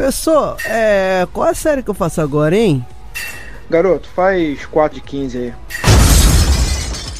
[0.00, 1.28] Pessoal, é.
[1.30, 2.82] Qual a série que eu faço agora, hein?
[3.68, 5.52] Garoto, faz 4 de 15 aí.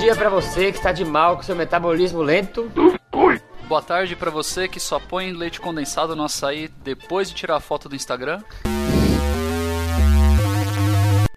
[0.00, 2.72] dia pra você que está de mal com seu metabolismo lento.
[3.68, 7.60] Boa tarde pra você que só põe leite condensado no açaí depois de tirar a
[7.60, 8.42] foto do Instagram.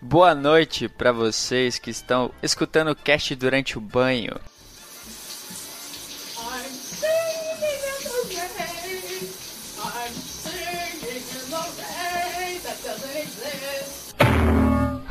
[0.02, 4.34] Boa noite pra vocês que estão escutando o cast durante o banho.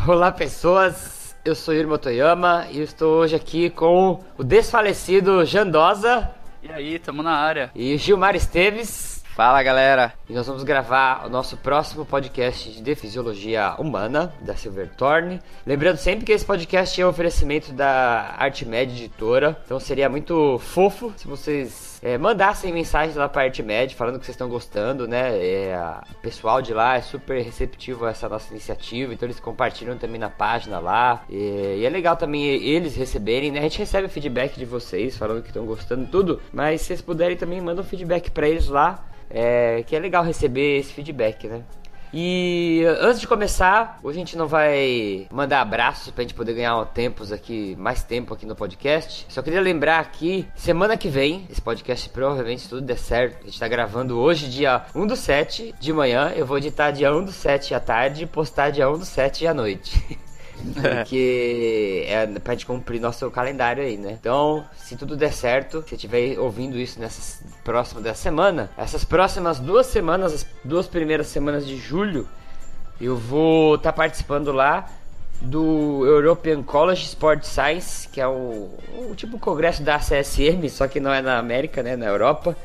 [0.09, 1.22] Olá, pessoas.
[1.45, 6.31] Eu sou Yuri Motoyama e estou hoje aqui com o desfalecido Jandosa
[6.63, 7.71] E aí, tamo na área.
[7.75, 9.21] e Gilmar Esteves.
[9.35, 10.13] Fala galera!
[10.29, 15.41] E nós vamos gravar o nosso próximo podcast de fisiologia humana da Silverthorne.
[15.67, 19.59] Lembrando sempre que esse podcast é um oferecimento da Artmed Editora.
[19.65, 24.35] Então seria muito fofo se vocês é, mandassem mensagens lá para a falando que vocês
[24.35, 25.39] estão gostando, né?
[25.39, 25.79] É,
[26.11, 30.19] o pessoal de lá é super receptivo a essa nossa iniciativa, então eles compartilham também
[30.19, 31.23] na página lá.
[31.31, 33.61] E, e é legal também eles receberem, né?
[33.61, 37.37] A gente recebe feedback de vocês falando que estão gostando tudo, mas se vocês puderem
[37.37, 39.07] também mandam feedback para eles lá.
[39.35, 41.63] É, que é legal receber esse feedback, né?
[42.13, 46.85] E antes de começar, hoje a gente não vai mandar abraços pra gente poder ganhar
[46.87, 49.25] tempos aqui, mais tempo aqui no podcast.
[49.31, 53.47] Só queria lembrar aqui, semana que vem, esse podcast provavelmente se tudo der certo, a
[53.47, 57.25] gente tá gravando hoje, dia 1 do 7 de manhã, eu vou editar dia 1
[57.25, 60.19] do 7 à tarde e postar dia 1 do 7 à noite.
[60.75, 64.17] Porque é pra gente cumprir nosso calendário aí, né?
[64.21, 69.59] Então, se tudo der certo, se estiver ouvindo isso nessas próximas da semana, essas próximas
[69.59, 72.29] duas semanas, as duas primeiras semanas de julho,
[73.01, 74.89] eu vou estar participando lá
[75.41, 78.71] do European College Sport Science, que é o,
[79.11, 81.97] o tipo congresso da CSM, só que não é na América, né?
[81.97, 82.57] Na Europa.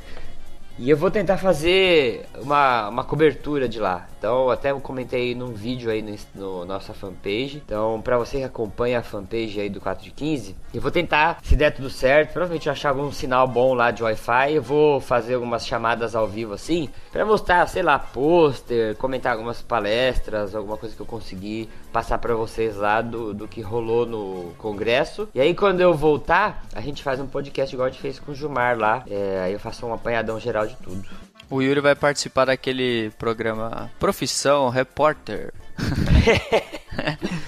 [0.79, 4.07] E eu vou tentar fazer uma, uma cobertura de lá.
[4.27, 7.63] Então, até eu comentei num vídeo aí no, no nossa fanpage.
[7.65, 11.37] Então, pra você que acompanha a fanpage aí do 4 de 15, eu vou tentar,
[11.41, 15.35] se der tudo certo, provavelmente achar algum sinal bom lá de Wi-Fi, eu vou fazer
[15.35, 20.93] algumas chamadas ao vivo assim, pra mostrar, sei lá, pôster, comentar algumas palestras, alguma coisa
[20.93, 25.29] que eu conseguir passar pra vocês lá do, do que rolou no congresso.
[25.33, 28.33] E aí, quando eu voltar, a gente faz um podcast igual a gente fez com
[28.33, 29.05] o Gilmar lá.
[29.09, 31.07] É, aí eu faço um apanhadão geral de tudo.
[31.49, 35.53] O Yuri vai participar daquele programa Profissão Repórter.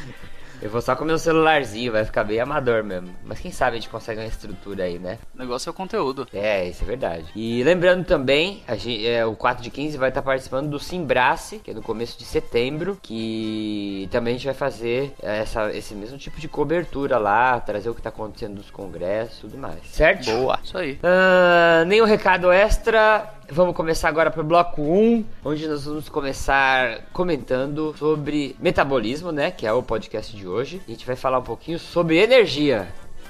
[0.62, 3.16] Eu vou só com meu celularzinho, vai ficar bem amador mesmo.
[3.24, 5.18] Mas quem sabe a gente consegue uma estrutura aí, né?
[5.34, 6.28] O negócio é o conteúdo.
[6.34, 7.26] É, isso é verdade.
[7.34, 11.60] E lembrando também, a gente, é, o 4 de 15 vai estar participando do Simbrace,
[11.60, 16.18] que é no começo de setembro, que também a gente vai fazer essa, esse mesmo
[16.18, 19.80] tipo de cobertura lá, trazer o que está acontecendo nos congressos e tudo mais.
[19.86, 20.26] Certo?
[20.26, 20.60] Boa!
[20.62, 21.00] Isso aí.
[21.02, 23.39] Ah, nenhum recado extra.
[23.52, 29.50] Vamos começar agora pro bloco 1, onde nós vamos começar comentando sobre metabolismo, né?
[29.50, 30.80] Que é o podcast de hoje.
[30.88, 32.88] A gente vai falar um pouquinho sobre energia.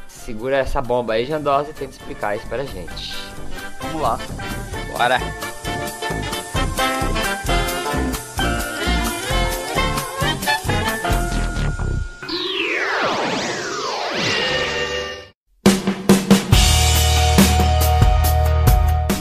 [0.09, 3.15] Segura essa bomba aí, Jandosa, e tenta explicar isso pra gente.
[3.81, 4.19] Vamos lá.
[4.91, 5.58] Bora!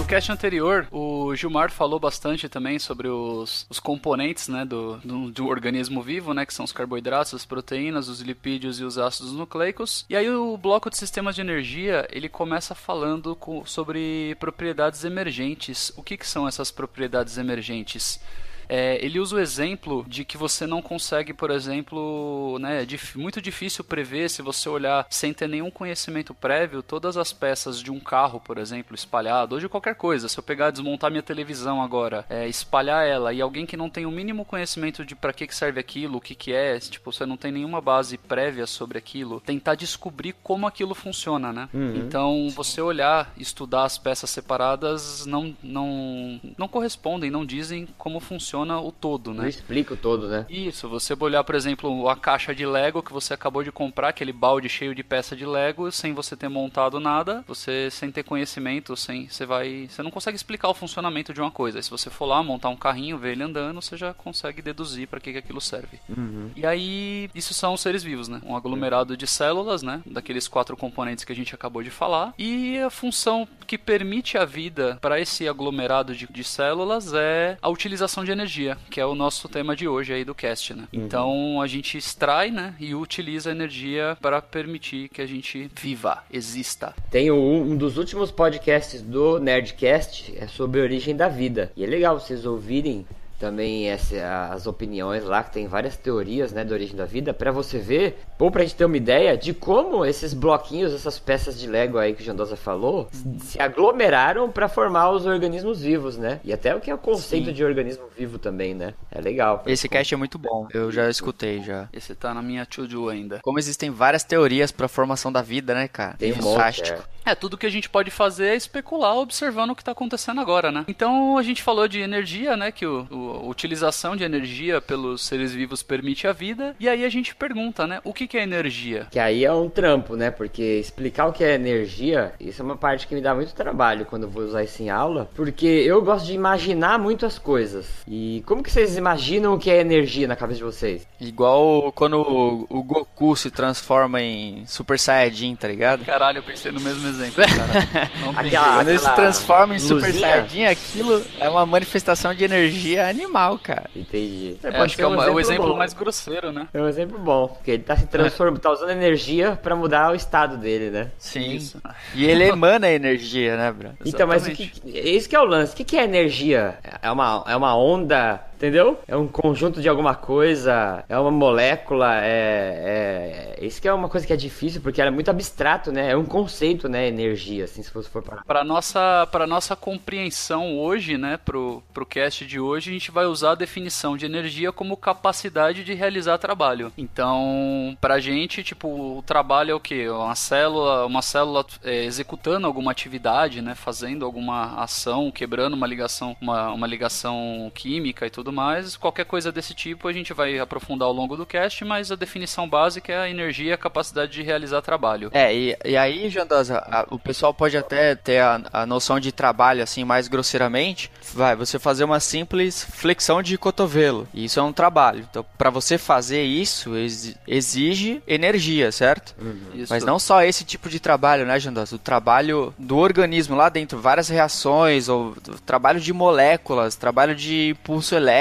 [0.08, 5.46] Cast anterior, o Gilmar falou bastante também sobre os, os componentes né, do, do, do
[5.46, 10.06] organismo vivo, né, que são os carboidratos, as proteínas, os lipídios e os ácidos nucleicos.
[10.08, 15.92] E aí o bloco de sistemas de energia, ele começa falando com- sobre propriedades emergentes.
[15.94, 18.18] O que, que são essas propriedades emergentes?
[18.68, 23.40] É, ele usa o exemplo de que você não consegue, por exemplo, né, é muito
[23.40, 27.98] difícil prever se você olhar sem ter nenhum conhecimento prévio todas as peças de um
[27.98, 30.28] carro, por exemplo, espalhado, ou de qualquer coisa.
[30.28, 34.04] Se eu pegar desmontar minha televisão agora, é, espalhar ela e alguém que não tem
[34.04, 37.24] o mínimo conhecimento de para que, que serve aquilo, o que, que é, tipo, você
[37.24, 41.68] não tem nenhuma base prévia sobre aquilo, tentar descobrir como aquilo funciona, né?
[41.96, 48.57] Então, você olhar, estudar as peças separadas não, não, não correspondem, não dizem como funciona
[48.58, 49.42] funciona o todo, né?
[49.42, 50.46] Não explica o todo, né?
[50.48, 54.32] Isso, você olhar, por exemplo, a caixa de Lego que você acabou de comprar, aquele
[54.32, 58.96] balde cheio de peça de Lego, sem você ter montado nada, você sem ter conhecimento,
[58.96, 61.80] sem você vai, você não consegue explicar o funcionamento de uma coisa.
[61.82, 65.20] Se você for lá montar um carrinho, ver ele andando, você já consegue deduzir para
[65.20, 65.98] que, que aquilo serve.
[66.08, 66.50] Uhum.
[66.56, 68.40] E aí, isso são os seres vivos, né?
[68.44, 70.00] Um aglomerado de células, né?
[70.06, 72.34] Daqueles quatro componentes que a gente acabou de falar.
[72.38, 77.68] E a função que permite a vida para esse aglomerado de, de células é a
[77.68, 78.47] utilização de energia,
[78.90, 80.88] que é o nosso tema de hoje aí do cast, né?
[80.92, 81.04] Uhum.
[81.04, 82.74] Então a gente extrai, né?
[82.80, 86.94] E utiliza a energia para permitir que a gente viva, exista.
[87.10, 91.72] Tem um, um dos últimos podcasts do Nerdcast é sobre a origem da vida.
[91.76, 93.06] E é legal vocês ouvirem
[93.38, 97.50] também essa, as opiniões lá, que tem várias teorias, né, da origem da vida, para
[97.52, 101.66] você ver, ou pra gente ter uma ideia de como esses bloquinhos, essas peças de
[101.66, 103.08] Lego aí que o Jandosa falou,
[103.40, 106.40] se aglomeraram para formar os organismos vivos, né?
[106.44, 107.52] E até o que é o conceito Sim.
[107.52, 108.94] de organismo vivo também, né?
[109.10, 109.62] É legal.
[109.66, 111.88] Esse cast é muito bom, eu já escutei já.
[111.92, 113.40] Esse tá na minha to-do ainda.
[113.42, 116.14] Como existem várias teorias pra formação da vida, né, cara?
[116.18, 116.98] Tem um monte, é.
[117.24, 120.72] É, tudo que a gente pode fazer é especular observando o que está acontecendo agora,
[120.72, 120.84] né?
[120.88, 122.72] Então a gente falou de energia, né?
[122.72, 126.74] Que o, o- a utilização de energia pelos seres vivos permite a vida.
[126.78, 128.00] E aí a gente pergunta, né?
[128.04, 129.06] O que, que é energia?
[129.10, 130.30] Que aí é um trampo, né?
[130.30, 134.04] Porque explicar o que é energia, isso é uma parte que me dá muito trabalho
[134.06, 135.30] quando eu vou usar isso em aula.
[135.34, 137.86] Porque eu gosto de imaginar muito as coisas.
[138.06, 141.06] E como que vocês imaginam o que é energia na cabeça de vocês?
[141.20, 146.04] Igual quando o, o Goku se transforma em Super Saiyajin, tá ligado?
[146.04, 148.10] Caralho, eu pensei no mesmo exemplo, cara.
[148.20, 148.48] Não pensei.
[148.48, 150.20] Aquela- Quando ele se transforma em Super luzinha?
[150.28, 153.88] Saiyajin, aquilo é uma manifestação de energia animal, cara.
[153.94, 154.56] Entendi.
[154.62, 155.76] É, Pode acho que é um uma- o exemplo bom.
[155.76, 156.68] mais grosseiro, né?
[156.72, 160.14] É um exemplo bom, porque ele tá se transformando, tá usando energia pra mudar o
[160.14, 161.10] estado dele, né?
[161.18, 161.52] Sim.
[161.54, 161.80] Isso.
[162.14, 163.90] E ele emana energia, né, bro?
[164.04, 165.72] Então, mas o que, esse que é o lance.
[165.72, 166.78] O que, que é energia?
[167.02, 168.98] É uma, é uma onda, entendeu?
[169.06, 173.64] É um conjunto de alguma coisa, é uma molécula, é, é...
[173.64, 176.10] Isso que é uma coisa que é difícil, porque ela é muito abstrato, né?
[176.10, 177.06] É um conceito, né?
[177.06, 178.44] Energia, assim, se você for parar.
[178.44, 183.26] Para nossa para nossa compreensão hoje, né, pro pro cast de hoje, a gente vai
[183.26, 186.92] usar a definição de energia como capacidade de realizar trabalho.
[186.98, 188.88] Então, pra gente, tipo,
[189.18, 190.08] o trabalho é o quê?
[190.08, 196.36] Uma célula, uma célula é, executando alguma atividade, né, fazendo alguma ação, quebrando uma ligação,
[196.40, 198.96] uma, uma ligação química e tudo mais.
[198.96, 202.68] Qualquer coisa desse tipo a gente vai aprofundar ao longo do cast, mas a definição
[202.68, 205.30] básica é a energia e a capacidade de realizar trabalho.
[205.32, 209.32] É, e, e aí, Jandosa, a- o pessoal pode até ter a, a noção de
[209.32, 211.10] trabalho, assim, mais grosseiramente.
[211.34, 214.26] Vai, você fazer uma simples flexão de cotovelo.
[214.32, 215.26] E isso é um trabalho.
[215.30, 219.34] Então, pra você fazer isso, exi- exige energia, certo?
[219.74, 219.92] Isso.
[219.92, 221.96] Mas não só esse tipo de trabalho, né, Jandosa?
[221.96, 225.36] O trabalho do organismo lá dentro, várias reações, ou
[225.66, 228.37] trabalho de moléculas, trabalho de pulso elétrico,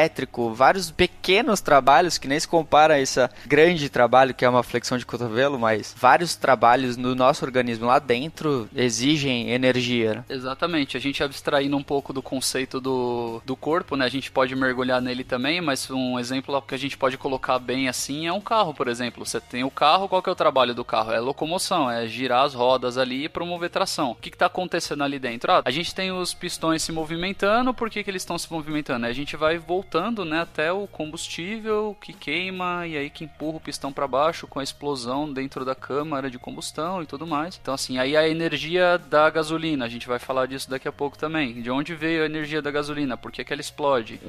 [0.53, 4.97] vários pequenos trabalhos que nem se compara a esse grande trabalho que é uma flexão
[4.97, 10.15] de cotovelo, mas vários trabalhos no nosso organismo lá dentro exigem energia.
[10.15, 10.25] né?
[10.29, 14.05] Exatamente, a gente abstraindo um pouco do conceito do, do corpo, né?
[14.05, 17.87] A gente pode mergulhar nele também, mas um exemplo que a gente pode colocar bem
[17.87, 19.25] assim é um carro, por exemplo.
[19.25, 21.11] Você tem o carro, qual que é o trabalho do carro?
[21.11, 24.11] É locomoção, é girar as rodas ali e promover tração.
[24.11, 25.51] O que está acontecendo ali dentro?
[25.51, 29.05] Ah, a gente tem os pistões se movimentando, por que, que eles estão se movimentando?
[29.05, 33.59] A gente vai voltando né, até o combustível que queima e aí que empurra o
[33.61, 37.57] pistão para baixo com a explosão dentro da câmara de combustão e tudo mais.
[37.61, 41.17] Então, assim, aí a energia da gasolina, a gente vai falar disso daqui a pouco
[41.17, 41.61] também.
[41.61, 43.15] De onde veio a energia da gasolina?
[43.15, 44.19] Por que, que ela explode?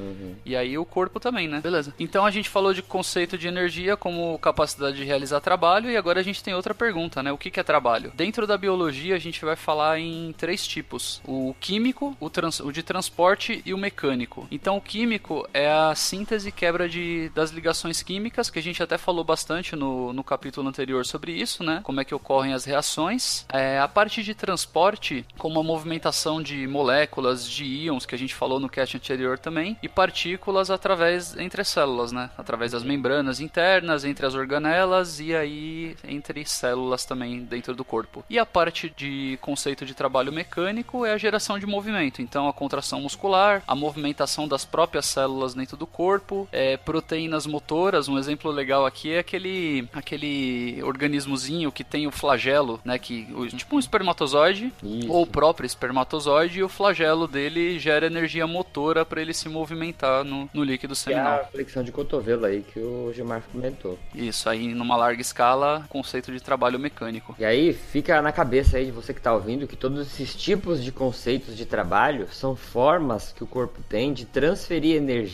[0.44, 1.60] E aí o corpo também, né?
[1.60, 1.92] Beleza.
[1.98, 6.20] Então a gente falou de conceito de energia como capacidade de realizar trabalho e agora
[6.20, 7.32] a gente tem outra pergunta, né?
[7.32, 8.12] O que, que é trabalho?
[8.14, 12.70] Dentro da biologia a gente vai falar em três tipos: o químico, o, trans- o
[12.70, 14.46] de transporte e o mecânico.
[14.52, 18.82] Então o químico é a síntese e quebra de, das ligações químicas, que a gente
[18.82, 21.80] até falou bastante no, no capítulo anterior sobre isso, né?
[21.82, 23.44] Como é que ocorrem as reações.
[23.48, 28.34] É, a parte de transporte, como a movimentação de moléculas, de íons, que a gente
[28.34, 32.30] falou no cast anterior também, e partículas através entre as células, né?
[32.36, 38.24] Através das membranas internas, entre as organelas e aí entre células também dentro do corpo.
[38.28, 42.22] E a parte de conceito de trabalho mecânico é a geração de movimento.
[42.22, 48.08] Então a contração muscular, a movimentação das próprias células dentro do corpo, é, proteínas motoras.
[48.08, 52.98] Um exemplo legal aqui é aquele aquele organismozinho que tem o flagelo, né?
[52.98, 53.26] Que
[53.56, 55.10] tipo um espermatozoide Isso.
[55.10, 60.24] ou o próprio espermatozoide e o flagelo dele gera energia motora para ele se movimentar
[60.24, 61.40] no, no líquido Que é seminal.
[61.40, 63.98] a flexão de cotovelo aí que o Gilmar comentou.
[64.14, 67.34] Isso aí, numa larga escala, conceito de trabalho mecânico.
[67.38, 70.82] E aí fica na cabeça aí de você que tá ouvindo que todos esses tipos
[70.82, 75.27] de conceitos de trabalho são formas que o corpo tem de transferir energia,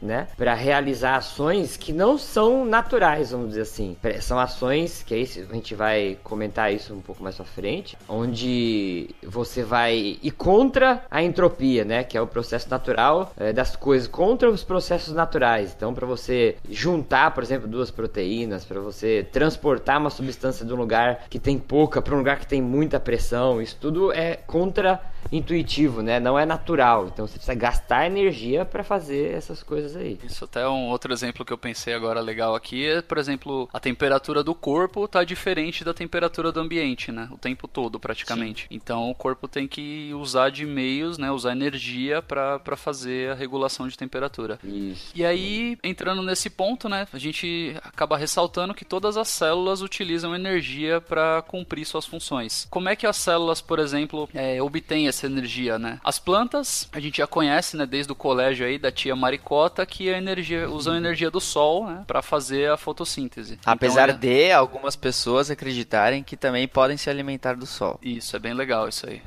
[0.00, 3.96] né, para realizar ações que não são naturais, vamos dizer assim.
[4.20, 9.10] São ações que aí a gente vai comentar isso um pouco mais pra frente, onde
[9.22, 14.08] você vai ir contra a entropia, né, que é o processo natural é, das coisas,
[14.08, 15.74] contra os processos naturais.
[15.76, 20.76] Então, para você juntar, por exemplo, duas proteínas, para você transportar uma substância de um
[20.76, 25.00] lugar que tem pouca para um lugar que tem muita pressão, isso tudo é contra
[25.32, 26.20] intuitivo, né?
[26.20, 27.06] Não é natural.
[27.06, 30.18] Então você precisa gastar energia para fazer essas coisas aí.
[30.24, 33.68] Isso até é um outro exemplo que eu pensei agora legal aqui é, por exemplo,
[33.72, 37.28] a temperatura do corpo tá diferente da temperatura do ambiente, né?
[37.30, 38.62] O tempo todo, praticamente.
[38.62, 38.68] Sim.
[38.70, 41.30] Então o corpo tem que usar de meios, né?
[41.30, 44.58] Usar energia para fazer a regulação de temperatura.
[44.62, 45.12] Isso.
[45.14, 47.06] E aí, entrando nesse ponto, né?
[47.12, 52.66] A gente acaba ressaltando que todas as células utilizam energia para cumprir suas funções.
[52.70, 56.00] Como é que as células, por exemplo, é, obtêm essa energia, né?
[56.04, 60.12] As plantas, a gente já conhece, né, desde o colégio aí da tia Maricota, que
[60.12, 63.58] a energia, usam a energia do sol, né, para fazer a fotossíntese.
[63.64, 64.46] Apesar então, é...
[64.46, 67.98] de algumas pessoas acreditarem que também podem se alimentar do sol.
[68.02, 69.22] Isso, é bem legal isso aí.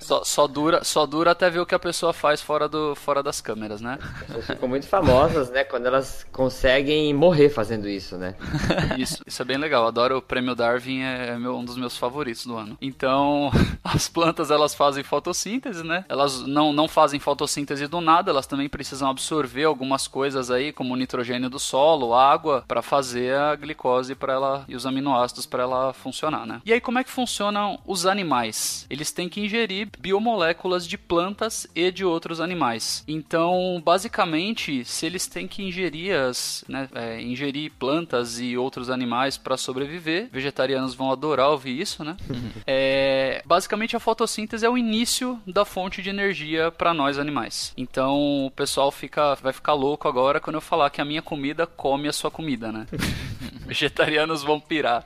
[0.00, 3.22] só, só, dura, só dura até ver o que a pessoa faz fora, do, fora
[3.22, 3.98] das câmeras, né?
[4.00, 8.34] As pessoas ficam muito famosas, né, quando elas conseguem morrer fazendo isso, né?
[8.96, 9.86] isso, isso é bem legal.
[9.86, 12.78] Adoro o prêmio Darwin, é, é meu, um dos meus favoritos do ano.
[12.80, 13.50] Então,
[13.82, 16.04] as plantas elas fazem fotossíntese fotossíntese, né?
[16.08, 20.92] Elas não, não fazem fotossíntese do nada, elas também precisam absorver algumas coisas aí, como
[20.92, 25.62] o nitrogênio do solo, água, para fazer a glicose para ela e os aminoácidos para
[25.62, 26.60] ela funcionar, né?
[26.64, 28.86] E aí como é que funcionam os animais?
[28.90, 33.02] Eles têm que ingerir biomoléculas de plantas e de outros animais.
[33.08, 39.38] Então, basicamente, se eles têm que ingerir as, né, é, ingerir plantas e outros animais
[39.38, 42.16] para sobreviver, vegetarianos vão adorar ouvir isso, né?
[42.66, 47.72] é, basicamente a fotossíntese é o início início da fonte de energia para nós animais.
[47.76, 51.66] Então o pessoal fica, vai ficar louco agora quando eu falar que a minha comida
[51.66, 52.86] come a sua comida, né?
[53.66, 55.04] Vegetarianos vão pirar.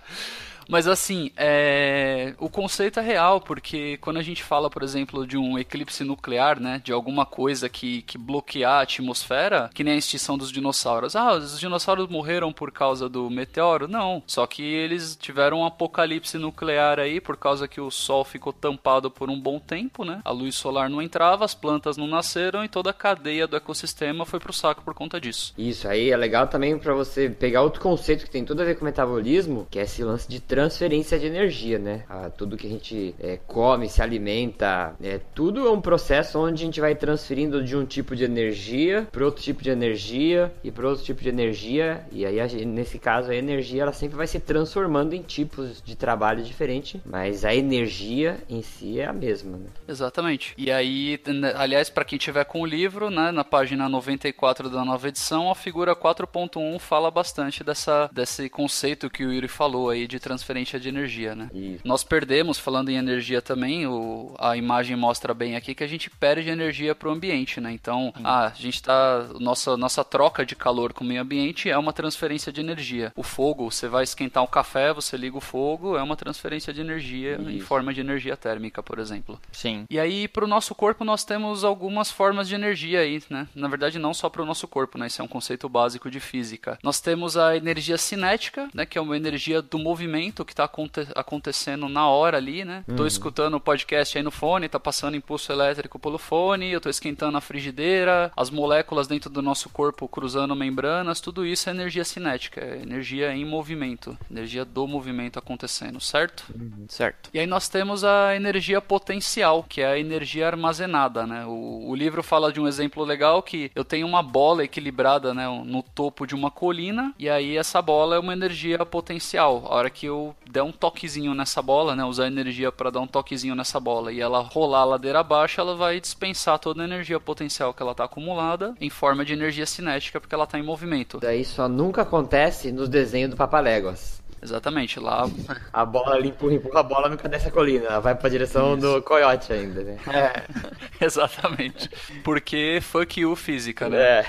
[0.69, 2.35] Mas assim, é...
[2.39, 6.61] o conceito é real, porque quando a gente fala, por exemplo, de um eclipse nuclear,
[6.61, 6.81] né?
[6.83, 11.17] De alguma coisa que, que bloquear a atmosfera, que nem a extinção dos dinossauros.
[11.17, 13.89] Ah, os dinossauros morreram por causa do meteoro?
[13.89, 14.23] Não.
[14.27, 19.11] Só que eles tiveram um apocalipse nuclear aí, por causa que o Sol ficou tampado
[19.11, 20.21] por um bom tempo, né?
[20.25, 24.27] A luz solar não entrava, as plantas não nasceram e toda a cadeia do ecossistema
[24.27, 25.55] foi pro saco por conta disso.
[25.57, 28.79] Isso aí é legal também para você pegar outro conceito que tem tudo a ver
[28.79, 32.05] com metabolismo, que é esse lance de transferência de energia, né?
[32.09, 36.63] Ah, tudo que a gente é, come, se alimenta, é, tudo é um processo onde
[36.63, 40.71] a gente vai transferindo de um tipo de energia para outro tipo de energia e
[40.71, 42.07] para outro tipo de energia.
[42.11, 46.43] E aí, nesse caso, a energia ela sempre vai se transformando em tipos de trabalho
[46.43, 49.67] diferente, mas a energia em si é a mesma, né?
[49.87, 50.55] Exatamente.
[50.57, 51.21] E aí,
[51.55, 55.55] aliás, para quem tiver com o livro, né, na página 94 da nova edição, a
[55.55, 60.79] figura 4.1 fala bastante dessa, desse conceito que o Yuri falou aí de transferência transferência
[60.79, 61.51] de energia, né?
[61.53, 61.81] Isso.
[61.85, 66.09] Nós perdemos, falando em energia também, o, a imagem mostra bem aqui que a gente
[66.09, 67.73] perde energia para o ambiente, né?
[67.73, 68.23] Então, hum.
[68.23, 69.27] ah, a gente tá.
[69.41, 73.13] Nossa, nossa troca de calor com o meio ambiente é uma transferência de energia.
[73.17, 76.81] O fogo, você vai esquentar um café, você liga o fogo, é uma transferência de
[76.81, 77.51] energia Isso.
[77.51, 79.41] em forma de energia térmica, por exemplo.
[79.51, 79.85] Sim.
[79.91, 83.49] E aí, para o nosso corpo, nós temos algumas formas de energia aí, né?
[83.55, 85.09] Na verdade, não só para o nosso corpo, né?
[85.09, 86.79] Isso é um conceito básico de física.
[86.83, 88.87] Nós temos a energia cinética, né?
[88.87, 92.85] Que é uma energia do movimento que está aconte acontecendo na hora ali, né?
[92.89, 92.97] Uhum.
[92.97, 96.89] Tô escutando o podcast aí no fone, tá passando impulso elétrico pelo fone, eu tô
[96.89, 102.05] esquentando a frigideira, as moléculas dentro do nosso corpo cruzando membranas, tudo isso é energia
[102.05, 106.45] cinética, é energia em movimento, energia do movimento acontecendo, certo?
[106.55, 106.87] Uhum.
[106.89, 107.31] Certo.
[107.33, 111.45] E aí nós temos a energia potencial, que é a energia armazenada, né?
[111.47, 115.47] O, o livro fala de um exemplo legal que eu tenho uma bola equilibrada, né,
[115.65, 119.65] no topo de uma colina, e aí essa bola é uma energia potencial.
[119.67, 123.07] A hora que eu der um toquezinho nessa bola, né, usar energia para dar um
[123.07, 127.21] toquezinho nessa bola e ela rolar a ladeira abaixo, ela vai dispensar toda a energia
[127.21, 131.19] potencial que ela está acumulada em forma de energia cinética porque ela está em movimento.
[131.21, 134.23] Daí só nunca acontece nos desenhos do Papaléguas.
[134.43, 135.29] Exatamente, lá.
[135.73, 138.77] A bola ali empurra, empurra a bola nunca desce a colina, ela vai pra direção
[138.77, 138.83] Isso.
[138.83, 139.99] do coiote ainda, né?
[140.07, 140.45] É,
[141.05, 141.91] exatamente.
[142.23, 143.99] Porque fuck you física, né?
[143.99, 144.27] É.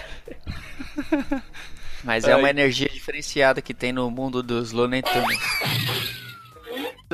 [2.08, 6.26] Mas é uma energia diferenciada que tem no mundo dos Looney Tunes.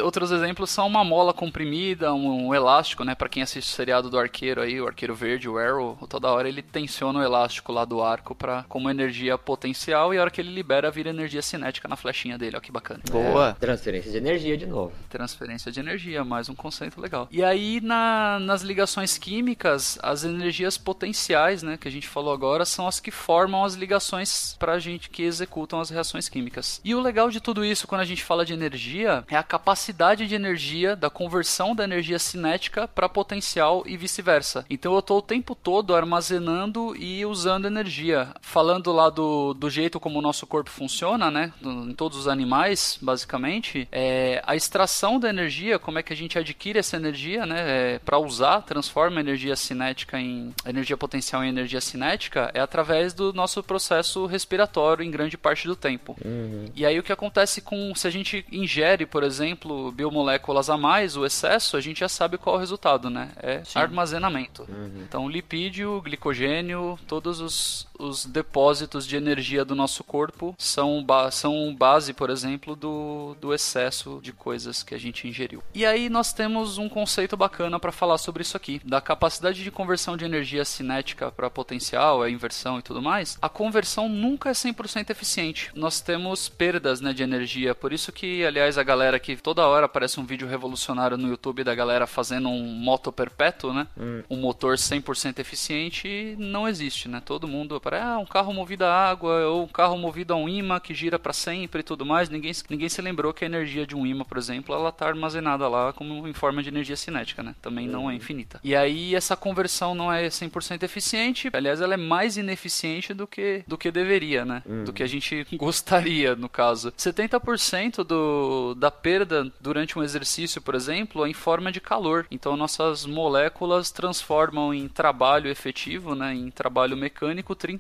[0.02, 3.14] Outros exemplos são uma mola comprimida, um, um elástico, né?
[3.14, 6.50] Para quem assiste o seriado do arqueiro aí, o arqueiro verde, o Arrow, toda hora
[6.50, 10.42] ele tensiona o elástico lá do arco para como energia potencial e a hora que
[10.42, 12.58] ele libera vira energia cinética na flechinha dele.
[12.58, 13.02] Ó que bacana.
[13.12, 13.50] Boa.
[13.50, 14.92] É, transferência de energia de novo.
[15.10, 17.28] Transferência de energia, mais um conceito legal.
[17.30, 22.66] E aí na, nas ligações químicas, as energias potenciais, né, que a gente falou agora,
[22.66, 26.82] são as que formam as ligações pra gente que executam as reações químicas.
[26.84, 29.83] E o legal de tudo isso quando a gente fala de energia é a capacidade
[30.28, 34.66] de energia da conversão da energia cinética para potencial e vice-versa.
[34.70, 38.30] Então eu estou o tempo todo armazenando e usando energia.
[38.42, 41.52] Falando lá do, do jeito como o nosso corpo funciona, né?
[41.62, 46.38] Em todos os animais, basicamente, é, a extração da energia, como é que a gente
[46.38, 47.96] adquire essa energia, né?
[47.96, 53.34] É, para usar, transforma energia cinética em energia potencial em energia cinética, é através do
[53.34, 56.16] nosso processo respiratório em grande parte do tempo.
[56.24, 56.66] Uhum.
[56.76, 61.16] E aí o que acontece com se a gente ingere, por exemplo, biomoléculas a mais,
[61.18, 63.32] o excesso, a gente já sabe qual é o resultado, né?
[63.38, 63.80] É Sim.
[63.80, 64.68] armazenamento.
[65.02, 71.74] Então, lipídio, glicogênio, todos os, os depósitos de energia do nosso corpo são, ba são
[71.76, 75.64] base, por exemplo, do, do excesso de coisas que a gente ingeriu.
[75.74, 79.72] E aí nós temos um conceito bacana para falar sobre isso aqui, da capacidade de
[79.72, 83.38] conversão de energia cinética para potencial, a inversão e tudo mais.
[83.42, 85.72] A conversão nunca é 100% eficiente.
[85.76, 89.86] Nós temos perdas né, de energia, por isso que, aliás, a galera que toda hora
[89.86, 93.88] aparece um vídeo revolucionário no YouTube da galera fazendo um moto perpétuo, né?
[94.30, 97.22] Um motor 100% eficiente não existe, né?
[97.24, 100.48] Todo mundo para ah, um carro movido a água ou um carro movido a um
[100.48, 102.30] imã que gira para sempre e tudo mais.
[102.30, 105.68] Ninguém, ninguém se lembrou que a energia de um imã, por exemplo, ela tá armazenada
[105.68, 107.54] lá como em forma de energia cinética, né?
[107.62, 108.62] Também não é infinita.
[108.64, 111.50] E aí essa conversão não é 100% eficiente.
[111.52, 114.64] Aliás, ela é mais ineficiente do que do que deveria, né?
[114.86, 116.94] Do que a gente gostaria, no caso.
[116.94, 122.26] 70% do, da perda durante um exercício, por exemplo, é em forma de calor.
[122.32, 127.73] Então nossas moléculas transformam em trabalho efetivo, né, em trabalho mecânico, 30%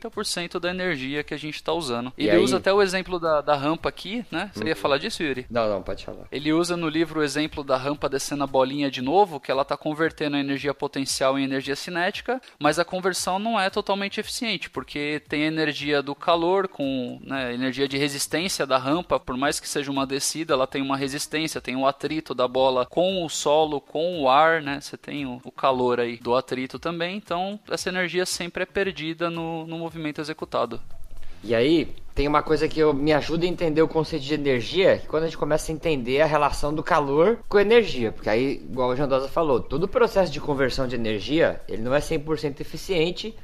[0.60, 2.14] da energia que a gente está usando.
[2.18, 4.52] Ele usa até o exemplo da, da rampa aqui, né?
[4.54, 5.46] Você ia falar disso, Yuri?
[5.50, 6.26] Não, não, pode falar.
[6.32, 9.64] Ele usa no livro o exemplo da rampa descendo a bolinha de novo, que ela
[9.64, 14.70] está convertendo a energia potencial em energia cinética, mas a conversão não é totalmente eficiente,
[14.70, 19.60] porque tem a energia do calor com né, energia de resistência da rampa, por mais
[19.60, 23.30] que seja uma descida, ela tem uma resistência, tem o atrito da bola com o
[23.30, 24.80] solo, com o ar, né?
[24.80, 29.30] Você tem o, o calor aí do atrito também, então essa energia sempre é perdida
[29.30, 30.82] no, no movimento executado.
[31.44, 35.00] E aí, tem uma coisa que eu, me ajuda a entender o conceito de energia,
[35.00, 38.30] que quando a gente começa a entender a relação do calor com a energia, porque
[38.30, 42.00] aí, igual o Jandosa falou, todo o processo de conversão de energia, ele não é
[42.00, 43.36] 100% eficiente,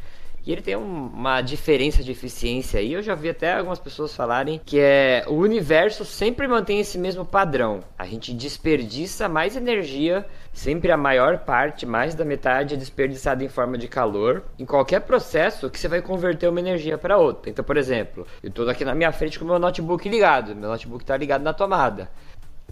[0.50, 2.94] e ele tem um- uma diferença de eficiência aí.
[2.94, 7.24] Eu já vi até algumas pessoas falarem que é o universo sempre mantém esse mesmo
[7.24, 7.82] padrão.
[7.96, 13.48] A gente desperdiça mais energia, sempre a maior parte, mais da metade é desperdiçada em
[13.48, 17.52] forma de calor, em qualquer processo que você vai converter uma energia para outra.
[17.52, 20.70] Então, por exemplo, eu estou aqui na minha frente com o meu notebook ligado, meu
[20.70, 22.10] notebook está ligado na tomada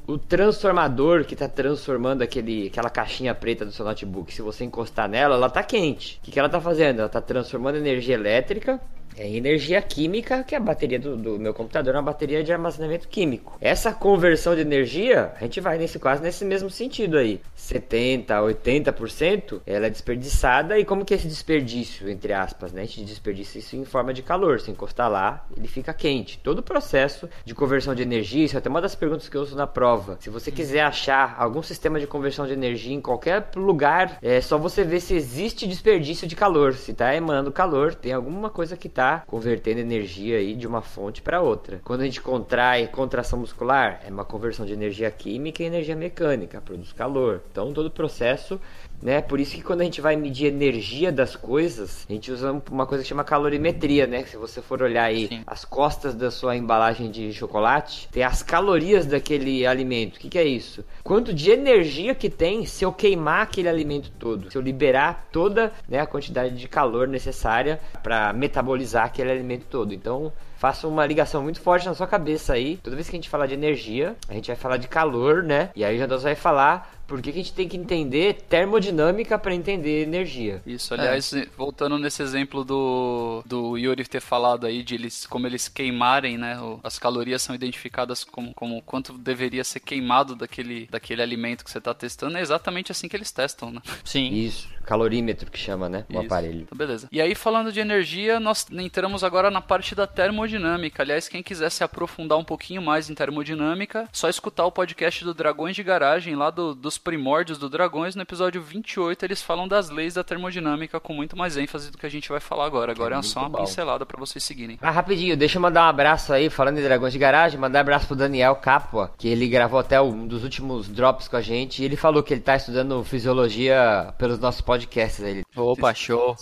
[0.08, 5.10] o transformador que está transformando aquele, aquela caixinha preta do seu notebook, se você encostar
[5.10, 6.17] nela, ela está quente.
[6.22, 7.00] O que, que ela está fazendo?
[7.00, 8.80] Ela está transformando energia elétrica
[9.17, 12.51] em energia química, que é a bateria do, do meu computador, é uma bateria de
[12.51, 13.58] armazenamento químico.
[13.60, 17.41] Essa conversão de energia, a gente vai nesse quase nesse mesmo sentido aí.
[17.56, 20.77] 70, 80%, ela é desperdiçada.
[20.77, 22.82] E como que é esse desperdício, entre aspas, né?
[22.82, 24.60] A gente desperdiça isso em forma de calor.
[24.60, 26.39] Se encostar lá, ele fica quente.
[26.43, 29.41] Todo o processo de conversão de energia, isso é até uma das perguntas que eu
[29.41, 30.17] uso na prova.
[30.19, 34.58] Se você quiser achar algum sistema de conversão de energia em qualquer lugar, é só
[34.58, 36.73] você ver se existe desperdício de calor.
[36.73, 41.22] Se está emanando calor, tem alguma coisa que está convertendo energia aí de uma fonte
[41.22, 41.80] para outra.
[41.84, 46.62] Quando a gente contrai contração muscular, é uma conversão de energia química e energia mecânica,
[46.62, 47.41] produz calor.
[47.50, 48.60] Então todo o processo
[49.01, 49.21] né?
[49.21, 52.62] Por isso que quando a gente vai medir a energia das coisas, a gente usa
[52.71, 54.23] uma coisa que chama calorimetria, né?
[54.23, 55.43] Se você for olhar aí Sim.
[55.45, 60.17] as costas da sua embalagem de chocolate, tem as calorias daquele alimento.
[60.17, 60.83] O que, que é isso?
[61.03, 65.71] Quanto de energia que tem se eu queimar aquele alimento todo, se eu liberar toda
[65.88, 69.93] né, a quantidade de calor necessária para metabolizar aquele alimento todo.
[69.93, 72.77] Então, faça uma ligação muito forte na sua cabeça aí.
[72.77, 75.69] Toda vez que a gente falar de energia, a gente vai falar de calor, né?
[75.75, 79.39] E aí o Jandos vai falar por que, que a gente tem que entender termodinâmica
[79.39, 80.62] para entender energia.
[80.65, 85.70] Isso, aliás, voltando nesse exemplo do, do Yuri ter falado aí de eles, como eles
[85.70, 86.58] queimarem, né?
[86.84, 91.78] as calorias são identificadas como, como quanto deveria ser queimado daquele, daquele alimento que você
[91.78, 93.82] está testando, é exatamente assim que eles testam, né?
[94.04, 94.34] Sim.
[94.34, 94.67] Isso.
[94.88, 96.06] Calorímetro que chama, né?
[96.10, 96.21] O Isso.
[96.21, 96.62] aparelho.
[96.62, 97.08] Então, beleza.
[97.12, 101.04] E aí, falando de energia, nós entramos agora na parte da termodinâmica.
[101.04, 105.34] Aliás, quem quiser se aprofundar um pouquinho mais em termodinâmica, só escutar o podcast do
[105.34, 108.15] Dragões de Garagem, lá do- dos primórdios do Dragões.
[108.15, 112.06] No episódio 28, eles falam das leis da termodinâmica com muito mais ênfase do que
[112.06, 112.91] a gente vai falar agora.
[112.91, 113.60] Agora é, É só uma bom.
[113.60, 114.78] pincelada pra vocês seguirem.
[114.82, 117.82] Ah, rapidinho, deixa eu mandar um abraço aí, falando em Dragões de Garagem, mandar um
[117.82, 121.82] abraço pro Daniel Capua, que ele gravou até um dos últimos drops com a gente,
[121.82, 124.77] e ele falou que ele tá estudando fisiologia pelos nossos podcasts.
[125.20, 126.36] Ele, Opa, show.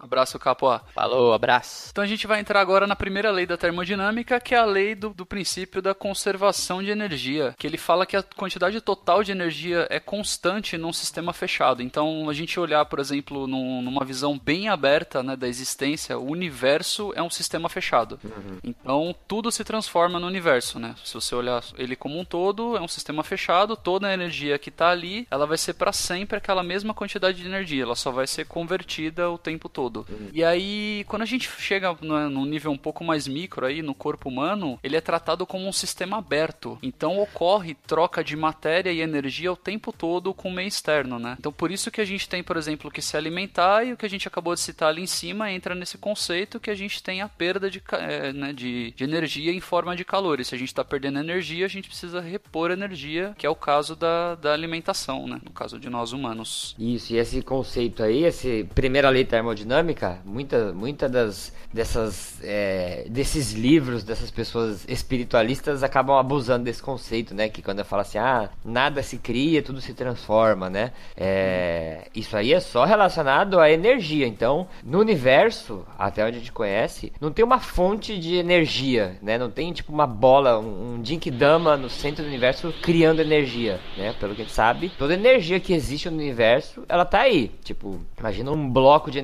[0.00, 0.80] Abraço, Capoá.
[0.94, 1.88] Falou, abraço.
[1.90, 4.94] Então a gente vai entrar agora na primeira lei da termodinâmica, que é a lei
[4.94, 9.30] do, do princípio da conservação de energia, que ele fala que a quantidade total de
[9.30, 11.82] energia é constante num sistema fechado.
[11.82, 16.30] Então a gente olhar, por exemplo, num- numa visão bem aberta né, da existência, o
[16.30, 18.18] universo é um sistema fechado.
[18.64, 20.94] Então tudo se transforma no universo, né?
[21.04, 24.70] Se você olhar ele como um todo, é um sistema fechado, toda a energia que
[24.70, 28.26] está ali, ela vai ser para sempre aquela mesma quantidade de energia, ela só vai
[28.26, 29.89] ser convertida o tempo todo.
[30.32, 34.28] E aí, quando a gente chega num nível um pouco mais micro aí, no corpo
[34.28, 36.78] humano, ele é tratado como um sistema aberto.
[36.82, 41.36] Então ocorre troca de matéria e energia o tempo todo com o meio externo, né?
[41.38, 44.06] Então por isso que a gente tem, por exemplo, que se alimentar e o que
[44.06, 47.20] a gente acabou de citar ali em cima entra nesse conceito que a gente tem
[47.20, 50.40] a perda de, eh, né, de, de energia em forma de calor.
[50.40, 53.54] E se a gente está perdendo energia, a gente precisa repor energia, que é o
[53.54, 55.40] caso da, da alimentação, né?
[55.44, 56.74] No caso de nós humanos.
[56.78, 63.52] Isso, e esse conceito aí, esse primeira lei termodinâmica, muita, muita das dessas é, desses
[63.52, 67.48] livros dessas pessoas espiritualistas acabam abusando desse conceito, né?
[67.48, 70.92] Que quando fala assim, ah, nada se cria, tudo se transforma, né?
[71.16, 74.26] É, isso aí é só relacionado à energia.
[74.26, 79.38] Então, no universo, até onde a gente conhece, não tem uma fonte de energia, né?
[79.38, 84.12] Não tem tipo uma bola, um, um Jinkidama no centro do universo criando energia, né?
[84.18, 87.50] Pelo que a gente sabe, toda energia que existe no universo, ela tá aí.
[87.62, 89.18] Tipo, imagina um bloco de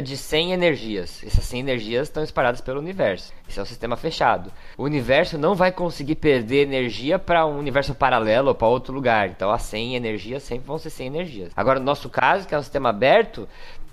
[0.00, 1.22] de 100 energias.
[1.24, 3.32] Essas 100 energias estão espalhadas pelo universo.
[3.48, 4.52] Esse é um sistema fechado.
[4.76, 9.28] O universo não vai conseguir perder energia para um universo paralelo ou para outro lugar.
[9.28, 11.52] Então, as 100 energias sempre vão ser 100 energias.
[11.56, 13.48] Agora, no nosso caso, que é um sistema aberto,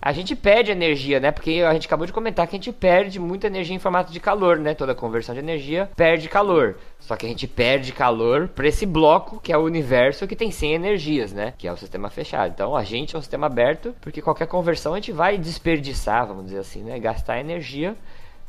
[0.08, 1.32] a gente perde energia, né?
[1.34, 4.22] Porque a gente acabou de comentar que a gente perde muita energia em formato de
[4.22, 4.74] calor, né?
[4.74, 6.78] Toda conversão de energia perde calor.
[6.98, 10.50] Só que a gente perde calor para esse bloco que é o universo que tem
[10.50, 11.54] 100 energias, né?
[11.58, 12.54] Que é o sistema fechado.
[12.54, 16.46] Então a gente é um sistema aberto porque qualquer conversão a gente vai desperdiçar, vamos
[16.46, 16.98] dizer assim, né?
[17.00, 17.94] Gastar energia.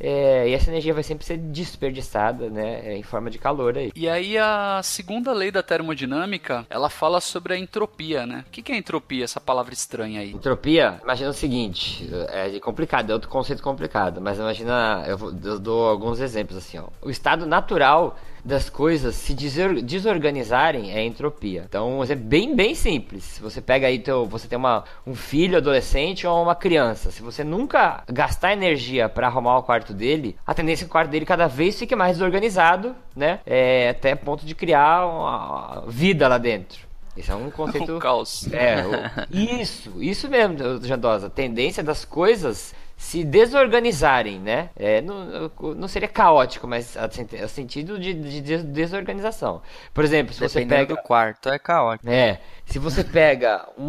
[0.01, 2.81] É, e essa energia vai sempre ser desperdiçada, né?
[2.85, 3.91] é, Em forma de calor aí.
[3.95, 8.45] E aí a segunda lei da termodinâmica, ela fala sobre a entropia, né?
[8.47, 10.33] O que que é entropia, essa palavra estranha aí?
[10.33, 15.59] Entropia, imagina o seguinte, é complicado, é outro conceito complicado, mas imagina, eu, vou- eu
[15.59, 16.85] dou alguns exemplos assim, ó.
[17.03, 18.17] O estado natural
[18.49, 21.65] das coisas se desor- desorganizarem é entropia.
[21.69, 23.39] Então, é bem, bem simples.
[23.43, 27.45] Você pega aí, teu, você tem uma, um filho, adolescente ou uma criança, se você
[27.45, 31.27] nunca gastar energia para arrumar o quarto dele, a tendência é que o quarto dele
[31.27, 33.41] cada vez fique mais desorganizado, né?
[33.47, 36.89] É, até ponto de criar uma vida lá dentro.
[37.17, 37.97] Esse é um conceito...
[37.97, 38.49] O caos.
[38.53, 41.27] É, o- isso, isso mesmo, Jandosa.
[41.27, 44.71] A tendência das coisas se desorganizarem, né?
[44.77, 47.09] É, não, não seria caótico, mas a
[47.49, 49.63] sentido de, de des- desorganização.
[49.95, 50.95] Por exemplo, se você Dependendo pega.
[50.97, 52.11] do quarto, é caótico.
[52.11, 53.85] É, se você pega um,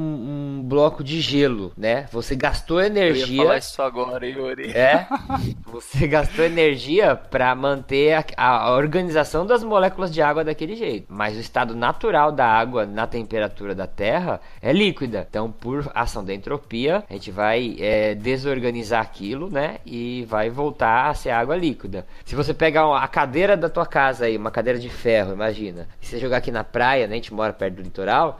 [0.60, 2.08] um bloco de gelo, né?
[2.12, 3.44] Você gastou Eu ia energia.
[3.44, 4.72] falar isso agora, Yuri.
[4.72, 5.06] É,
[5.66, 8.26] você gastou energia para manter a,
[8.66, 11.06] a organização das moléculas de água daquele jeito.
[11.10, 15.28] Mas o estado natural da água na temperatura da Terra é líquida.
[15.30, 19.78] Então, por ação da entropia, a gente vai é, desorganizar aquilo, né?
[19.86, 22.06] E vai voltar a ser água líquida.
[22.24, 25.88] Se você pegar uma- a cadeira da tua casa aí, uma cadeira de ferro, imagina,
[26.02, 27.14] e você jogar aqui na praia, né?
[27.14, 28.40] A gente mora perto do litoral.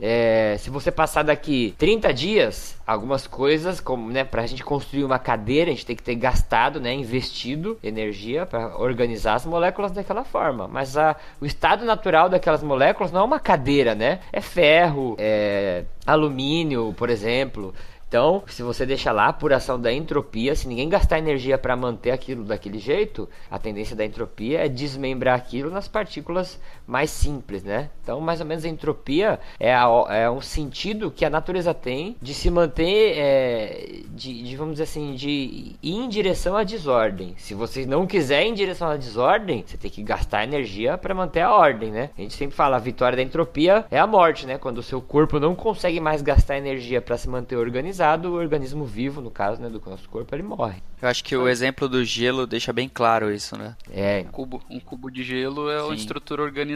[0.00, 5.18] É, se você passar daqui 30 dias, algumas coisas, como, né, pra gente construir uma
[5.18, 10.24] cadeira, a gente tem que ter gastado, né, investido energia para organizar as moléculas daquela
[10.24, 10.68] forma.
[10.68, 14.20] Mas a, o estado natural daquelas moléculas não é uma cadeira, né?
[14.32, 17.74] É ferro, é alumínio, por exemplo.
[18.08, 22.12] Então, se você deixar lá por ação da entropia, se ninguém gastar energia para manter
[22.12, 27.90] aquilo daquele jeito, a tendência da entropia é desmembrar aquilo nas partículas mais simples, né?
[28.02, 32.16] Então, mais ou menos a entropia é, a- é um sentido que a natureza tem
[32.22, 37.34] de se manter, é, de, de, vamos dizer assim, de ir em direção à desordem.
[37.38, 41.12] Se você não quiser ir em direção à desordem, você tem que gastar energia para
[41.14, 42.10] manter a ordem, né?
[42.16, 44.56] A gente sempre fala, a vitória da entropia é a morte, né?
[44.56, 48.84] Quando o seu corpo não consegue mais gastar energia para se manter organizado, o organismo
[48.84, 50.80] vivo, no caso, né, do nosso corpo, ele morre.
[51.02, 53.76] Eu acho que o exemplo do gelo deixa bem claro isso, né?
[53.92, 54.24] É.
[54.26, 55.96] Um cubo, um cubo de gelo é uma Sim.
[55.96, 56.75] estrutura organizada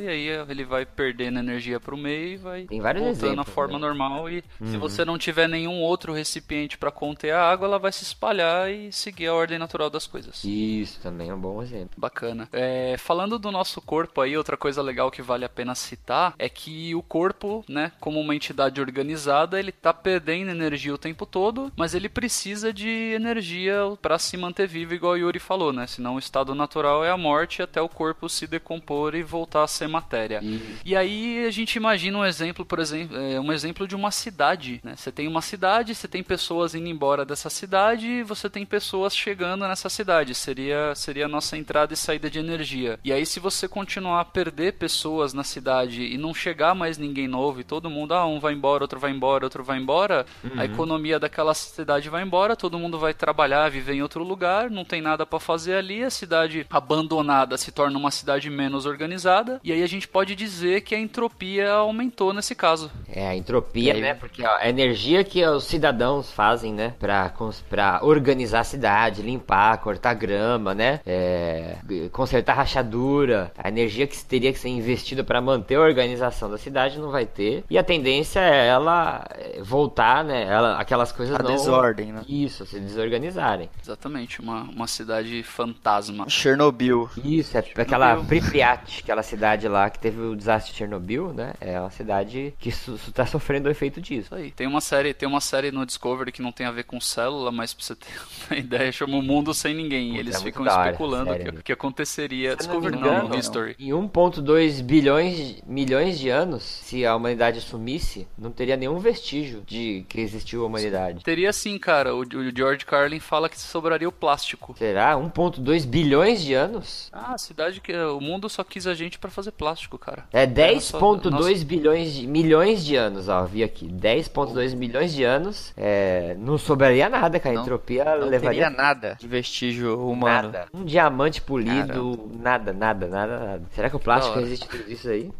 [0.00, 3.86] e aí ele vai perdendo energia pro meio e vai voltando à exemplos, forma né?
[3.86, 4.78] normal e se Uhum.
[4.78, 8.92] você não tiver nenhum outro recipiente para conter a água, ela vai se espalhar e
[8.92, 10.42] seguir a ordem natural das coisas.
[10.44, 11.90] Isso também é um bom exemplo.
[11.96, 12.48] Bacana.
[12.52, 16.48] É, falando do nosso corpo aí, outra coisa legal que vale a pena citar é
[16.48, 21.72] que o corpo, né, como uma entidade organizada, ele tá perdendo energia o tempo todo,
[21.76, 25.86] mas ele precisa de energia para se manter vivo, igual o Yuri falou, né?
[25.86, 29.66] Senão o estado natural é a morte até o corpo se decompor e voltar a
[29.66, 30.40] ser matéria.
[30.84, 34.10] E E aí a gente imagina um exemplo, por exemplo, é, um exemplo de uma
[34.10, 34.96] cidade, né?
[34.96, 39.16] Você tem uma cidade, você tem pessoas indo embora dessa cidade, e você tem pessoas
[39.16, 40.34] chegando nessa cidade.
[40.34, 42.98] Seria seria a nossa entrada e saída de energia.
[43.04, 47.28] E aí se você continuar a perder pessoas na cidade e não chegar mais ninguém
[47.28, 50.26] novo e todo mundo, ah, um vai embora, outro vai embora, outro vai embora,
[50.56, 54.84] a economia daquela cidade vai embora, todo mundo vai trabalhar, viver em outro lugar, não
[54.84, 59.20] tem nada para fazer ali, a cidade abandonada se torna uma cidade menos organizada,
[59.62, 62.90] e aí a gente pode dizer que a entropia aumentou nesse caso.
[63.08, 64.00] É, a entropia, aí?
[64.00, 64.14] né?
[64.14, 66.94] Porque ó, a energia que os cidadãos fazem, né?
[66.98, 67.32] Pra,
[67.68, 71.00] pra organizar a cidade, limpar, cortar grama, né?
[71.06, 71.76] É,
[72.12, 73.52] consertar rachadura.
[73.56, 77.26] A energia que teria que ser investida pra manter a organização da cidade não vai
[77.26, 77.64] ter.
[77.70, 80.44] E a tendência é ela é, voltar, né?
[80.44, 81.50] Ela, aquelas coisas A não...
[81.50, 82.22] desordem, né?
[82.28, 83.68] Isso, se desorganizarem.
[83.82, 86.28] Exatamente, uma, uma cidade fantasma.
[86.28, 87.08] Chernobyl.
[87.24, 91.52] Isso, é aquela Pripyat, aquela cidade lá que teve o desastre de Chernobyl, né?
[91.60, 94.20] É uma cidade que su su- tá sofrendo o efeito disso.
[94.20, 94.50] Isso aí.
[94.50, 97.50] Tem uma série, tem uma série no Discovery que não tem a ver com célula,
[97.52, 98.06] mas pra você ter
[98.50, 100.08] uma ideia, chama o Mundo Sem Ninguém.
[100.08, 101.52] E Puta, eles é ficam hora, especulando o sério.
[101.54, 102.50] que, o que aconteceria.
[102.50, 103.76] Não Discovery não, engano, no History.
[103.78, 109.62] Em 1.2 bilhões de- milhões de anos, se a humanidade sumisse, não teria nenhum vestígio
[109.66, 111.22] de que existiu a humanidade.
[111.24, 112.14] Teria sim, cara.
[112.14, 114.74] O, o George Carlin fala que sobraria o plástico.
[114.78, 115.14] Será?
[115.16, 117.08] 1.2 bilhões de anos?
[117.12, 120.24] Ah, a cidade que o mundo só quis a gente pra fazer plástico, cara.
[120.32, 121.64] É Era só- 10.2 nossa.
[121.64, 123.86] bilhões de milhões de anos, ó, vi aqui.
[123.88, 127.58] 10.2 milhões de anos, é, não sobraria nada, cara.
[127.58, 130.50] A entropia Não levaria teria nada de vestígio humano.
[130.52, 130.66] nada.
[130.72, 133.62] Um diamante polido, nada, nada, nada, nada.
[133.74, 135.30] Será que o plástico resiste tudo isso aí?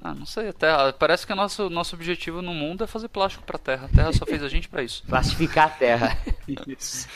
[0.00, 0.48] Ah, não sei.
[0.48, 3.86] A Terra, parece que o nosso, nosso objetivo no mundo é fazer plástico pra Terra.
[3.92, 5.02] A Terra só fez a gente pra isso.
[5.08, 6.16] Plastificar a Terra.
[6.66, 7.08] Isso.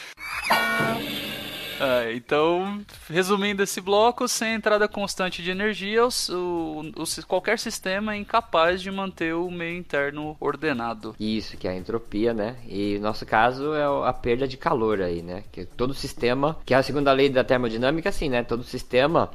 [1.80, 8.14] Ah, então, resumindo esse bloco, sem entrada constante de energia, os- o, o- qualquer sistema
[8.14, 11.14] é incapaz de manter o meio interno ordenado.
[11.18, 12.56] Isso, que é a entropia, né?
[12.68, 15.44] E no nosso caso é o- a perda de calor aí, né?
[15.50, 18.42] Que todo sistema, que é a segunda lei da termodinâmica, assim, né?
[18.42, 19.30] Todo sistema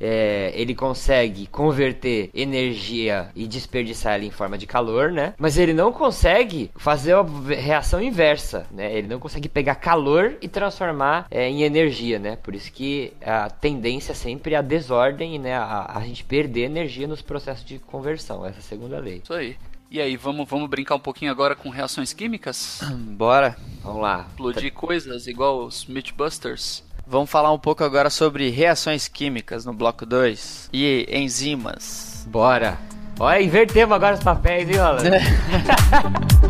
[0.00, 5.34] é, ele consegue converter energia e desperdiçar ela em forma de calor, né?
[5.38, 8.92] Mas ele não consegue fazer a reação inversa, né?
[8.96, 12.36] Ele não consegue pegar calor e transformar é, em energia, né?
[12.36, 15.54] Por isso que a tendência sempre é a desordem, né?
[15.54, 19.20] A, a gente perder energia nos processos de conversão, essa é a segunda lei.
[19.22, 19.56] Isso aí.
[19.90, 22.80] E aí, vamos, vamos brincar um pouquinho agora com reações químicas?
[23.16, 23.56] Bora.
[23.82, 24.26] Vamos lá.
[24.28, 26.84] Explodir coisas igual os Mythbusters.
[27.10, 32.26] Vamos falar um pouco agora sobre reações químicas no bloco 2 e enzimas.
[32.28, 32.76] Bora.
[33.18, 35.08] Olha, invertemos agora os papéis, hein, Rolando?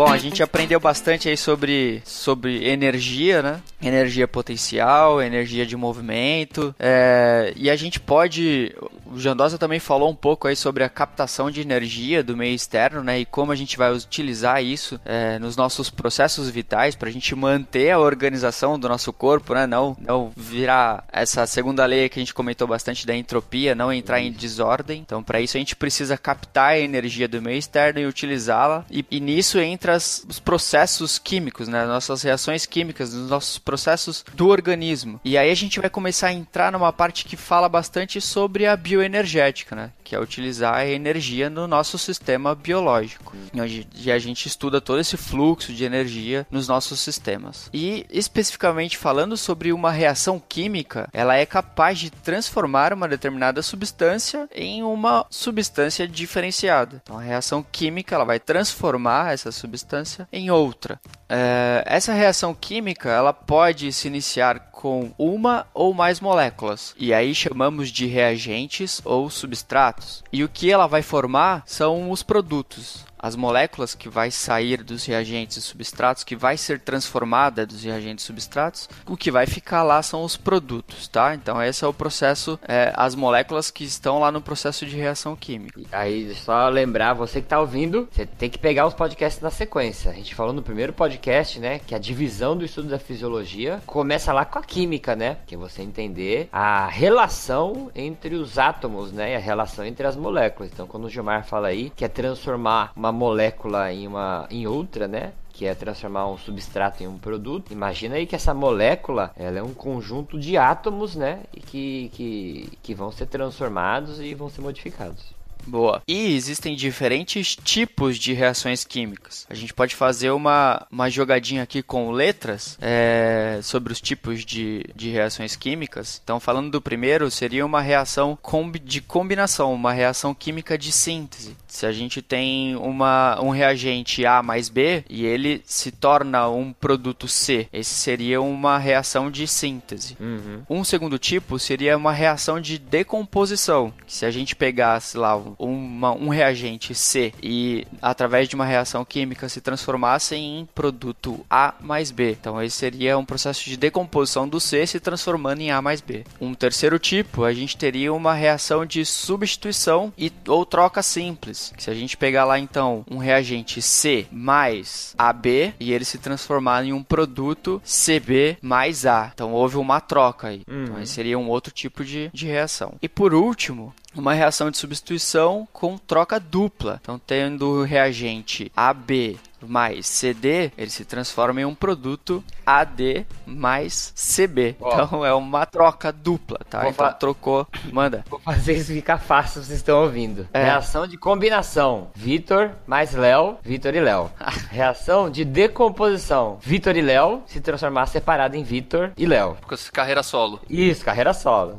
[0.00, 3.60] Bom, a gente aprendeu bastante aí sobre, sobre energia, né?
[3.82, 6.74] Energia potencial, energia de movimento.
[6.78, 8.74] é, e a gente pode.
[9.10, 13.02] O Jandosa também falou um pouco aí sobre a captação de energia do meio externo,
[13.02, 13.20] né?
[13.20, 17.34] E como a gente vai utilizar isso é, nos nossos processos vitais para a gente
[17.34, 19.66] manter a organização do nosso corpo, né?
[19.66, 24.20] Não, não virar essa segunda lei que a gente comentou bastante da entropia, não entrar
[24.20, 25.00] em desordem.
[25.00, 28.84] Então, para isso a gente precisa captar a energia do meio externo e utilizá-la.
[28.90, 31.84] E, e nisso entra as- os processos químicos, né?
[31.84, 35.20] Nossas reações químicas, os nossos processos do organismo.
[35.24, 38.76] E aí a gente vai começar a entrar numa parte que fala bastante sobre a
[39.00, 39.90] bioenergética, né?
[40.04, 43.36] Que é utilizar a energia no nosso sistema biológico.
[43.54, 47.70] Onde a gente estuda todo esse fluxo de energia nos nossos sistemas.
[47.72, 54.48] E especificamente falando sobre uma reação química, ela é capaz de transformar uma determinada substância
[54.54, 57.00] em uma substância diferenciada.
[57.02, 61.00] Então a reação química ela vai transformar essa substância em outra.
[61.28, 67.34] É, essa reação química ela pode se iniciar com uma ou mais moléculas e aí
[67.34, 70.24] chamamos de reagentes ou substratos.
[70.32, 73.04] E o que ela vai formar são os produtos.
[73.22, 78.24] As moléculas que vai sair dos reagentes e substratos, que vai ser transformada dos reagentes
[78.24, 81.34] e substratos, o que vai ficar lá são os produtos, tá?
[81.34, 85.36] Então esse é o processo, é, as moléculas que estão lá no processo de reação
[85.36, 85.80] química.
[85.92, 90.10] Aí, só lembrar, você que tá ouvindo, você tem que pegar os podcasts na sequência.
[90.10, 94.32] A gente falou no primeiro podcast, né, que a divisão do estudo da fisiologia começa
[94.32, 95.38] lá com a química, né?
[95.46, 100.16] Que é você entender a relação entre os átomos, né, e a relação entre as
[100.16, 100.70] moléculas.
[100.72, 105.06] Então, quando o Gilmar fala aí que é transformar uma molécula em uma em outra,
[105.06, 105.32] né?
[105.52, 107.70] que é transformar um substrato em um produto.
[107.70, 111.42] Imagina aí que essa molécula ela é um conjunto de átomos, né?
[111.54, 115.39] E que, que, que vão ser transformados e vão ser modificados.
[115.66, 116.02] Boa.
[116.06, 119.46] E existem diferentes tipos de reações químicas.
[119.48, 124.84] A gente pode fazer uma, uma jogadinha aqui com letras é, sobre os tipos de,
[124.94, 126.20] de reações químicas.
[126.22, 128.38] Então, falando do primeiro, seria uma reação
[128.82, 131.56] de combinação, uma reação química de síntese.
[131.66, 136.72] Se a gente tem uma, um reagente A mais B e ele se torna um
[136.72, 140.16] produto C, esse seria uma reação de síntese.
[140.20, 140.62] Uhum.
[140.68, 143.92] Um segundo tipo seria uma reação de decomposição.
[144.06, 149.48] Se a gente pegasse lá uma, um reagente C e através de uma reação química
[149.48, 152.36] se transformasse em produto A mais B.
[152.40, 156.24] Então esse seria um processo de decomposição do C se transformando em A mais B.
[156.40, 161.72] Um terceiro tipo, a gente teria uma reação de substituição e, ou troca simples.
[161.78, 166.84] Se a gente pegar lá então um reagente C mais AB e ele se transformar
[166.84, 169.30] em um produto CB mais A.
[169.32, 170.62] Então houve uma troca aí.
[170.66, 170.84] Então, Uhum.
[170.84, 172.94] Então esse seria um outro tipo de, de reação.
[173.02, 176.98] E por último, uma reação de substituição com troca dupla.
[177.02, 184.12] Então, tendo o reagente AB mais CD, ele se transforma em um produto AD mais
[184.16, 184.76] CB.
[184.80, 184.92] Ó.
[185.02, 186.80] Então é uma troca dupla, tá?
[186.82, 188.24] Vou então fa- trocou, manda.
[188.28, 190.48] Vou fazer isso ficar fácil, vocês estão ouvindo.
[190.52, 190.64] É.
[190.64, 194.30] Reação de combinação: Vitor mais Léo, Vitor e Léo.
[194.70, 199.56] Reação de decomposição: Vitor e Léo se transformar separado em Vitor e Léo.
[199.92, 200.60] Carreira solo.
[200.68, 201.78] Isso, carreira solo.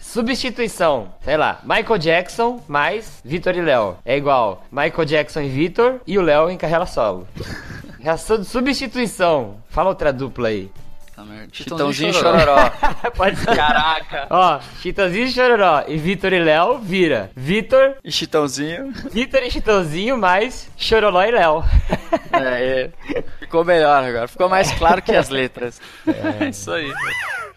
[0.00, 3.96] Substituição, sei lá, Michael Jackson mais Vitor e Léo.
[4.04, 7.19] É igual Michael Jackson e Vitor e o Léo em carreira solo.
[7.98, 9.62] Reação de substituição.
[9.68, 10.70] Fala outra dupla aí.
[11.14, 11.48] Tá merda.
[11.52, 12.56] Chitãozinho e Chororó.
[13.14, 13.54] Pode ser.
[13.54, 14.26] Caraca.
[14.30, 18.92] Ó, Chitãozinho e Chororó e Vitor e Léo vira Vitor, E Chitãozinho.
[19.10, 21.62] Vitor e Chitãozinho mais Chororó e Léo.
[22.32, 23.22] É, é.
[23.38, 24.28] ficou melhor agora.
[24.28, 25.80] Ficou mais claro que as letras.
[26.40, 26.90] É isso aí.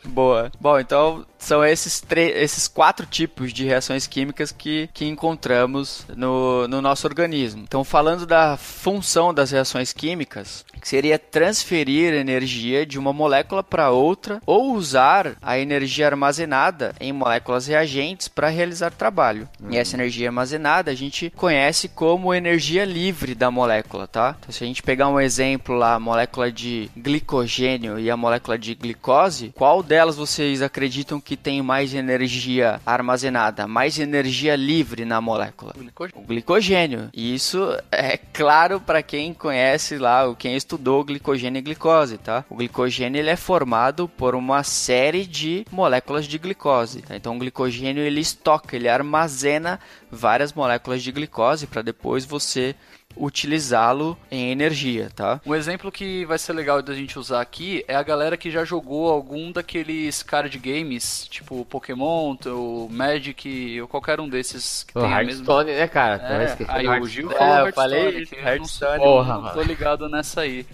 [0.04, 0.52] Boa.
[0.60, 6.82] Bom, então são esses, esses quatro tipos de reações químicas que, que encontramos no, no
[6.82, 7.64] nosso organismo.
[7.64, 13.90] Então, falando da função das reações químicas, que seria transferir energia de uma molécula para
[13.90, 19.48] outra ou usar a energia armazenada em moléculas reagentes para realizar trabalho.
[19.70, 24.36] E essa energia armazenada a gente conhece como energia livre da molécula, tá?
[24.40, 28.58] Então, se a gente pegar um exemplo lá, a molécula de glicogênio e a molécula
[28.58, 35.20] de glicose, qual delas vocês acreditam que tem mais energia armazenada, mais energia livre na
[35.22, 35.74] molécula?
[36.16, 37.10] O glicogênio.
[37.14, 42.46] E isso é claro para quem conhece lá, o quem estudou glicogênio e glicose, tá?
[42.50, 47.02] O glicogênio ele é formado por uma série de moléculas de glicose.
[47.02, 47.16] tá?
[47.16, 49.80] Então o glicogênio ele estoca, ele armazena
[50.12, 52.76] várias moléculas de glicose para depois você
[53.16, 55.40] utilizá-lo em energia, tá?
[55.46, 58.64] Um exemplo que vai ser legal da gente usar aqui é a galera que já
[58.66, 65.02] jogou algum daqueles card games, tipo Pokémon, o Magic, ou qualquer um desses que O
[65.02, 65.32] tem a mesma...
[65.32, 66.16] Hearthstone, né, cara?
[66.16, 67.10] É, aí o Hearthstone.
[67.10, 70.42] Gil É, falou eu Hearthstone, falei que eu Hearthstone, não, porra, não tô ligado nessa
[70.42, 70.66] aí.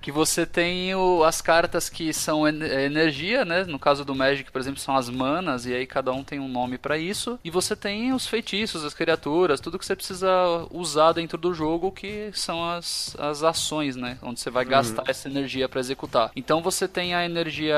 [0.00, 3.64] Que você tem o- as cartas que são en- é, energia, né?
[3.64, 6.48] No caso do Magic, por exemplo, são as manas, e aí cada um tem um
[6.48, 7.38] nome pra isso.
[7.44, 10.28] E você tem os feitiços, as criaturas, tudo que você precisa
[10.70, 14.18] usar dentro do jogo, que são as, as ações, né?
[14.22, 16.30] Onde você vai gastar essa energia pra executar.
[16.36, 17.76] Então você tem a energia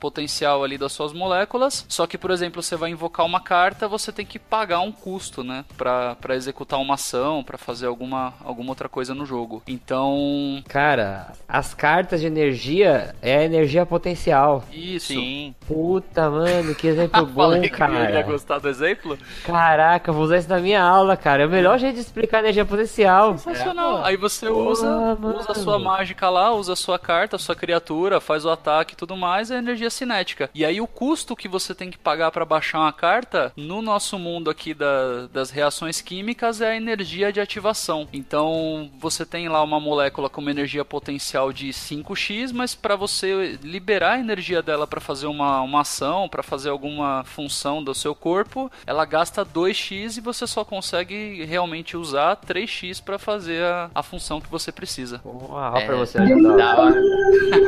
[0.00, 4.12] potencial ali das suas moléculas, só que, por exemplo, você vai invocar uma carta, você
[4.12, 5.64] tem que pagar um custo, né?
[5.76, 9.62] Pra, pra executar uma ação, pra fazer alguma, alguma outra coisa no jogo.
[9.66, 14.64] Então, Cara, as cartas de energia é a energia potencial.
[14.72, 15.08] isso.
[15.08, 15.54] Sim.
[15.66, 18.22] Puta, mano, que exemplo bom, Falei que ia cara.
[18.22, 19.18] gostar do exemplo.
[19.44, 21.42] Caraca, vou usar isso na minha aula, cara.
[21.42, 23.36] É o melhor jeito de explicar energia potencial.
[23.38, 24.04] Sensacional.
[24.04, 25.38] Aí você usa, mano.
[25.38, 28.94] usa a sua mágica lá, usa a sua carta, a sua criatura, faz o ataque
[28.94, 30.50] e tudo mais, é energia cinética.
[30.54, 34.18] E aí o custo que você tem que pagar pra baixar uma carta, no nosso
[34.18, 38.08] mundo aqui da- das reações químicas, é a energia de ativação.
[38.12, 42.96] Então você tem lá uma molécula com uma energia potencial potencial de 5x, mas para
[42.96, 47.94] você liberar a energia dela para fazer uma, uma ação, para fazer alguma função do
[47.94, 53.90] seu corpo, ela gasta 2x e você só consegue realmente usar 3x para fazer a,
[53.94, 55.20] a função que você precisa.
[55.24, 56.48] Uau, é, pra você ajudar.
[56.58, 57.00] Da hora.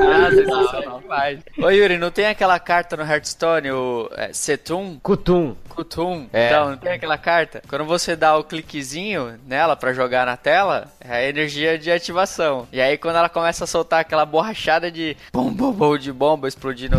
[0.01, 1.03] ah, sensacional.
[1.63, 4.99] Ô Yuri, não tem aquela carta no Hearthstone, o é, Setum?
[5.01, 5.55] Kutum.
[5.69, 6.29] Kutum.
[6.33, 6.47] É.
[6.47, 7.63] Então, não tem aquela carta?
[7.69, 12.67] Quando você dá o cliquezinho nela para jogar na tela, é a energia de ativação.
[12.73, 16.49] E aí quando ela começa a soltar aquela borrachada de bom, bom, bom de bomba
[16.49, 16.97] explodindo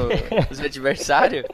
[0.49, 1.45] os adversários,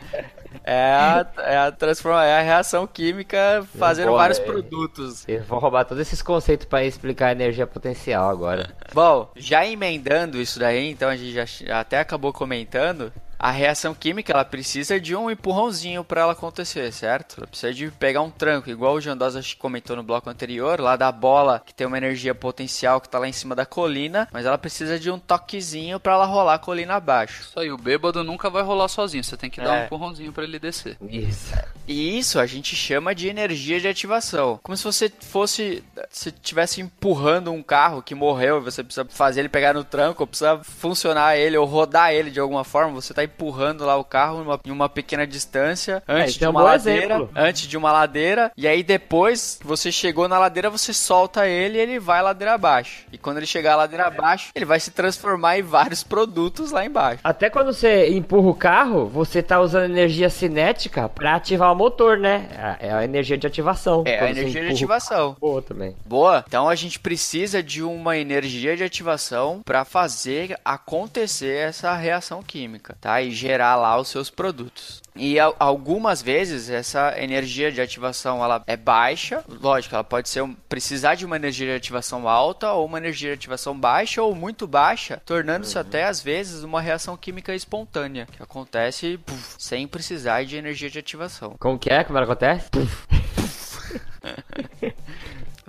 [0.63, 5.27] é a, é a transforma, é a reação química fazendo vou, vários é, produtos.
[5.27, 8.69] Eu vou roubar todos esses conceitos para explicar a energia potencial agora.
[8.93, 14.33] Bom, já emendando isso daí, então a gente já até acabou comentando a reação química
[14.33, 17.35] ela precisa de um empurrãozinho para ela acontecer, certo?
[17.37, 21.11] Ela precisa de pegar um tranco, igual o Jandosa comentou no bloco anterior, lá da
[21.11, 24.57] bola que tem uma energia potencial que tá lá em cima da colina, mas ela
[24.57, 27.41] precisa de um toquezinho para ela rolar a colina abaixo.
[27.41, 29.81] Isso aí, o bêbado nunca vai rolar sozinho, você tem que dar é.
[29.81, 30.97] um empurrãozinho para ele descer.
[31.09, 31.53] Isso.
[31.87, 34.59] E isso a gente chama de energia de ativação.
[34.63, 39.49] Como se você fosse, se tivesse empurrando um carro que morreu, você precisa fazer ele
[39.49, 43.23] pegar no tranco, ou precisa funcionar ele ou rodar ele de alguma forma, você tá
[43.27, 47.15] empurrando lá o carro numa, em uma pequena distância antes é, de uma um ladeira,
[47.15, 47.29] exemplo.
[47.35, 51.77] antes de uma ladeira, e aí depois que você chegou na ladeira, você solta ele
[51.77, 53.05] e ele vai ladeira abaixo.
[53.11, 57.21] E quando ele chegar ladeira abaixo, ele vai se transformar em vários produtos lá embaixo.
[57.23, 62.17] Até quando você empurra o carro, você tá usando energia cinética para ativar o motor,
[62.17, 62.47] né?
[62.79, 64.03] É a energia de ativação.
[64.05, 65.35] É a energia de ativação.
[65.39, 65.95] Boa também.
[66.05, 66.43] Boa.
[66.47, 72.95] Então a gente precisa de uma energia de ativação para fazer acontecer essa reação química,
[72.99, 73.16] tá?
[73.21, 75.01] E gerar lá os seus produtos.
[75.15, 80.53] E algumas vezes essa energia de ativação ela é baixa, lógico, ela pode ser um,
[80.69, 84.67] precisar de uma energia de ativação alta ou uma energia de ativação baixa ou muito
[84.67, 85.81] baixa, tornando-se uhum.
[85.81, 90.99] até às vezes uma reação química espontânea, que acontece puf, sem precisar de energia de
[90.99, 91.55] ativação.
[91.59, 92.03] Como que é?
[92.03, 92.69] Como ela acontece?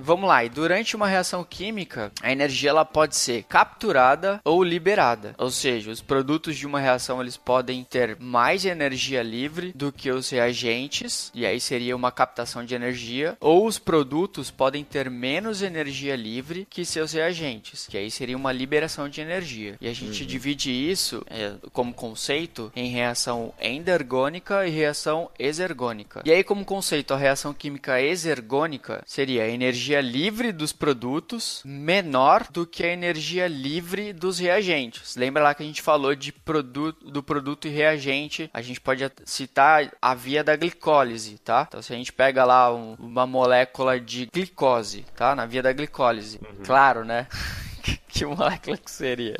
[0.01, 5.35] Vamos lá, e durante uma reação química, a energia ela pode ser capturada ou liberada.
[5.37, 10.09] Ou seja, os produtos de uma reação eles podem ter mais energia livre do que
[10.11, 15.63] os reagentes, e aí seria uma captação de energia, ou os produtos podem ter menos
[15.63, 19.77] energia livre que seus reagentes, que aí seria uma liberação de energia.
[19.81, 20.29] E a gente uhum.
[20.29, 26.23] divide isso é, como conceito em reação endergônica e reação exergônica.
[26.25, 31.63] E aí como conceito, a reação química exergônica seria a energia energia livre dos produtos
[31.65, 35.17] menor do que a energia livre dos reagentes.
[35.17, 38.51] Lembra lá que a gente falou de produto, do produto e reagente?
[38.53, 41.65] A gente pode citar a via da glicólise, tá?
[41.67, 45.35] Então, se a gente pega lá um, uma molécula de glicose, tá?
[45.35, 46.39] Na via da glicólise.
[46.43, 46.65] Uhum.
[46.65, 47.27] Claro, né?
[48.19, 49.39] que molécula que seria?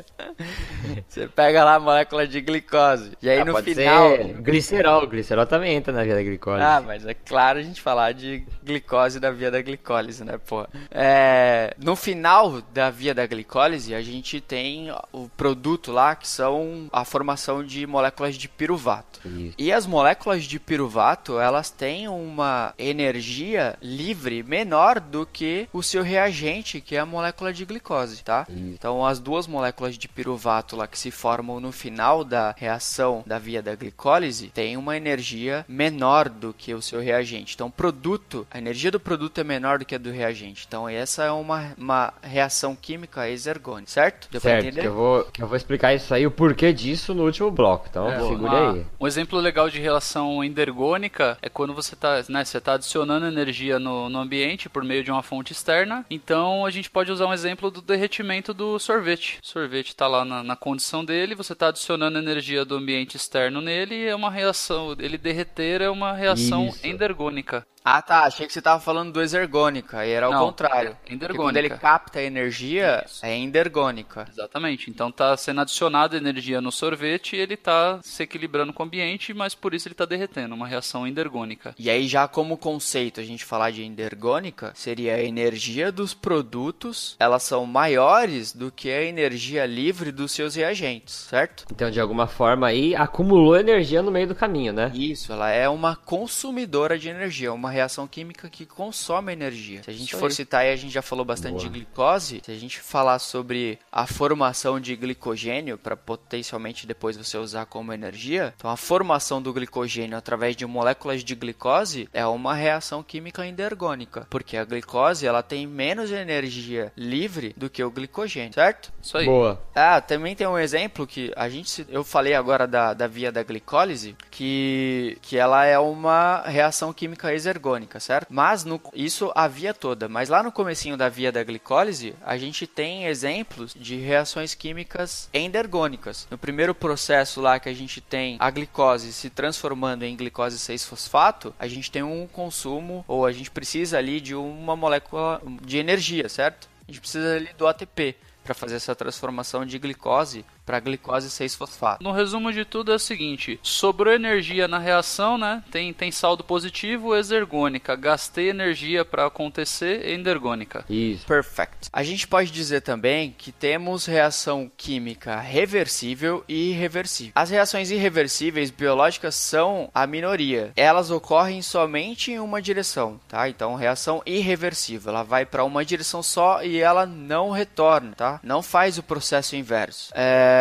[1.07, 3.11] Você pega lá a molécula de glicose.
[3.21, 4.17] E aí ah, no final.
[4.41, 5.07] glicerol.
[5.07, 6.61] Glicerol também entra na via da glicose.
[6.61, 10.65] Ah, mas é claro a gente falar de glicose da via da glicólise, né, pô?
[10.91, 11.75] É...
[11.77, 17.03] No final da via da glicólise, a gente tem o produto lá que são a
[17.03, 19.19] formação de moléculas de piruvato.
[19.25, 19.55] Isso.
[19.57, 26.01] E as moléculas de piruvato, elas têm uma energia livre menor do que o seu
[26.01, 28.47] reagente, que é a molécula de glicose, tá?
[28.49, 28.68] Isso.
[28.73, 33.39] Então, as duas moléculas de piruvato lá que se formam no final da reação da
[33.39, 37.55] via da glicólise têm uma energia menor do que o seu reagente.
[37.55, 40.65] Então, produto, a energia do produto é menor do que a do reagente.
[40.67, 44.27] Então, essa é uma, uma reação química exergônica, certo?
[44.31, 44.81] Deu certo, entender?
[44.81, 47.87] Que eu, vou, que eu vou explicar isso aí, o porquê disso no último bloco.
[47.89, 48.85] Então, é, segure uma, aí.
[48.99, 53.79] Um exemplo legal de relação endergônica é quando você está né, você tá adicionando energia
[53.79, 56.05] no, no ambiente por meio de uma fonte externa.
[56.09, 59.39] Então, a gente pode usar um exemplo do derretimento do sorvete.
[59.43, 63.61] O sorvete está lá na, na, condição dele, você está adicionando energia do ambiente externo
[63.61, 64.95] nele e é uma reação.
[64.99, 66.85] Ele derreter é uma reação Isso.
[66.85, 67.65] endergônica.
[67.83, 68.23] Ah, tá.
[68.23, 70.05] Achei que você tava falando do exergônica.
[70.05, 70.97] E era Não, o contrário.
[71.07, 71.43] É endergônica.
[71.43, 73.25] Quando ele capta a energia, Isso.
[73.25, 74.27] é endergônica.
[74.29, 74.89] Exatamente.
[74.89, 79.33] Então tá sendo adicionada energia no sorvete e ele tá se equilibrando com o ambiente,
[79.33, 80.55] mas por isso ele tá derretendo.
[80.55, 81.73] Uma reação endergônica.
[81.77, 87.15] E aí, já como conceito, a gente falar de endergônica, seria a energia dos produtos,
[87.19, 91.65] elas são maiores do que a energia livre dos seus reagentes, certo?
[91.71, 94.91] Então, de alguma forma aí, acumulou energia no meio do caminho, né?
[94.93, 99.83] Isso, ela é uma consumidora de energia, uma uma reação química que consome energia.
[99.83, 100.31] Se a gente Isso for aí.
[100.31, 101.63] citar aí, a gente já falou bastante Boa.
[101.63, 107.37] de glicose, se a gente falar sobre a formação de glicogênio para potencialmente depois você
[107.37, 112.55] usar como energia, então a formação do glicogênio através de moléculas de glicose é uma
[112.55, 118.53] reação química endergônica, porque a glicose ela tem menos energia livre do que o glicogênio,
[118.53, 118.91] certo?
[119.01, 119.25] Isso aí.
[119.25, 119.61] Boa.
[119.75, 123.43] Ah, também tem um exemplo que a gente eu falei agora da, da via da
[123.43, 127.58] glicólise, que, que ela é uma reação química exergônica,
[127.99, 128.27] certo?
[128.29, 132.37] Mas no, isso a via toda, mas lá no comecinho da via da glicólise, a
[132.37, 136.27] gente tem exemplos de reações químicas endergônicas.
[136.31, 141.53] No primeiro processo lá que a gente tem a glicose se transformando em glicose 6-fosfato,
[141.59, 146.29] a gente tem um consumo ou a gente precisa ali de uma molécula de energia,
[146.29, 146.69] certo?
[146.87, 152.03] A gente precisa ali do ATP para fazer essa transformação de glicose para glicose 6-fosfato.
[152.03, 155.63] No resumo de tudo é o seguinte: sobrou energia na reação, né?
[155.71, 157.95] Tem, tem saldo positivo, exergônica.
[157.95, 160.85] Gastei energia para acontecer, endergônica.
[160.87, 161.25] Isso.
[161.25, 161.89] Perfect.
[161.91, 167.33] A gente pode dizer também que temos reação química reversível e irreversível.
[167.33, 170.71] As reações irreversíveis biológicas são a minoria.
[170.75, 173.49] Elas ocorrem somente em uma direção, tá?
[173.49, 178.39] Então, reação irreversível, ela vai para uma direção só e ela não retorna, tá?
[178.43, 180.11] Não faz o processo inverso.
[180.13, 180.58] É,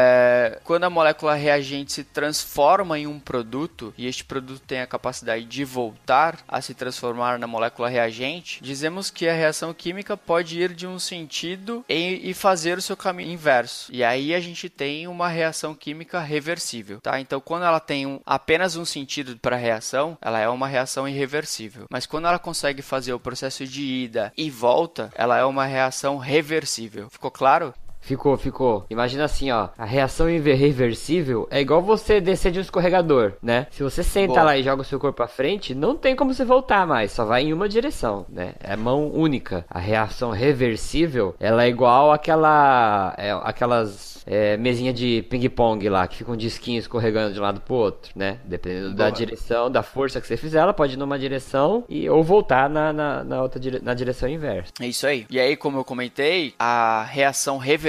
[0.65, 5.45] Quando a molécula reagente se transforma em um produto e este produto tem a capacidade
[5.45, 10.73] de voltar a se transformar na molécula reagente, dizemos que a reação química pode ir
[10.75, 13.91] de um sentido e, e fazer o seu caminho inverso.
[13.93, 17.21] E aí a gente tem uma reação química reversível, tá?
[17.21, 21.09] Então, quando ela tem um- apenas um sentido para a reação, ela é uma reação
[21.09, 21.87] irreversível.
[21.91, 26.19] Mas quando ela consegue fazer o processo de ida e volta, ela é uma reação
[26.19, 27.09] reversível.
[27.11, 27.75] Ficou claro?
[28.01, 28.87] Ficou, ficou.
[28.89, 29.69] Imagina assim, ó.
[29.77, 33.67] A reação irreversível é igual você descer de um escorregador, né?
[33.71, 34.43] Se você senta Boa.
[34.45, 37.13] lá e joga o seu corpo pra frente, não tem como você voltar mais.
[37.13, 38.55] Só vai em uma direção, né?
[38.61, 39.65] É mão única.
[39.69, 43.15] A reação reversível, ela é igual àquela...
[43.19, 44.19] É, aquelas...
[44.31, 48.13] É, mesinha de ping-pong lá, que fica um disquinho escorregando de um lado pro outro,
[48.15, 48.39] né?
[48.45, 49.17] Dependendo da Boa.
[49.17, 52.93] direção, da força que você fizer, ela pode ir numa direção e ou voltar na,
[52.93, 53.81] na, na outra dire...
[53.83, 54.71] na direção inversa.
[54.83, 55.27] É isso aí.
[55.31, 57.88] E aí, como eu comentei, a reação reversível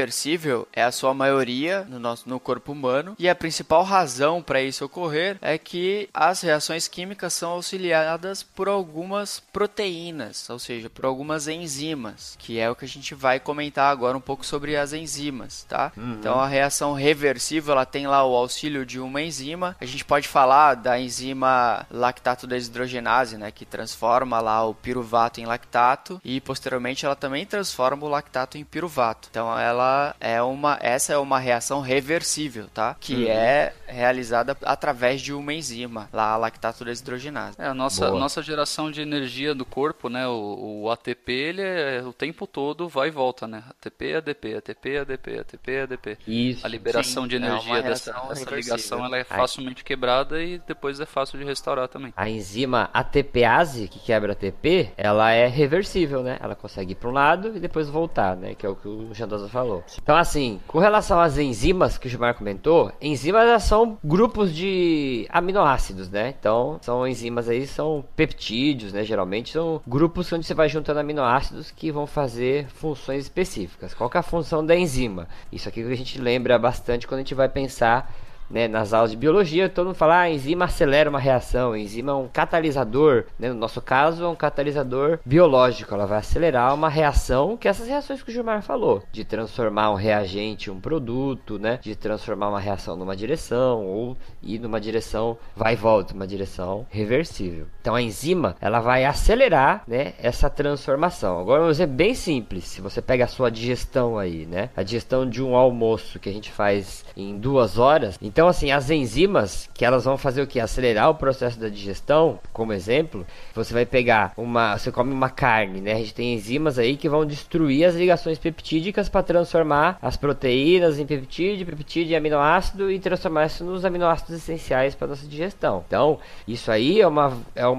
[0.73, 4.85] é a sua maioria no nosso no corpo humano e a principal razão para isso
[4.85, 11.47] ocorrer é que as reações químicas são auxiliadas por algumas proteínas, ou seja, por algumas
[11.47, 15.63] enzimas, que é o que a gente vai comentar agora um pouco sobre as enzimas,
[15.67, 15.91] tá?
[16.19, 19.75] Então a reação reversível ela tem lá o auxílio de uma enzima.
[19.79, 25.45] A gente pode falar da enzima lactato desidrogenase, né, que transforma lá o piruvato em
[25.45, 29.27] lactato e posteriormente ela também transforma o lactato em piruvato.
[29.31, 29.88] Então ela
[30.19, 32.95] é uma essa é uma reação reversível, tá?
[32.99, 37.55] Que é realizada através de uma enzima, lá a lactato desidrogenase.
[37.59, 38.19] É, a nossa, Boa.
[38.19, 40.27] nossa geração de energia do corpo, né?
[40.27, 43.63] O, o ATP, ele é o tempo todo vai e volta, né?
[43.69, 46.17] ATP, ADP, ATP, ADP, ATP, ADP.
[46.27, 46.65] Isso.
[46.65, 48.75] A liberação Sim, de é energia dessa, reação dessa reversível.
[48.77, 52.13] ligação ela é facilmente quebrada e depois é fácil de restaurar também.
[52.15, 56.37] A enzima ATPase, que quebra ATP, ela é reversível, né?
[56.39, 58.55] Ela consegue ir para um lado e depois voltar, né?
[58.55, 59.78] Que é o que o Jandosa falou.
[60.01, 66.09] Então, assim, com relação às enzimas que o Gilmar comentou, enzimas são grupos de aminoácidos,
[66.09, 66.33] né?
[66.39, 69.03] Então, são enzimas aí, são peptídeos, né?
[69.03, 73.93] Geralmente são grupos onde você vai juntando aminoácidos que vão fazer funções específicas.
[73.93, 75.27] Qual é a função da enzima?
[75.51, 78.13] Isso aqui que a gente lembra bastante quando a gente vai pensar
[78.49, 82.15] né, nas aulas de biologia, todo mundo fala, ah, enzima acelera uma reação, enzima é
[82.15, 87.57] um catalisador, né, no nosso caso é um catalisador biológico, ela vai acelerar uma reação,
[87.57, 91.59] que é essas reações que o Gilmar falou, de transformar um reagente em um produto,
[91.59, 96.27] né, de transformar uma reação numa direção, ou ir numa direção, vai e volta, uma
[96.27, 97.67] direção reversível.
[97.89, 101.39] Então a enzima, ela vai acelerar, né, essa transformação.
[101.39, 105.27] Agora um exemplo bem simples, se você pega a sua digestão aí, né, a digestão
[105.27, 109.83] de um almoço que a gente faz em duas horas, então assim, as enzimas, que
[109.83, 110.59] elas vão fazer o que?
[110.59, 113.25] Acelerar o processo da digestão, como exemplo,
[113.55, 117.09] você vai pegar uma, você come uma carne, né, a gente tem enzimas aí que
[117.09, 122.99] vão destruir as ligações peptídicas para transformar as proteínas em peptídeo, peptídeo em aminoácido e
[122.99, 125.83] transformar isso nos aminoácidos essenciais para nossa digestão.
[125.87, 127.78] Então, isso aí é uma, é uma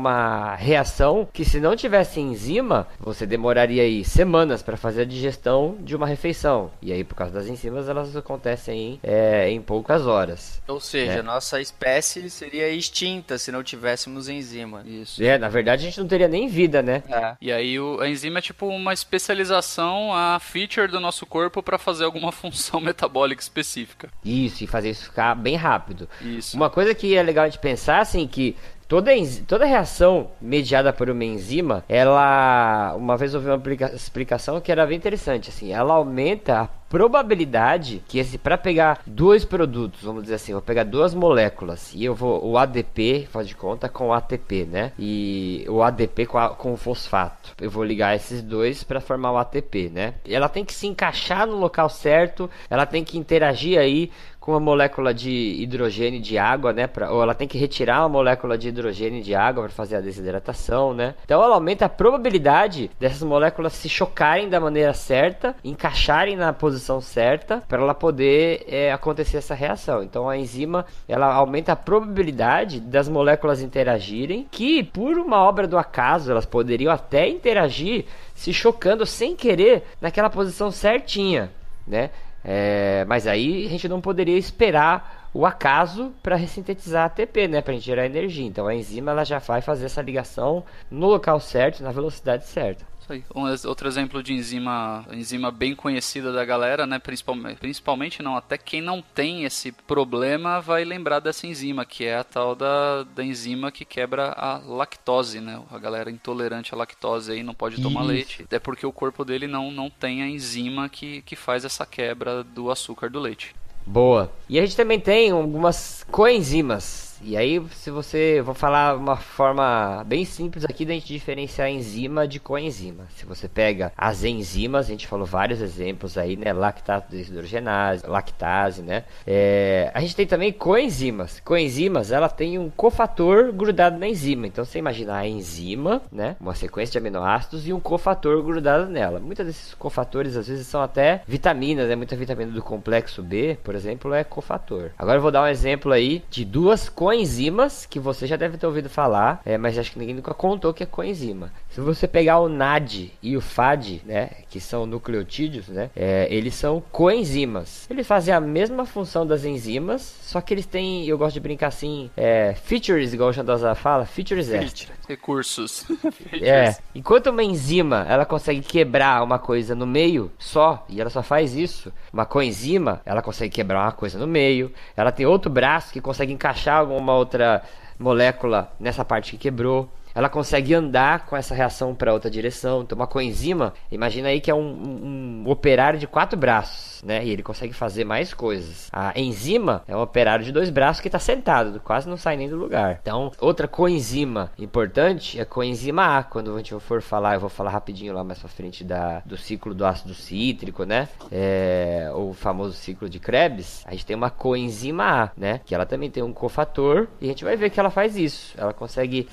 [0.58, 5.94] reação que se não tivesse enzima, você demoraria aí semanas para fazer a digestão de
[5.96, 6.70] uma refeição.
[6.80, 10.60] E aí, por causa das enzimas, elas acontecem é, em poucas horas.
[10.68, 11.22] Ou seja, É.
[11.22, 14.82] nossa espécie seria extinta se não tivéssemos enzima.
[14.86, 15.22] Isso.
[15.22, 17.02] É, na verdade, a gente não teria nem vida, né?
[17.08, 17.34] É.
[17.40, 21.78] E aí o, a enzima é tipo uma especialização, a feature do nosso corpo para
[21.78, 24.08] fazer alguma função metabólica específica.
[24.24, 26.08] Isso, e fazer isso ficar bem rápido.
[26.20, 26.56] Isso.
[26.56, 28.56] Uma coisa que é legal a gente pensar, assim, que
[28.90, 29.12] Toda,
[29.46, 32.92] toda reação mediada por uma enzima, ela.
[32.96, 35.48] Uma vez eu ouvi uma explicação que era bem interessante.
[35.48, 40.60] Assim, ela aumenta a probabilidade que esse para pegar dois produtos, vamos dizer assim, vou
[40.60, 44.90] pegar duas moléculas e eu vou o ADP, faz de conta com o ATP, né?
[44.98, 47.54] E o ADP com, a, com o fosfato.
[47.60, 50.14] Eu vou ligar esses dois para formar o ATP, né?
[50.28, 54.10] Ela tem que se encaixar no local certo, ela tem que interagir aí
[54.40, 55.30] com a molécula de
[55.60, 56.86] hidrogênio de água, né?
[56.86, 60.00] Pra, ou ela tem que retirar uma molécula de hidrogênio de água para fazer a
[60.00, 61.14] desidratação, né?
[61.24, 67.00] Então ela aumenta a probabilidade dessas moléculas se chocarem da maneira certa, encaixarem na posição
[67.00, 70.02] certa para ela poder é, acontecer essa reação.
[70.02, 75.76] Então a enzima ela aumenta a probabilidade das moléculas interagirem, que por uma obra do
[75.76, 81.50] acaso elas poderiam até interagir se chocando sem querer naquela posição certinha,
[81.86, 82.08] né?
[82.44, 87.76] É, mas aí a gente não poderia esperar o acaso para ressintetizar ATP, né, para
[87.78, 88.46] gerar energia.
[88.46, 92.89] Então a enzima ela já vai fazer essa ligação no local certo, na velocidade certa
[93.12, 93.24] aí.
[93.34, 96.98] Um outro exemplo de enzima, enzima bem conhecida da galera, né?
[96.98, 102.16] Principalmente, principalmente não, até quem não tem esse problema vai lembrar dessa enzima, que é
[102.16, 105.60] a tal da, da enzima que quebra a lactose, né?
[105.70, 107.82] A galera intolerante à lactose aí não pode Isso.
[107.82, 108.46] tomar leite.
[108.50, 112.42] É porque o corpo dele não, não tem a enzima que, que faz essa quebra
[112.42, 113.54] do açúcar do leite.
[113.86, 114.30] Boa.
[114.48, 118.40] E a gente também tem algumas coenzimas e aí, se você.
[118.40, 123.04] Vou falar uma forma bem simples aqui da gente diferenciar enzima de coenzima.
[123.14, 126.52] Se você pega as enzimas, a gente falou vários exemplos aí, né?
[126.52, 129.04] Lactato desidrogenase, lactase, né?
[129.26, 131.40] É, a gente tem também coenzimas.
[131.40, 134.46] Coenzimas, ela tem um cofator grudado na enzima.
[134.46, 136.36] Então, você imagina a enzima, né?
[136.40, 139.20] Uma sequência de aminoácidos e um cofator grudado nela.
[139.20, 141.96] Muitos desses cofatores, às vezes, são até vitaminas, né?
[141.96, 144.90] Muita vitamina do complexo B, por exemplo, é cofator.
[144.98, 148.56] Agora eu vou dar um exemplo aí de duas coenzimas coenzimas, que você já deve
[148.56, 151.52] ter ouvido falar, é, mas acho que ninguém nunca contou que é coenzima.
[151.68, 156.54] Se você pegar o NAD e o FAD, né, que são nucleotídeos, né, é, eles
[156.54, 157.88] são coenzimas.
[157.90, 161.66] Eles fazem a mesma função das enzimas, só que eles têm, eu gosto de brincar
[161.66, 164.94] assim, é, features, igual o Jandosa fala, features extra.
[165.08, 165.86] Recursos.
[166.40, 171.24] é, enquanto uma enzima, ela consegue quebrar uma coisa no meio só, e ela só
[171.24, 175.92] faz isso, uma coenzima, ela consegue quebrar uma coisa no meio, ela tem outro braço
[175.92, 177.62] que consegue encaixar alguma uma outra
[177.98, 182.82] molécula nessa parte que quebrou ela consegue andar com essa reação para outra direção.
[182.82, 187.24] Então, uma coenzima, imagina aí que é um, um, operário de quatro braços, né?
[187.24, 188.88] E ele consegue fazer mais coisas.
[188.92, 192.48] A enzima é um operário de dois braços que está sentado, quase não sai nem
[192.48, 192.98] do lugar.
[193.02, 196.22] Então, outra coenzima importante é a coenzima A.
[196.22, 199.36] Quando a gente for falar, eu vou falar rapidinho lá mais para frente da, do
[199.36, 201.08] ciclo do ácido cítrico, né?
[201.30, 203.84] É, o famoso ciclo de Krebs.
[203.86, 205.60] A gente tem uma coenzima A, né?
[205.64, 208.54] Que ela também tem um cofator e a gente vai ver que ela faz isso.
[208.56, 209.28] Ela consegue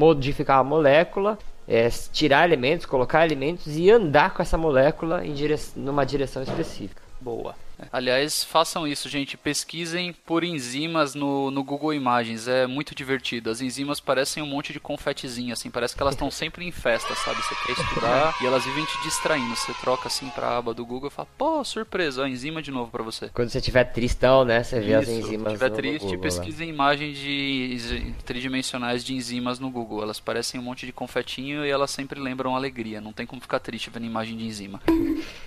[0.00, 1.38] modificar a molécula,
[1.68, 7.02] é, tirar elementos, colocar elementos e andar com essa molécula em dire numa direção específica.
[7.20, 7.54] Boa.
[7.92, 9.36] Aliás, façam isso, gente.
[9.36, 12.48] Pesquisem por enzimas no, no Google Imagens.
[12.48, 13.50] É muito divertido.
[13.50, 15.70] As enzimas parecem um monte de confetezinho, assim.
[15.70, 17.40] Parece que elas estão sempre em festa, sabe?
[17.42, 19.54] Você quer estudar e elas vivem te distraindo.
[19.56, 22.90] Você troca assim pra aba do Google e fala, pô, surpresa, ó, enzima de novo
[22.90, 23.28] pra você.
[23.28, 24.62] Quando você estiver tristão, né?
[24.62, 25.48] Você vê isso, as enzimas.
[25.48, 30.02] Se estiver triste, Google, pesquisem imagens de tridimensionais de enzimas no Google.
[30.02, 33.00] Elas parecem um monte de confetinho e elas sempre lembram alegria.
[33.00, 34.80] Não tem como ficar triste vendo imagem de enzima.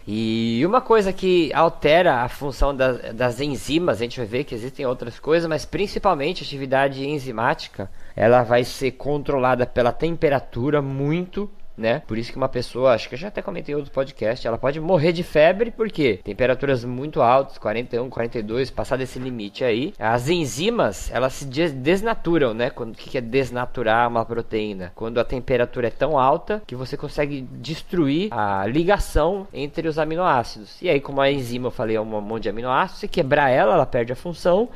[0.06, 4.56] E uma coisa que altera a função da, das enzimas, a gente vai ver que
[4.56, 11.50] existem outras coisas, mas principalmente a atividade enzimática, ela vai ser controlada pela temperatura muito
[11.78, 12.02] né?
[12.08, 14.58] Por isso que uma pessoa, acho que eu já até comentei em outro podcast, ela
[14.58, 20.30] pode morrer de febre porque temperaturas muito altas, 41, 42, passar desse limite aí, as
[20.30, 22.70] enzimas, elas se desnaturam, né?
[22.70, 24.92] Quando o que é desnaturar uma proteína?
[24.96, 30.82] Quando a temperatura é tão alta que você consegue destruir a ligação entre os aminoácidos.
[30.82, 33.74] E aí, como a enzima, eu falei, é um monte de aminoácidos, se quebrar ela,
[33.74, 34.70] ela perde a função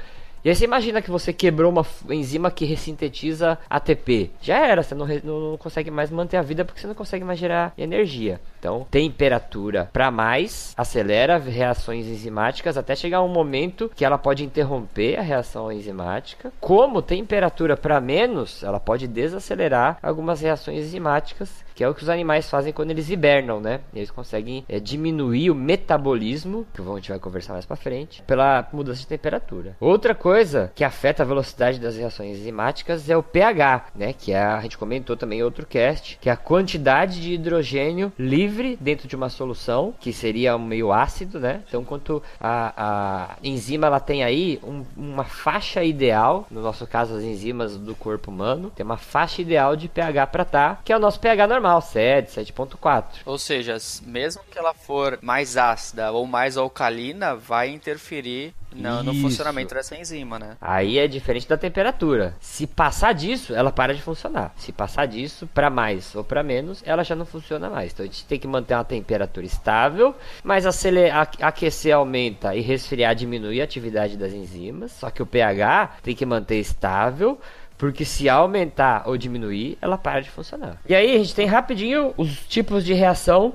[0.44, 4.32] e aí você imagina que você quebrou uma enzima que ressintetiza ATP.
[4.42, 7.40] Já era, você não, não consegue mais manter a vida porque você não consegue mais
[7.40, 8.40] gerar energia.
[8.60, 15.18] Então, temperatura para mais acelera reações enzimáticas até chegar um momento que ela pode interromper
[15.18, 16.52] a reação enzimática.
[16.60, 22.10] Como temperatura para menos, ela pode desacelerar algumas reações enzimáticas que é o que os
[22.10, 23.82] animais fazem quando eles hibernam, né?
[23.94, 28.68] Eles conseguem é, diminuir o metabolismo, que a gente vai conversar mais para frente, pela
[28.74, 29.78] mudança de temperatura.
[29.80, 34.12] Outra coisa que afeta a velocidade das reações enzimáticas é o pH, né?
[34.12, 38.12] Que é, a gente comentou também em outro cast, que é a quantidade de hidrogênio
[38.18, 41.62] livre dentro de uma solução, que seria um meio ácido, né?
[41.68, 47.16] Então, quanto a, a enzima ela tem aí um, uma faixa ideal, no nosso caso
[47.16, 50.92] as enzimas do corpo humano, tem uma faixa ideal de pH para estar, tá, que
[50.92, 53.06] é o nosso pH normal, 7, 7.4.
[53.26, 59.14] Ou seja, mesmo que ela for mais ácida ou mais alcalina, vai interferir no, no,
[59.16, 60.58] funcionamento dessa enzima, né?
[60.62, 62.36] Aí é diferente da temperatura.
[62.40, 64.54] Se passar disso, ela para de funcionar.
[64.58, 67.92] Se passar disso para mais ou para menos, ela já não funciona mais.
[67.92, 73.16] Então a gente tem que manter uma temperatura estável, mas acelerar, aquecer aumenta e resfriar
[73.16, 74.92] diminui a atividade das enzimas.
[74.92, 77.40] Só que o pH tem que manter estável.
[77.78, 80.78] Porque se aumentar ou diminuir, ela para de funcionar.
[80.88, 83.54] E aí a gente tem rapidinho os tipos de reação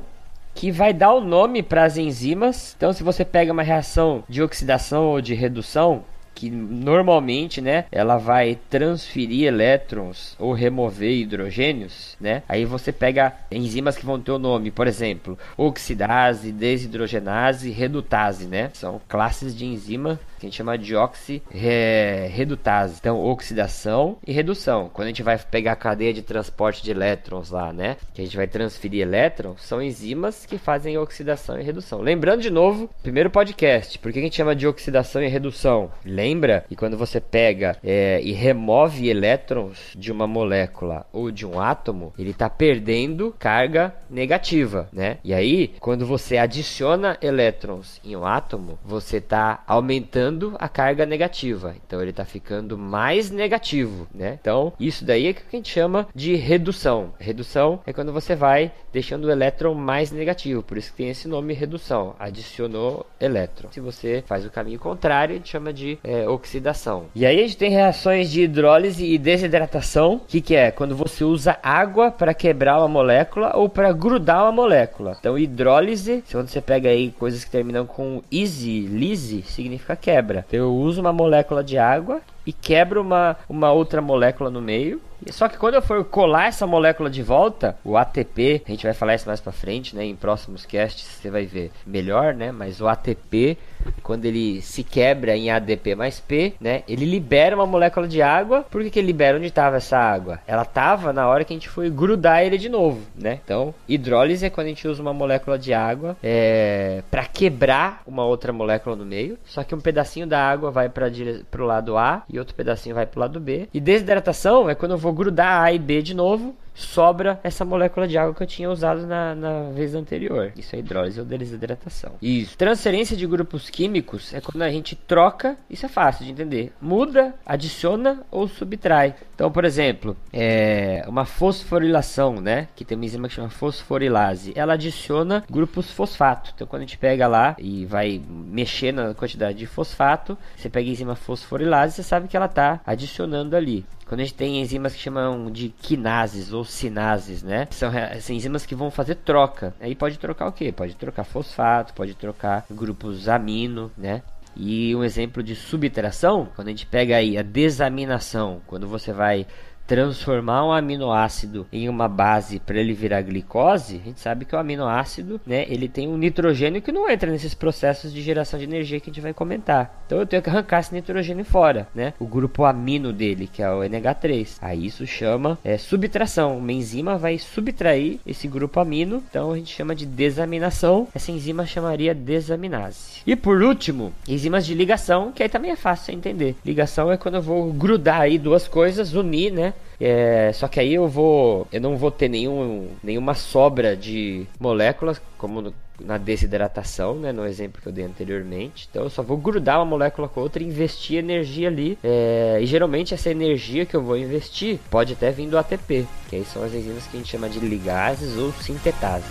[0.54, 2.74] que vai dar o nome para as enzimas.
[2.76, 6.04] Então, se você pega uma reação de oxidação ou de redução,
[6.34, 12.42] que normalmente, né, ela vai transferir elétrons ou remover hidrogênios, né?
[12.48, 18.70] Aí você pega enzimas que vão ter o nome, por exemplo, oxidase, desidrogenase, redutase, né?
[18.72, 22.96] São classes de enzima que a gente chama de oxirredutase.
[22.98, 24.90] Então, oxidação e redução.
[24.92, 27.96] Quando a gente vai pegar a cadeia de transporte de elétrons lá, né?
[28.12, 32.00] Que a gente vai transferir elétrons, são enzimas que fazem oxidação e redução.
[32.00, 35.92] Lembrando de novo, primeiro podcast, por que a gente chama de oxidação e redução?
[36.04, 41.60] Lembra que quando você pega é, e remove elétrons de uma molécula ou de um
[41.60, 45.18] átomo, ele está perdendo carga negativa, né?
[45.22, 51.04] E aí, quando você adiciona elétrons em um átomo, você está aumentando aumentando a carga
[51.04, 51.74] negativa.
[51.86, 54.38] Então ele está ficando mais negativo, né?
[54.40, 57.12] Então isso daí é que a gente chama de redução.
[57.18, 61.26] Redução é quando você vai deixando o elétron mais negativo, por isso que tem esse
[61.28, 62.14] nome redução.
[62.18, 63.70] Adicionou elétron.
[63.72, 67.06] Se você faz o caminho contrário, a gente chama de é, oxidação.
[67.14, 71.24] E aí a gente tem reações de hidrólise e desidratação, que que é quando você
[71.24, 75.16] usa água para quebrar uma molécula ou para grudar uma molécula.
[75.18, 80.46] Então hidrólise, quando você pega aí coisas que terminam com easy, lise, significa quebra quebra.
[80.52, 85.00] Eu uso uma molécula de água e quebro uma, uma outra molécula no meio.
[85.30, 88.94] Só que quando eu for colar essa molécula de volta, o ATP, a gente vai
[88.94, 92.80] falar isso mais para frente, né, em próximos casts, você vai ver melhor, né, mas
[92.80, 93.56] o ATP
[94.02, 96.82] quando ele se quebra em ADP mais P, né?
[96.88, 98.64] Ele libera uma molécula de água.
[98.70, 99.36] Por que, que ele libera?
[99.36, 100.40] Onde estava essa água?
[100.46, 103.40] Ela estava na hora que a gente foi grudar ele de novo, né?
[103.44, 108.24] Então, hidrólise é quando a gente usa uma molécula de água é, para quebrar uma
[108.24, 109.38] outra molécula no meio.
[109.44, 111.10] Só que um pedacinho da água vai para
[111.58, 113.68] o lado A e outro pedacinho vai para o lado B.
[113.72, 118.06] E desidratação é quando eu vou grudar A e B de novo sobra essa molécula
[118.08, 120.52] de água que eu tinha usado na, na vez anterior.
[120.56, 122.12] Isso é hidrólise ou desidratação.
[122.20, 122.56] Isso.
[122.56, 126.72] Transferência de grupos químicos é quando a gente troca, isso é fácil de entender.
[126.80, 129.14] Muda, adiciona ou subtrai.
[129.34, 132.68] Então, por exemplo, é uma fosforilação, né?
[132.76, 134.52] Que tem uma enzima que chama fosforilase.
[134.54, 136.52] Ela adiciona grupos fosfato.
[136.54, 140.88] Então, quando a gente pega lá e vai mexer na quantidade de fosfato, você pega
[140.88, 143.84] a enzima fosforilase, você sabe que ela está adicionando ali.
[144.12, 147.66] Quando a gente tem enzimas que chamam de quinases ou sinases, né?
[147.70, 147.90] São,
[148.20, 149.74] são enzimas que vão fazer troca.
[149.80, 150.70] Aí pode trocar o quê?
[150.70, 154.20] Pode trocar fosfato, pode trocar grupos amino, né?
[154.54, 159.46] E um exemplo de subtração, quando a gente pega aí a desaminação, quando você vai
[159.92, 164.58] transformar um aminoácido em uma base para ele virar glicose, a gente sabe que o
[164.58, 168.98] aminoácido, né, ele tem um nitrogênio que não entra nesses processos de geração de energia
[168.98, 170.02] que a gente vai comentar.
[170.06, 172.14] Então eu tenho que arrancar esse nitrogênio fora, né?
[172.18, 174.56] O grupo amino dele, que é o NH3.
[174.62, 176.56] Aí isso chama é, subtração.
[176.56, 181.06] Uma enzima vai subtrair esse grupo amino, então a gente chama de desaminação.
[181.14, 183.20] Essa enzima chamaria desaminase.
[183.26, 186.56] E por último, enzimas de ligação, que aí também é fácil de entender.
[186.64, 189.74] Ligação é quando eu vou grudar aí duas coisas, unir, né?
[190.00, 195.20] É, só que aí eu vou, eu não vou ter nenhum, nenhuma sobra de moléculas,
[195.38, 198.88] como no, na desidratação, né, no exemplo que eu dei anteriormente.
[198.90, 201.98] Então eu só vou grudar uma molécula com outra e investir energia ali.
[202.02, 206.36] É, e geralmente essa energia que eu vou investir pode até vir do ATP, que
[206.36, 209.30] aí são as enzimas que a gente chama de ligases ou sintetases.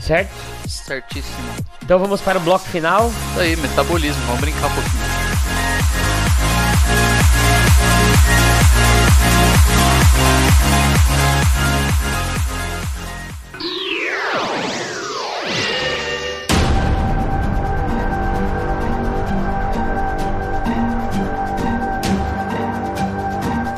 [0.00, 0.30] Certo?
[0.68, 1.48] Certíssimo.
[1.82, 3.08] Então vamos para o bloco final.
[3.08, 4.22] Isso aí, metabolismo.
[4.26, 5.27] Vamos brincar um pouquinho.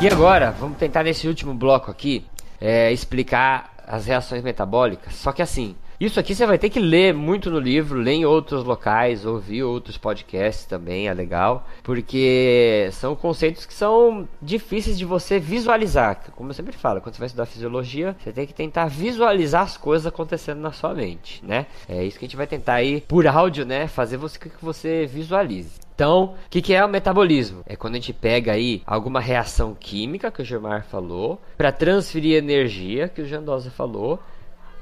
[0.01, 2.24] E agora, vamos tentar nesse último bloco aqui
[2.59, 5.14] é, explicar as reações metabólicas.
[5.14, 8.24] Só que assim, isso aqui você vai ter que ler muito no livro, ler em
[8.24, 15.05] outros locais, ouvir outros podcasts também, é legal, porque são conceitos que são difíceis de
[15.05, 16.18] você visualizar.
[16.34, 19.76] Como eu sempre falo, quando você vai estudar fisiologia, você tem que tentar visualizar as
[19.76, 21.66] coisas acontecendo na sua mente, né?
[21.86, 25.05] É isso que a gente vai tentar aí por áudio, né, fazer você que você
[25.05, 25.89] visualize.
[26.01, 27.62] Então, o que, que, é o metabolismo?
[27.66, 32.38] É quando a gente pega aí alguma reação química que o Germar falou, para transferir
[32.38, 34.18] energia que o Jandosa falou,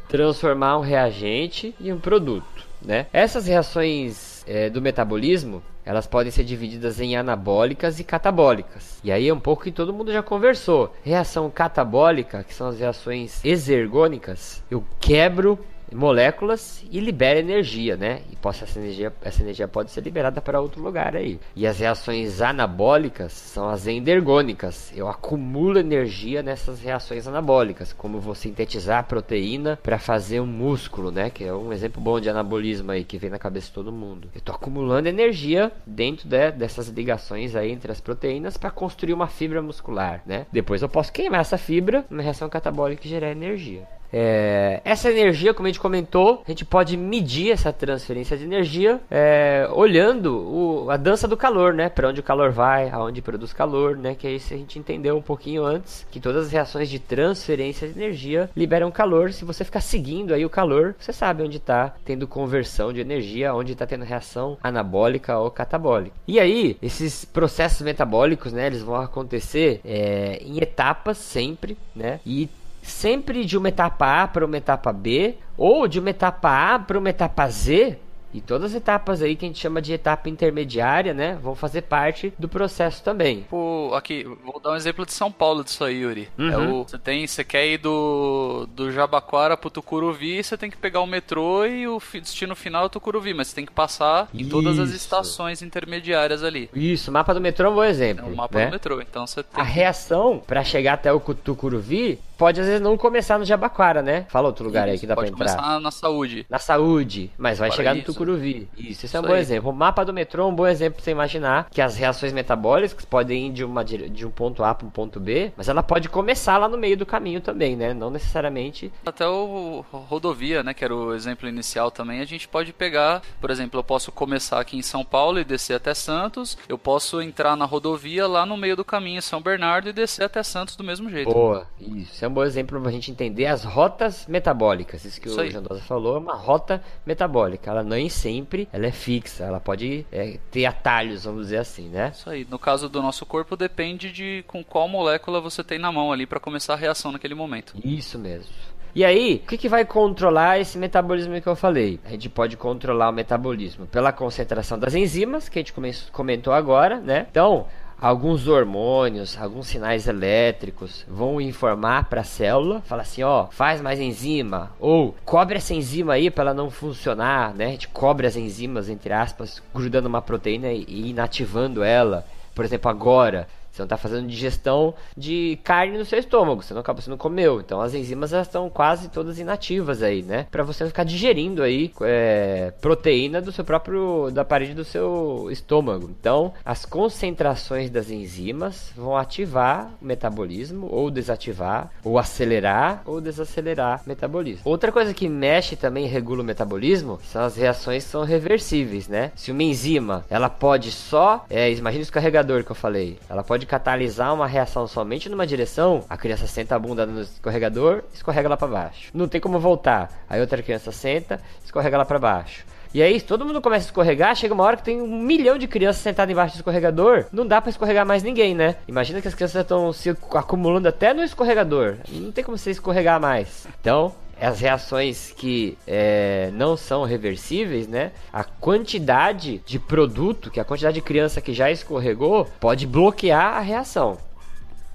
[0.08, 2.64] transformar um reagente em um produto.
[2.80, 3.06] Né?
[3.12, 9.00] Essas reações é, do metabolismo elas podem ser divididas em anabólicas e catabólicas.
[9.02, 10.94] E aí é um pouco que todo mundo já conversou.
[11.02, 15.58] Reação catabólica, que são as reações exergônicas, eu quebro
[15.95, 18.22] moléculas e libera energia, né?
[18.30, 21.39] E possa, essa, energia, essa energia pode ser liberada para outro lugar aí.
[21.55, 24.93] E as reações anabólicas são as endergônicas.
[24.95, 31.30] Eu acumulo energia nessas reações anabólicas, como vou sintetizar proteína para fazer um músculo, né?
[31.30, 34.28] Que é um exemplo bom de anabolismo aí que vem na cabeça de todo mundo.
[34.34, 39.26] Eu estou acumulando energia dentro de, dessas ligações aí entre as proteínas para construir uma
[39.26, 40.47] fibra muscular, né?
[40.53, 43.86] Depois eu posso queimar essa fibra numa reação catabólica e gerar energia.
[44.12, 49.00] É, essa energia, como a gente comentou, a gente pode medir essa transferência de energia
[49.11, 51.88] é, olhando o, a dança do calor, né?
[51.88, 54.14] Para onde o calor vai, aonde produz calor, né?
[54.14, 57.88] Que é isso a gente entendeu um pouquinho antes, que todas as reações de transferência
[57.88, 59.32] de energia liberam calor.
[59.32, 63.54] Se você ficar seguindo aí o calor, você sabe onde está tendo conversão de energia,
[63.54, 66.16] onde está tendo reação anabólica ou catabólica.
[66.26, 68.66] E aí, esses processos metabólicos, né?
[68.66, 72.20] Eles vão acontecer é, em etapas sempre, né?
[72.24, 72.48] E
[72.89, 76.99] sempre de uma etapa A para uma etapa B, ou de uma etapa A para
[76.99, 77.99] uma etapa Z,
[78.32, 81.82] e todas as etapas aí que a gente chama de etapa intermediária, né, vão fazer
[81.82, 83.47] parte do processo também.
[83.49, 86.28] Pô, aqui, vou dar um exemplo de São Paulo disso aí, Yuri.
[86.36, 86.51] Uhum.
[86.51, 90.76] É o, você tem, você quer ir do, do Jabaquara pro Tucuruvi, você tem que
[90.76, 94.28] pegar o metrô e o destino final é o Tucuruvi, mas você tem que passar
[94.34, 96.68] em todas as estações intermediárias ali.
[96.74, 98.26] Isso, mapa do metrô é um bom exemplo.
[98.26, 98.66] É o mapa né?
[98.66, 102.80] do metrô, então você tem A reação para chegar até o Tucuruvi pode às vezes
[102.80, 104.24] não começar no Jabaquara, né?
[104.28, 105.36] Fala outro lugar Isso, aí que dá pra entrar.
[105.36, 106.47] Pode começar na saúde.
[106.49, 108.12] Na saúde, mas vai Para chegar no isso.
[108.12, 108.68] Tucuruvi.
[108.78, 109.41] Isso, esse é um Isso bom aí.
[109.41, 109.70] exemplo.
[109.70, 113.05] O mapa do metrô é um bom exemplo pra você imaginar que as reações metabólicas
[113.05, 116.09] podem ir de, uma, de um ponto A para um ponto B, mas ela pode
[116.09, 117.93] começar lá no meio do caminho também, né?
[117.93, 118.93] Não necessariamente.
[119.05, 123.51] Até o rodovia, né, que era o exemplo inicial também, a gente pode pegar, por
[123.51, 127.57] exemplo, eu posso começar aqui em São Paulo e descer até Santos, eu posso entrar
[127.57, 130.84] na rodovia lá no meio do caminho em São Bernardo e descer até Santos do
[130.84, 131.32] mesmo jeito.
[131.32, 135.04] Boa, isso é um bom exemplo pra gente entender as rotas metabólicas.
[135.04, 135.50] Isso que Isso o.
[135.50, 137.70] Jandosa falou é uma rota metabólica.
[137.70, 142.12] Ela nem sempre ela é fixa, ela pode é, ter atalhos, vamos dizer assim, né?
[142.14, 142.46] Isso aí.
[142.50, 146.26] No caso do nosso corpo, depende de com qual molécula você tem na mão ali
[146.26, 147.74] para começar a reação naquele momento.
[147.84, 148.52] Isso mesmo.
[148.94, 152.00] E aí, o que, que vai controlar esse metabolismo que eu falei?
[152.04, 156.52] A gente pode controlar o metabolismo pela concentração das enzimas, que a gente come- comentou
[156.52, 157.26] agora, né?
[157.30, 157.66] Então,
[158.01, 164.01] alguns hormônios, alguns sinais elétricos vão informar para a célula, fala assim, ó, faz mais
[164.01, 167.66] enzima ou cobre essa enzima aí para ela não funcionar, né?
[167.66, 172.24] A gente cobre as enzimas entre aspas, grudando uma proteína e inativando ela.
[172.55, 173.46] Por exemplo, agora
[173.78, 177.16] você não está fazendo digestão de carne no seu estômago, você não acaba você não
[177.16, 177.60] comeu.
[177.60, 180.46] Então as enzimas elas estão quase todas inativas aí, né?
[180.50, 185.48] Para você não ficar digerindo aí é, proteína do seu próprio da parede do seu
[185.50, 186.10] estômago.
[186.18, 194.02] Então as concentrações das enzimas vão ativar o metabolismo ou desativar, ou acelerar ou desacelerar
[194.04, 194.62] o metabolismo.
[194.64, 199.30] Outra coisa que mexe também regula o metabolismo são as reações que são reversíveis, né?
[199.36, 203.67] Se uma enzima ela pode só, é, imagina o escorregador que eu falei, ela pode
[203.68, 208.56] catalisar uma reação somente numa direção, a criança senta a bunda no escorregador, escorrega lá
[208.56, 209.10] para baixo.
[209.14, 210.10] Não tem como voltar.
[210.28, 212.64] Aí outra criança senta, escorrega lá para baixo.
[212.94, 215.68] E aí, todo mundo começa a escorregar, chega uma hora que tem um milhão de
[215.68, 218.76] crianças sentadas embaixo do escorregador, não dá pra escorregar mais ninguém, né?
[218.88, 221.96] Imagina que as crianças estão se acumulando até no escorregador.
[222.08, 223.66] Não tem como você escorregar mais.
[223.78, 228.12] Então, as reações que é, não são reversíveis, né?
[228.32, 233.61] A quantidade de produto, que a quantidade de criança que já escorregou, pode bloquear a
[233.61, 234.18] reação.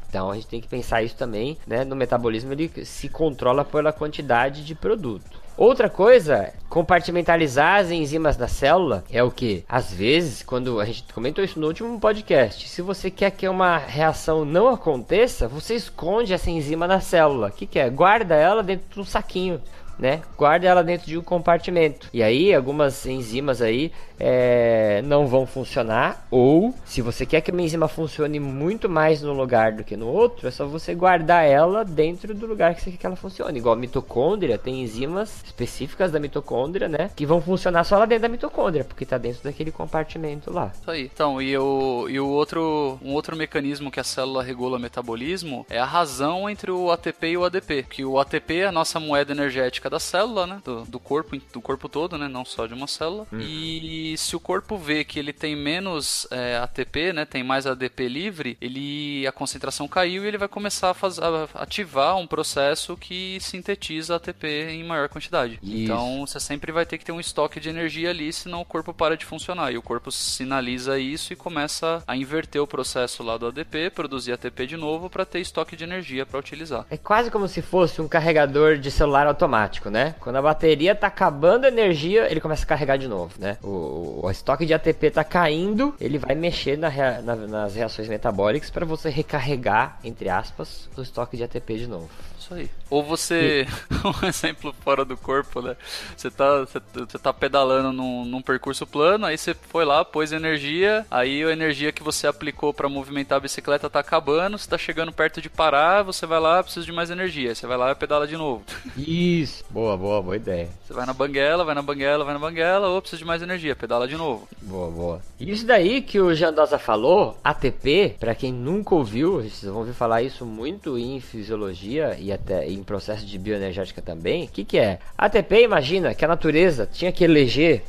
[0.07, 1.83] Então a gente tem que pensar isso também, né?
[1.83, 5.42] No metabolismo ele se controla pela quantidade de produto.
[5.55, 9.63] Outra coisa, compartimentalizar as enzimas da célula é o que?
[9.69, 13.77] Às vezes, quando a gente comentou isso no último podcast, se você quer que uma
[13.77, 17.49] reação não aconteça, você esconde essa enzima na célula.
[17.49, 17.87] O que, que é?
[17.87, 19.61] Guarda ela dentro de um saquinho.
[19.97, 20.21] Né?
[20.37, 22.09] Guarda ela dentro de um compartimento.
[22.13, 26.27] E aí, algumas enzimas aí é, não vão funcionar.
[26.31, 30.07] Ou, se você quer que uma enzima funcione muito mais num lugar do que no
[30.07, 33.59] outro, é só você guardar ela dentro do lugar que você quer que ela funcione.
[33.59, 37.09] Igual a mitocôndria, tem enzimas específicas da mitocôndria, né?
[37.15, 40.71] Que vão funcionar só lá dentro da mitocôndria, porque tá dentro daquele compartimento lá.
[40.79, 41.09] Isso aí.
[41.13, 45.65] Então, e o, e o outro, um outro mecanismo que a célula regula o metabolismo
[45.69, 47.83] é a razão entre o ATP e o ADP.
[47.89, 50.61] Que o ATP é a nossa moeda energética da célula, né?
[50.63, 52.27] Do, do corpo, do corpo todo, né?
[52.27, 53.27] Não só de uma célula.
[53.31, 53.39] Hum.
[53.39, 57.25] E se o corpo vê que ele tem menos é, ATP, né?
[57.25, 61.47] Tem mais ADP livre, ele a concentração caiu e ele vai começar a, faz, a
[61.55, 65.59] ativar um processo que sintetiza ATP em maior quantidade.
[65.61, 65.75] Isso.
[65.75, 68.93] Então você sempre vai ter que ter um estoque de energia ali, senão o corpo
[68.93, 69.71] para de funcionar.
[69.71, 74.33] E o corpo sinaliza isso e começa a inverter o processo lá do ADP, produzir
[74.33, 76.85] ATP de novo para ter estoque de energia para utilizar.
[76.89, 80.15] É quase como se fosse um carregador de celular automático, né?
[80.19, 83.57] Quando a bateria tá acabando a energia, ele começa a carregar de novo, né?
[83.63, 86.89] O, o estoque de ATP tá caindo, ele vai mexer na,
[87.21, 92.09] na, nas reações metabólicas para você recarregar, entre aspas, o estoque de ATP de novo.
[92.53, 92.69] Isso aí.
[92.89, 93.65] Ou você,
[94.05, 95.75] um exemplo fora do corpo, né?
[96.15, 100.31] Você tá, você, você tá pedalando num, num, percurso plano, aí você foi lá, pôs
[100.31, 104.77] energia, aí a energia que você aplicou para movimentar a bicicleta tá acabando, você tá
[104.77, 107.91] chegando perto de parar, você vai lá, precisa de mais energia, aí você vai lá
[107.91, 108.63] e pedala de novo.
[108.95, 110.69] Isso, boa, boa, boa ideia.
[110.85, 113.75] Você vai na banguela, vai na banguela, vai na banguela, ou precisa de mais energia,
[113.75, 114.47] pedala de novo.
[114.61, 115.21] Boa, boa.
[115.39, 120.21] Isso daí que o Jandosa falou, ATP, para quem nunca ouviu, vocês vão ouvir falar
[120.21, 124.45] isso muito em fisiologia e até em processo de bioenergética também.
[124.45, 124.99] O que, que é?
[125.17, 127.83] ATP, imagina que a natureza tinha que eleger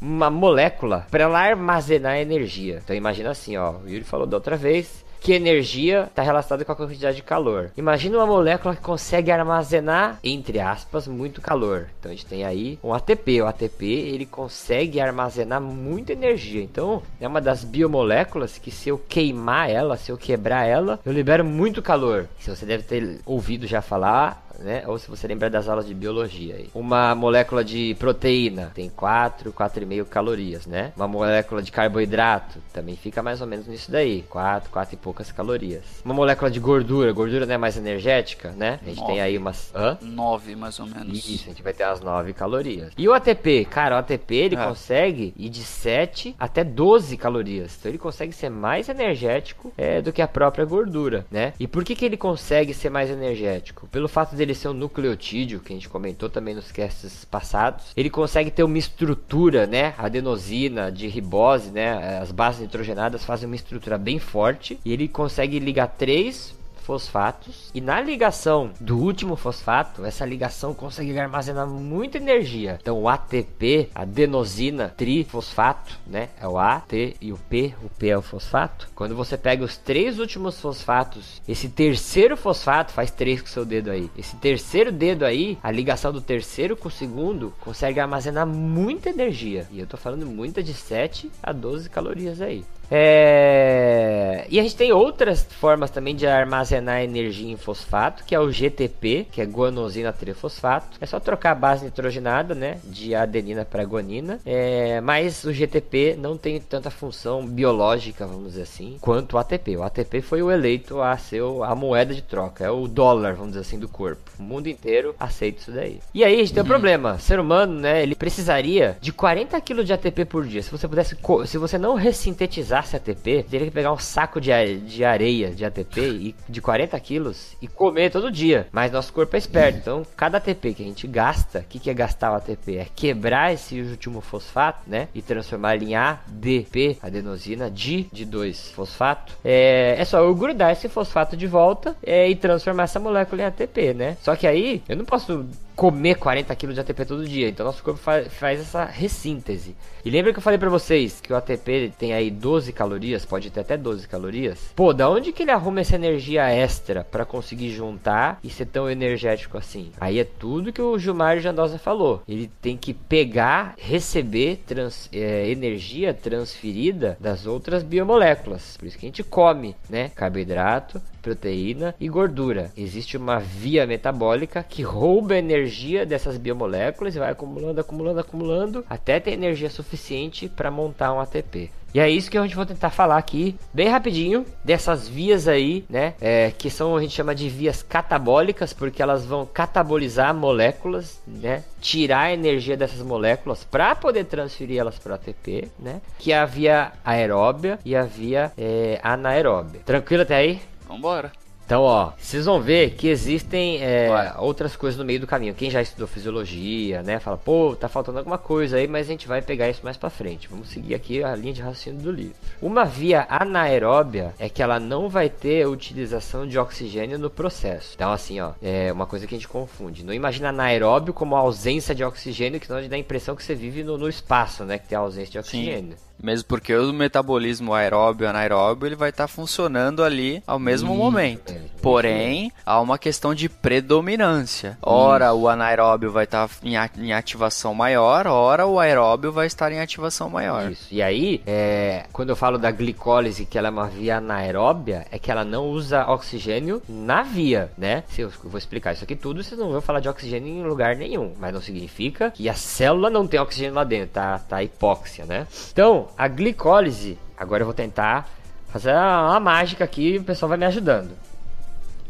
[0.00, 2.80] uma molécula para ela armazenar energia.
[2.82, 6.72] Então imagina assim, ó, o Yuri falou da outra vez que energia está relacionada com
[6.72, 7.70] a quantidade de calor.
[7.76, 11.88] Imagina uma molécula que consegue armazenar, entre aspas, muito calor.
[11.98, 13.42] Então a gente tem aí um ATP.
[13.42, 16.62] O ATP ele consegue armazenar muita energia.
[16.62, 21.12] Então é uma das biomoléculas que se eu queimar ela, se eu quebrar ela, eu
[21.12, 22.28] libero muito calor.
[22.38, 24.82] Se você deve ter ouvido já falar, né?
[24.86, 26.56] Ou se você lembrar das aulas de biologia.
[26.56, 26.70] Aí.
[26.74, 30.92] Uma molécula de proteína tem 4, 4,5 calorias, né?
[30.96, 35.32] Uma molécula de carboidrato também fica mais ou menos nisso daí, 4, 4 e poucas
[35.32, 35.84] calorias.
[36.04, 38.78] Uma molécula de gordura, gordura não é mais energética, né?
[38.82, 39.12] A gente nove.
[39.12, 39.72] tem aí umas...
[39.74, 39.98] Hã?
[40.00, 41.18] 9 mais ou menos.
[41.18, 42.92] Isso, a gente vai ter as 9 calorias.
[42.96, 43.66] E o ATP?
[43.66, 44.64] Cara, o ATP ele é.
[44.64, 47.76] consegue ir de 7 até 12 calorias.
[47.78, 51.52] Então ele consegue ser mais energético é, do que a própria gordura, né?
[51.58, 53.86] E por que, que ele consegue ser mais energético?
[53.88, 58.10] Pelo fato dele ser um nucleotídeo, que a gente comentou também nos casts passados, ele
[58.10, 63.96] consegue ter uma estrutura, né, adenosina, de ribose, né, as bases nitrogenadas fazem uma estrutura
[63.98, 64.78] bem forte.
[64.84, 66.57] E ele consegue ligar três
[66.88, 72.78] fosfatos e na ligação do último fosfato, essa ligação consegue armazenar muita energia.
[72.80, 76.30] Então o ATP, adenosina trifosfato, né?
[76.40, 77.74] É o A, T e o P.
[77.84, 78.88] O P é o fosfato.
[78.94, 83.90] Quando você pega os três últimos fosfatos, esse terceiro fosfato faz três com seu dedo
[83.90, 84.10] aí.
[84.16, 89.68] Esse terceiro dedo aí, a ligação do terceiro com o segundo consegue armazenar muita energia.
[89.70, 92.64] E eu tô falando muita de 7 a 12 calorias aí.
[92.90, 94.46] É...
[94.48, 98.50] E a gente tem outras formas também de armazenar energia em fosfato, que é o
[98.50, 100.98] GTP, que é guanosina trifosfato.
[101.00, 104.40] É só trocar a base nitrogenada, né, de adenina para guanina.
[104.44, 105.00] É...
[105.00, 109.76] Mas o GTP não tem tanta função biológica, vamos dizer assim, quanto o ATP.
[109.76, 113.50] O ATP foi o eleito a ser a moeda de troca, é o dólar, vamos
[113.50, 114.30] dizer assim, do corpo.
[114.38, 116.00] O mundo inteiro aceita isso daí.
[116.14, 116.70] E aí a gente tem um uhum.
[116.70, 117.14] problema.
[117.14, 120.62] O ser humano, né, ele precisaria de 40 kg de ATP por dia.
[120.62, 121.16] Se você pudesse,
[121.46, 124.50] se você não ressintetizar precisasse ATP, teria que pegar um saco de,
[124.80, 128.66] de areia de ATP e, de 40 quilos e comer todo dia.
[128.72, 131.90] Mas nosso corpo é esperto, então cada ATP que a gente gasta, o que, que
[131.90, 132.78] é gastar o ATP?
[132.78, 135.08] É quebrar esse último fosfato, né?
[135.14, 139.34] E transformar ele em ADP, adenosina, di de 2 fosfato.
[139.44, 143.46] É, é só eu grudar esse fosfato de volta é, e transformar essa molécula em
[143.46, 144.16] ATP, né?
[144.22, 145.46] Só que aí eu não posso
[145.78, 147.48] comer 40 kg de ATP todo dia.
[147.48, 149.76] Então nosso corpo faz, faz essa ressíntese.
[150.04, 153.48] E lembra que eu falei para vocês que o ATP tem aí 12 calorias, pode
[153.48, 154.72] ter até 12 calorias?
[154.74, 158.90] Pô, da onde que ele arruma essa energia extra para conseguir juntar e ser tão
[158.90, 159.92] energético assim?
[160.00, 162.24] Aí é tudo que o Gilmar Jandosa falou.
[162.26, 168.76] Ele tem que pegar, receber trans, é, energia transferida das outras biomoléculas.
[168.76, 170.10] Por isso que a gente come, né?
[170.16, 172.72] Carboidrato, proteína e gordura.
[172.76, 179.20] Existe uma via metabólica que rouba energia dessas biomoléculas e vai acumulando, acumulando, acumulando até
[179.20, 181.70] ter energia suficiente para montar um ATP.
[181.94, 185.86] E é isso que a gente vai tentar falar aqui, bem rapidinho, dessas vias aí,
[185.88, 186.14] né?
[186.20, 191.64] É, que são, a gente chama de vias catabólicas, porque elas vão catabolizar moléculas, né?
[191.80, 196.02] Tirar a energia dessas moléculas para poder transferir elas para ATP, né?
[196.18, 199.80] Que é a via aeróbia e a via é, anaeróbia.
[199.86, 200.60] Tranquilo até aí?
[200.88, 201.30] Vambora.
[201.68, 205.52] Então, ó, vocês vão ver que existem é, outras coisas no meio do caminho.
[205.52, 209.28] Quem já estudou fisiologia, né, fala, pô, tá faltando alguma coisa aí, mas a gente
[209.28, 210.48] vai pegar isso mais pra frente.
[210.48, 212.34] Vamos seguir aqui a linha de raciocínio do livro.
[212.62, 217.92] Uma via anaeróbia é que ela não vai ter utilização de oxigênio no processo.
[217.96, 220.06] Então, assim, ó, é uma coisa que a gente confunde.
[220.06, 223.84] Não imagina anaeróbio como ausência de oxigênio, que senão dá a impressão que você vive
[223.84, 225.98] no, no espaço, né, que tem ausência de oxigênio.
[225.98, 226.07] Sim.
[226.22, 230.92] Mesmo porque o metabolismo aeróbio e anaeróbio ele vai estar tá funcionando ali ao mesmo
[230.92, 231.52] Isso, momento.
[231.52, 234.76] É, Porém, há uma questão de predominância.
[234.82, 235.36] Ora Isso.
[235.36, 240.28] o anaeróbio vai estar tá em ativação maior, ora o aeróbio vai estar em ativação
[240.28, 240.70] maior.
[240.72, 240.86] Isso.
[240.90, 245.18] E aí, é, quando eu falo da glicólise, que ela é uma via anaeróbia, é
[245.18, 248.02] que ela não usa oxigênio na via, né?
[248.08, 250.96] Se eu vou explicar isso aqui tudo, vocês não vão falar de oxigênio em lugar
[250.96, 251.32] nenhum.
[251.38, 254.38] Mas não significa que a célula não tem oxigênio lá dentro, tá?
[254.38, 255.46] Tá hipóxia, né?
[255.72, 258.28] Então, a glicólise, agora eu vou tentar
[258.68, 261.10] fazer uma mágica aqui e o pessoal vai me ajudando.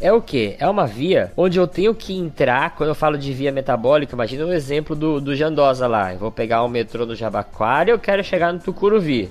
[0.01, 0.55] É o que?
[0.61, 4.45] É uma via onde eu tenho que entrar, quando eu falo de via metabólica, imagina
[4.45, 6.13] o um exemplo do, do Jandosa lá.
[6.13, 9.29] Eu vou pegar o metrô no Jabaquara e eu quero chegar no Tucuruvi.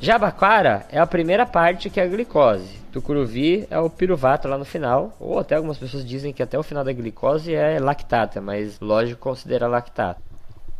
[0.00, 2.84] Jabaquara é a primeira parte que é a glicose.
[2.92, 6.62] Tucuruvi é o piruvato lá no final, ou até algumas pessoas dizem que até o
[6.62, 10.20] final da glicose é lactata, mas lógico considera lactata.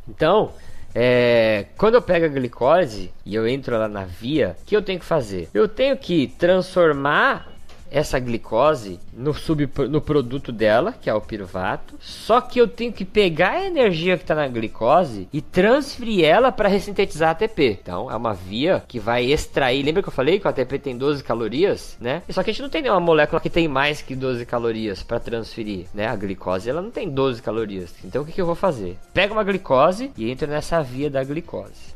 [0.07, 0.53] Então,
[0.95, 4.83] é, quando eu pego a glicose e eu entro lá na via, o que eu
[4.83, 5.49] tenho que fazer?
[5.53, 7.54] Eu tenho que transformar
[7.95, 11.95] essa glicose no, sub, no produto dela, que é o piruvato.
[12.01, 16.51] Só que eu tenho que pegar a energia que está na glicose e transferir ela
[16.51, 17.79] para ressintetizar ATP.
[17.81, 19.85] Então é uma via que vai extrair.
[19.85, 22.23] Lembra que eu falei que o ATP tem 12 calorias, né?
[22.31, 25.21] Só que a gente não tem nenhuma molécula que tem mais que 12 calorias para
[25.21, 26.09] transferir, né?
[26.09, 27.95] A glicose ela não tem 12 calorias.
[28.05, 28.99] Então o que, que eu vou fazer?
[29.13, 31.94] Pego uma glicose e entro nessa via da glicose.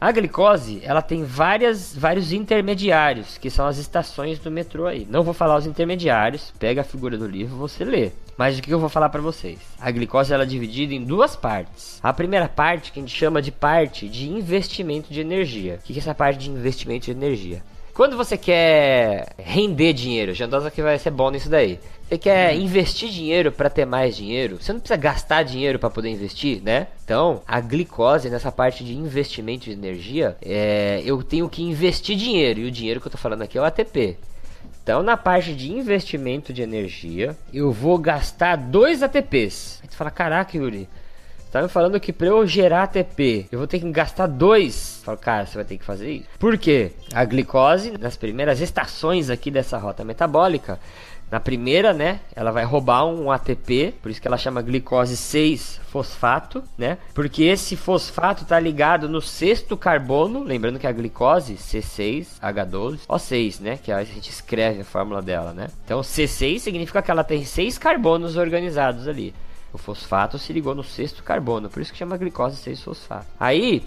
[0.00, 5.06] A glicose, ela tem várias, vários intermediários, que são as estações do metrô aí.
[5.10, 8.10] Não vou falar os intermediários, pega a figura do livro, você lê.
[8.34, 9.58] Mas o que eu vou falar para vocês?
[9.78, 12.00] A glicose ela é dividida em duas partes.
[12.02, 15.78] A primeira parte que a gente chama de parte de investimento de energia.
[15.82, 17.62] O que é essa parte de investimento de energia?
[17.92, 21.78] Quando você quer render dinheiro, Jandosa que vai ser bom nisso daí.
[22.10, 24.58] Você quer investir dinheiro para ter mais dinheiro?
[24.60, 26.88] Você não precisa gastar dinheiro para poder investir, né?
[27.04, 32.58] Então, a glicose, nessa parte de investimento de energia, é, eu tenho que investir dinheiro.
[32.58, 34.16] E o dinheiro que eu tô falando aqui é o ATP.
[34.82, 39.78] Então, na parte de investimento de energia, eu vou gastar dois ATPs.
[39.80, 40.88] Aí você fala, caraca, Yuri,
[41.52, 45.00] tá me falando que para eu gerar ATP, eu vou ter que gastar dois.
[45.04, 46.28] Falo, cara, você vai ter que fazer isso.
[46.40, 46.90] Por quê?
[47.14, 50.80] A glicose, nas primeiras estações aqui dessa rota metabólica,
[51.30, 56.64] na primeira, né, ela vai roubar um ATP, por isso que ela chama glicose 6-fosfato,
[56.76, 56.98] né?
[57.14, 63.92] Porque esse fosfato tá ligado no sexto carbono, lembrando que a glicose C6H12O6, né, que
[63.92, 65.68] a gente escreve a fórmula dela, né?
[65.84, 69.32] Então C6 significa que ela tem seis carbonos organizados ali.
[69.72, 73.26] O fosfato se ligou no sexto carbono, por isso que chama glicose 6-fosfato.
[73.38, 73.84] Aí,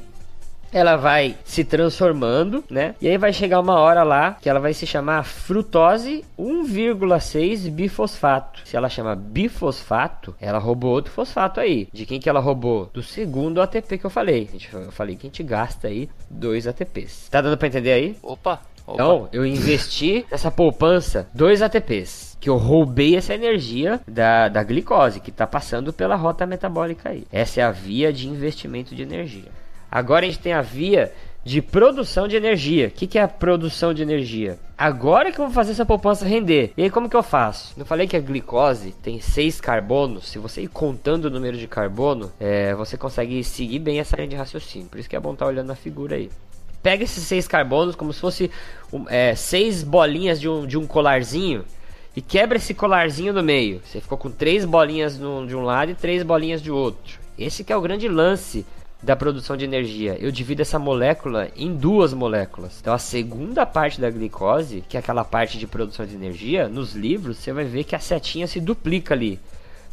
[0.74, 2.96] ela vai se transformando, né?
[3.00, 8.62] E aí vai chegar uma hora lá que ela vai se chamar frutose 1,6 bifosfato.
[8.66, 11.88] Se ela chama bifosfato, ela roubou outro fosfato aí.
[11.94, 12.90] De quem que ela roubou?
[12.94, 14.50] Do segundo ATP que eu falei.
[14.74, 17.30] Eu falei que a gente gasta aí dois ATPs.
[17.30, 18.18] Tá dando para entender aí?
[18.22, 18.62] Opa.
[18.86, 18.94] Opa.
[18.96, 25.22] Então, eu investi nessa poupança dois ATPs que eu roubei essa energia da, da glicose
[25.22, 27.24] que está passando pela rota metabólica aí.
[27.32, 29.50] Essa é a via de investimento de energia.
[29.94, 31.14] Agora a gente tem a via
[31.44, 32.88] de produção de energia.
[32.88, 34.58] O que, que é a produção de energia?
[34.76, 36.74] Agora que eu vou fazer essa poupança render.
[36.76, 37.76] E aí como que eu faço?
[37.78, 40.30] Não falei que a glicose tem seis carbonos.
[40.30, 44.30] Se você ir contando o número de carbono, é, você consegue seguir bem essa linha
[44.30, 44.88] de raciocínio.
[44.88, 46.32] Por isso que é bom estar tá olhando a figura aí.
[46.82, 48.50] Pega esses seis carbonos como se fosse
[49.10, 51.66] é, seis bolinhas de um, de um colarzinho
[52.16, 53.80] e quebra esse colarzinho no meio.
[53.86, 57.22] Você ficou com três bolinhas de um lado e três bolinhas de outro.
[57.38, 58.66] Esse que é o grande lance
[59.04, 60.18] da produção de energia.
[60.20, 62.78] Eu divido essa molécula em duas moléculas.
[62.80, 66.96] Então a segunda parte da glicose, que é aquela parte de produção de energia, nos
[66.96, 69.40] livros você vai ver que a setinha se duplica ali.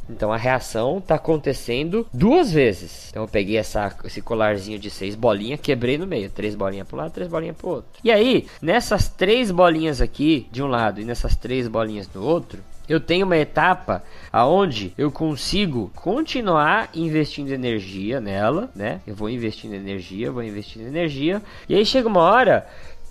[0.09, 3.09] Então a reação está acontecendo duas vezes.
[3.11, 6.31] Então eu peguei essa, esse colarzinho de seis bolinhas, quebrei no meio.
[6.31, 7.91] Três bolinhas para um lado, três bolinhas para o outro.
[8.03, 12.61] E aí, nessas três bolinhas aqui de um lado e nessas três bolinhas do outro,
[12.91, 19.01] eu tenho uma etapa aonde eu consigo continuar investindo energia nela, né?
[19.07, 22.66] Eu vou investindo energia, vou investindo energia, e aí chega uma hora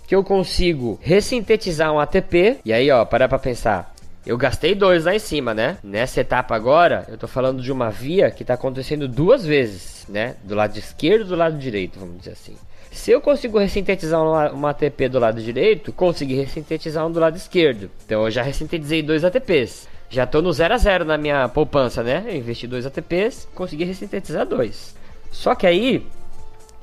[0.06, 3.96] que eu consigo ressintetizar um ATP, e aí ó, para pra pensar.
[4.26, 5.78] Eu gastei dois lá em cima, né?
[5.82, 10.36] Nessa etapa agora, eu tô falando de uma via que tá acontecendo duas vezes, né?
[10.44, 12.56] Do lado esquerdo e do lado direito, vamos dizer assim.
[12.92, 14.22] Se eu consigo ressintetizar
[14.52, 17.90] uma ATP do lado direito, consegui ressintetizar um do lado esquerdo.
[18.06, 19.88] Então eu já ressintetizei dois ATPs.
[20.10, 22.24] Já estou no 0 a 0 na minha poupança, né?
[22.28, 24.96] Eu investi dois ATPs, consegui ressintetizar dois.
[25.32, 26.06] Só que aí,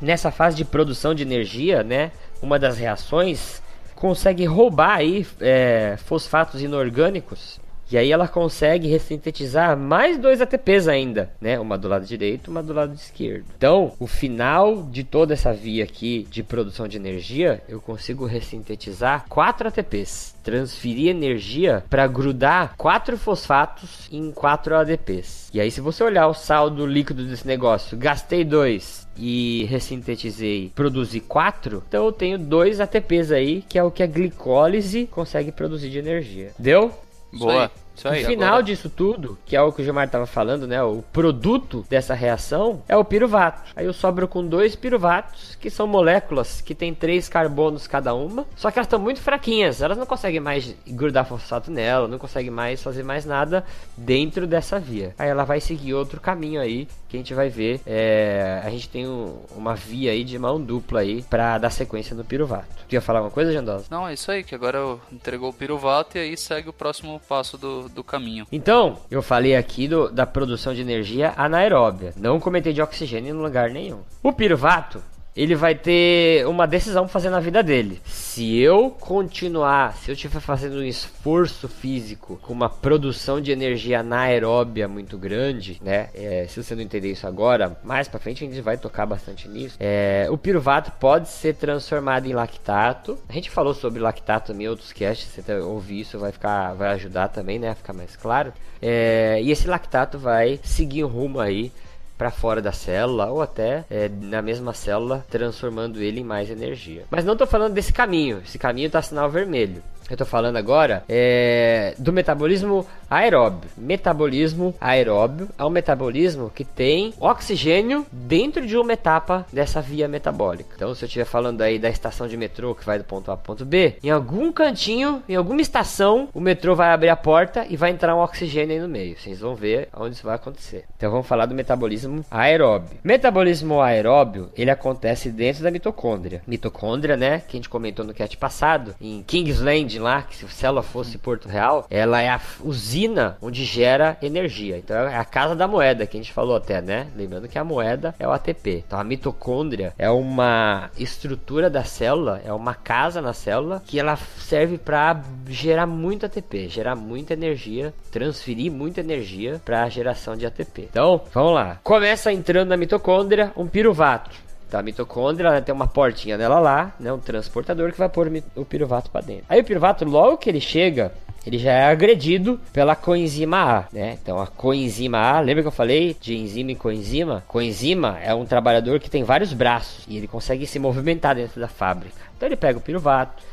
[0.01, 2.13] nessa fase de produção de energia, né?
[2.41, 3.61] Uma das reações
[3.97, 7.59] consegue roubar aí é, fosfatos inorgânicos
[7.91, 11.59] e aí ela consegue ressintetizar mais dois ATPs ainda, né?
[11.59, 13.47] Uma do lado direito, uma do lado esquerdo.
[13.57, 19.27] Então, o final de toda essa via aqui de produção de energia, eu consigo ressintetizar
[19.29, 25.51] quatro ATPs, transferir energia para grudar quatro fosfatos em quatro ADPs.
[25.53, 31.21] E aí, se você olhar o saldo líquido desse negócio, gastei dois, e ressintetizei, produzi
[31.21, 35.89] 4, então eu tenho dois ATPs aí, que é o que a glicólise consegue produzir
[35.89, 36.53] de energia.
[36.59, 36.93] Deu?
[37.33, 37.71] Boa.
[37.97, 38.63] Isso aí, o final agora...
[38.63, 40.83] disso tudo, que é o que o Gilmar estava falando, né?
[40.83, 43.63] O produto dessa reação é o piruvato.
[43.75, 48.47] Aí eu sobro com dois piruvatos, que são moléculas que têm três carbonos cada uma,
[48.57, 52.51] só que elas estão muito fraquinhas, elas não conseguem mais grudar fosfato nela, não conseguem
[52.51, 53.65] mais fazer mais nada
[53.97, 55.15] dentro dessa via.
[55.19, 57.81] Aí ela vai seguir outro caminho aí, que a gente vai ver.
[57.87, 58.61] É...
[58.65, 62.25] a gente tem um, uma via aí de mão dupla aí para dar sequência no
[62.25, 62.67] piruvato.
[62.89, 63.87] Tu ia falar alguma coisa, Jandosa?
[63.91, 67.21] Não, é isso aí, que agora eu entregou o piruvato e aí segue o próximo
[67.29, 68.47] passo do, do, caminho.
[68.51, 72.13] Então, eu falei aqui do, da produção de energia anaeróbia.
[72.17, 74.01] Não comentei de oxigênio em lugar nenhum.
[74.23, 75.03] O piruvato
[75.37, 78.01] ele vai ter uma decisão pra fazer na vida dele.
[78.07, 84.01] Se eu continuar, se eu estiver fazendo um esforço físico com uma produção de energia
[84.01, 86.09] anaeróbia muito grande, né?
[86.15, 89.49] É, se você não entender isso agora, mais pra frente a gente vai tocar bastante
[89.49, 89.77] nisso.
[89.79, 93.19] É, o piruvato pode ser transformado em lactato.
[93.29, 97.29] A gente falou sobre lactato em outros casts, você ouvir isso vai ficar, vai ajudar
[97.29, 97.71] também, né?
[97.71, 98.53] A ficar mais claro.
[98.81, 101.73] É, e esse lactato vai seguir um rumo aí
[102.17, 107.05] para fora da célula ou até é, na mesma célula, transformando ele em mais energia.
[107.11, 109.83] Mas não estou falando desse caminho, esse caminho está sinal vermelho.
[110.09, 113.71] Eu estou falando agora é, do metabolismo aeróbio.
[113.77, 120.75] Metabolismo aeróbio é um metabolismo que tem oxigênio dentro de uma etapa dessa via metabólica.
[120.75, 123.35] Então, se eu estiver falando aí da estação de metrô que vai do ponto A
[123.35, 127.67] ao ponto B, em algum cantinho, em alguma estação, o metrô vai abrir a porta
[127.69, 129.17] e vai entrar um oxigênio aí no meio.
[129.17, 130.85] Vocês vão ver onde isso vai acontecer.
[130.97, 132.99] Então, vamos falar do metabolismo aeróbio.
[133.05, 136.43] Metabolismo aeróbio, ele acontece dentro da mitocôndria.
[136.47, 140.49] Mitocôndria, né, que a gente comentou no cast passado, em Kingsland, lá, que se a
[140.49, 142.96] célula fosse Porto Real, ela é a usina
[143.43, 144.79] onde gera energia.
[144.79, 147.09] Então é a casa da moeda que a gente falou até, né?
[147.15, 148.85] Lembrando que a moeda é o ATP.
[148.87, 154.17] Então a mitocôndria é uma estrutura da célula, é uma casa na célula que ela
[154.17, 160.47] serve para gerar muito ATP, gerar muita energia, transferir muita energia para a geração de
[160.47, 160.89] ATP.
[160.91, 161.79] Então, vamos lá.
[161.83, 164.47] Começa entrando na mitocôndria um piruvato.
[164.69, 168.31] Tá, a mitocôndria ela tem uma portinha nela lá, né, um transportador que vai pôr
[168.57, 169.45] o piruvato para dentro.
[169.49, 171.13] Aí o piruvato, logo que ele chega,
[171.47, 174.19] ele já é agredido pela coenzima A, né?
[174.21, 177.45] Então a coenzima A, lembra que eu falei de enzima e coenzima?
[177.47, 181.69] Coenzima é um trabalhador que tem vários braços e ele consegue se movimentar dentro da
[181.69, 182.17] fábrica.
[182.37, 183.45] Então ele pega o piruvato,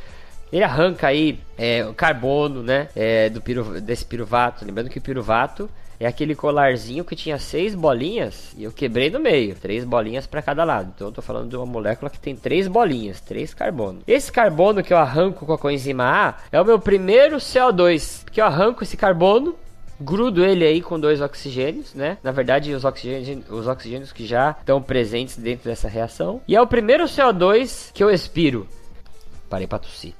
[0.51, 4.65] ele arranca aí é, o carbono, né, é, do piru, desse piruvato.
[4.65, 5.69] Lembrando que o piruvato
[6.03, 10.41] é aquele colarzinho que tinha seis bolinhas e eu quebrei no meio, três bolinhas para
[10.41, 10.91] cada lado.
[10.95, 14.01] Então eu tô falando de uma molécula que tem três bolinhas, três carbono.
[14.07, 18.41] Esse carbono que eu arranco com a coenzima A é o meu primeiro CO2, que
[18.41, 19.55] eu arranco esse carbono
[19.99, 22.17] grudo ele aí com dois oxigênios, né?
[22.21, 26.41] Na verdade, os oxigênios, os oxigênios que já estão presentes dentro dessa reação.
[26.47, 28.67] E é o primeiro CO2 que eu expiro.
[29.49, 30.13] Parei para tossir.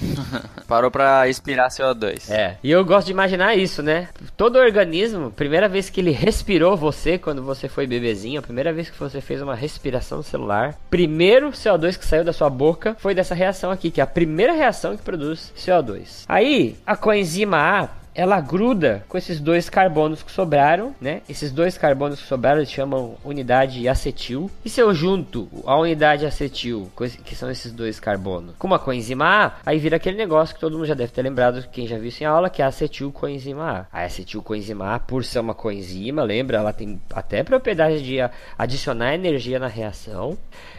[0.66, 2.30] Parou pra expirar CO2.
[2.30, 2.56] É.
[2.62, 4.08] E eu gosto de imaginar isso, né?
[4.36, 8.90] Todo organismo, primeira vez que ele respirou você, quando você foi bebezinho, a primeira vez
[8.90, 13.34] que você fez uma respiração celular, primeiro CO2 que saiu da sua boca foi dessa
[13.34, 16.24] reação aqui, que é a primeira reação que produz CO2.
[16.28, 21.20] Aí, a coenzima A ela gruda com esses dois carbonos que sobraram, né?
[21.28, 24.50] Esses dois carbonos que sobraram eles chamam unidade acetil.
[24.64, 26.90] E se eu junto a unidade acetil,
[27.24, 30.72] que são esses dois carbonos, com uma coenzima A, aí vira aquele negócio que todo
[30.72, 33.86] mundo já deve ter lembrado, quem já viu isso em aula, que é a acetilcoenzima
[33.92, 34.00] A.
[34.00, 38.16] A acetilcoenzima A, por ser uma coenzima, lembra, ela tem até propriedade de
[38.56, 40.38] adicionar energia na reação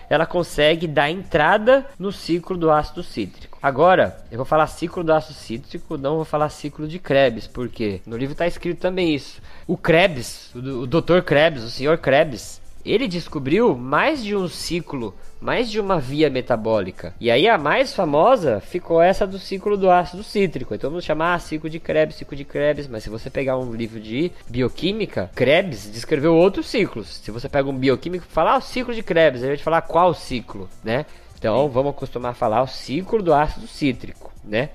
[0.10, 3.58] ela consegue dar entrada no ciclo do ácido cítrico.
[3.62, 8.02] Agora, eu vou falar ciclo do ácido cítrico, não vou falar ciclo de Krebs, porque
[8.06, 9.42] no livro está escrito também isso.
[9.66, 11.22] O Krebs, o, o Dr.
[11.26, 11.98] Krebs, o Sr.
[11.98, 12.57] Krebs,
[12.92, 17.14] ele descobriu mais de um ciclo, mais de uma via metabólica.
[17.20, 20.74] E aí a mais famosa ficou essa do ciclo do ácido cítrico.
[20.74, 24.00] Então vamos chamar ciclo de Krebs, ciclo de Krebs, mas se você pegar um livro
[24.00, 27.20] de bioquímica, Krebs descreveu outros ciclos.
[27.24, 29.64] Se você pega um bioquímico e falar ah, o ciclo de Krebs, ele vai te
[29.64, 31.06] falar qual ciclo, né?
[31.38, 34.70] Então vamos acostumar a falar o ciclo do ácido cítrico, né?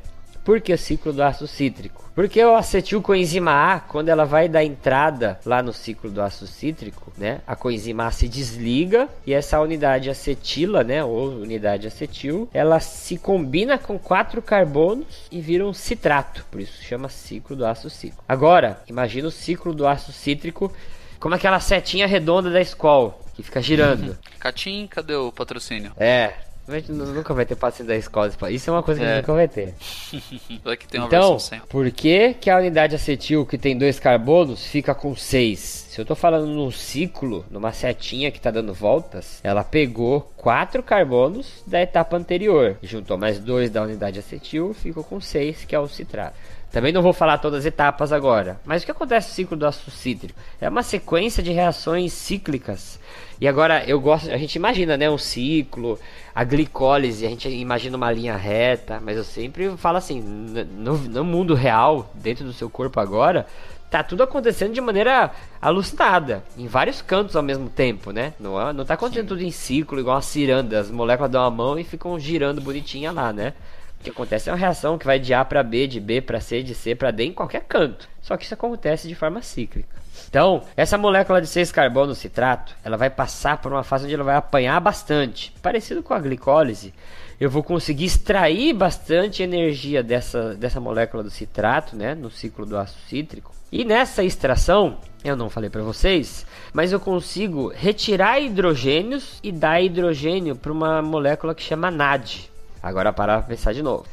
[0.44, 2.02] Por que o ciclo do ácido cítrico?
[2.14, 7.10] Porque o acetilcoenzima A, quando ela vai dar entrada lá no ciclo do ácido cítrico,
[7.16, 12.80] né, a coenzima A se desliga e essa unidade acetila, né, ou unidade acetil, ela
[12.80, 16.44] se combina com quatro carbonos e vira um citrato.
[16.50, 18.24] Por isso chama ciclo do ácido cítrico.
[18.28, 20.72] Agora, imagina o ciclo do ácido cítrico
[21.18, 24.18] como aquela setinha redonda da escola que fica girando.
[24.38, 25.92] Catim, cadê o patrocínio?
[25.96, 26.34] É,
[26.76, 28.30] a gente nunca vai ter paciente da escola.
[28.50, 29.08] Isso é uma coisa que é.
[29.08, 29.74] a gente nunca vai ter.
[30.94, 31.36] então,
[31.68, 35.86] por que, que a unidade acetil que tem dois carbonos fica com seis?
[35.90, 40.82] Se eu tô falando num ciclo, numa setinha que tá dando voltas, ela pegou quatro
[40.82, 45.78] carbonos da etapa anterior, juntou mais dois da unidade acetil, ficou com seis, que é
[45.78, 46.34] o citrato.
[46.72, 49.66] Também não vou falar todas as etapas agora, mas o que acontece no ciclo do
[49.66, 50.40] ácido cítrico?
[50.58, 52.98] É uma sequência de reações cíclicas.
[53.38, 55.98] E agora eu gosto, a gente imagina, né, um ciclo,
[56.34, 61.24] a glicólise, a gente imagina uma linha reta, mas eu sempre falo assim, no, no
[61.24, 63.46] mundo real, dentro do seu corpo agora,
[63.90, 65.30] tá tudo acontecendo de maneira
[65.60, 68.32] alucinada, em vários cantos ao mesmo tempo, né?
[68.40, 69.28] Não, é, não tá acontecendo Sim.
[69.28, 73.12] tudo em ciclo, igual uma ciranda, as moléculas dão a mão e ficam girando bonitinha
[73.12, 73.52] lá, né?
[74.02, 76.40] O que acontece é uma reação que vai de A para B, de B para
[76.40, 78.08] C, de C para D em qualquer canto.
[78.20, 79.94] Só que isso acontece de forma cíclica.
[80.28, 84.24] Então, essa molécula de 6 carbono citrato, ela vai passar por uma fase onde ela
[84.24, 86.92] vai apanhar bastante, parecido com a glicólise.
[87.38, 92.76] Eu vou conseguir extrair bastante energia dessa, dessa molécula do citrato, né, no ciclo do
[92.76, 93.54] ácido cítrico.
[93.70, 99.80] E nessa extração, eu não falei para vocês, mas eu consigo retirar hidrogênios e dar
[99.80, 102.50] hidrogênio para uma molécula que chama NAD.
[102.82, 104.04] Agora para pensar de novo.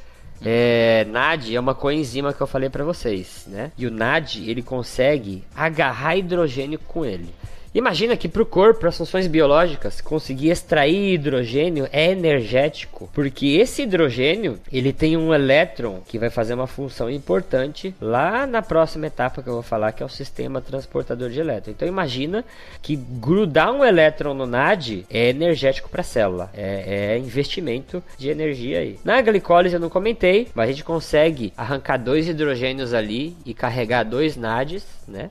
[0.45, 3.71] É, NAD é uma coenzima que eu falei para vocês, né?
[3.77, 7.29] E o NAD ele consegue agarrar hidrogênio com ele.
[7.73, 13.57] Imagina que para o corpo, para as funções biológicas, conseguir extrair hidrogênio é energético, porque
[13.57, 19.05] esse hidrogênio ele tem um elétron que vai fazer uma função importante lá na próxima
[19.05, 21.71] etapa que eu vou falar, que é o sistema transportador de elétron.
[21.71, 22.43] Então imagina
[22.81, 28.29] que grudar um elétron no NAD é energético para a célula, é, é investimento de
[28.29, 28.99] energia aí.
[29.03, 34.03] Na glicólise eu não comentei, mas a gente consegue arrancar dois hidrogênios ali e carregar
[34.03, 35.29] dois NADs, né?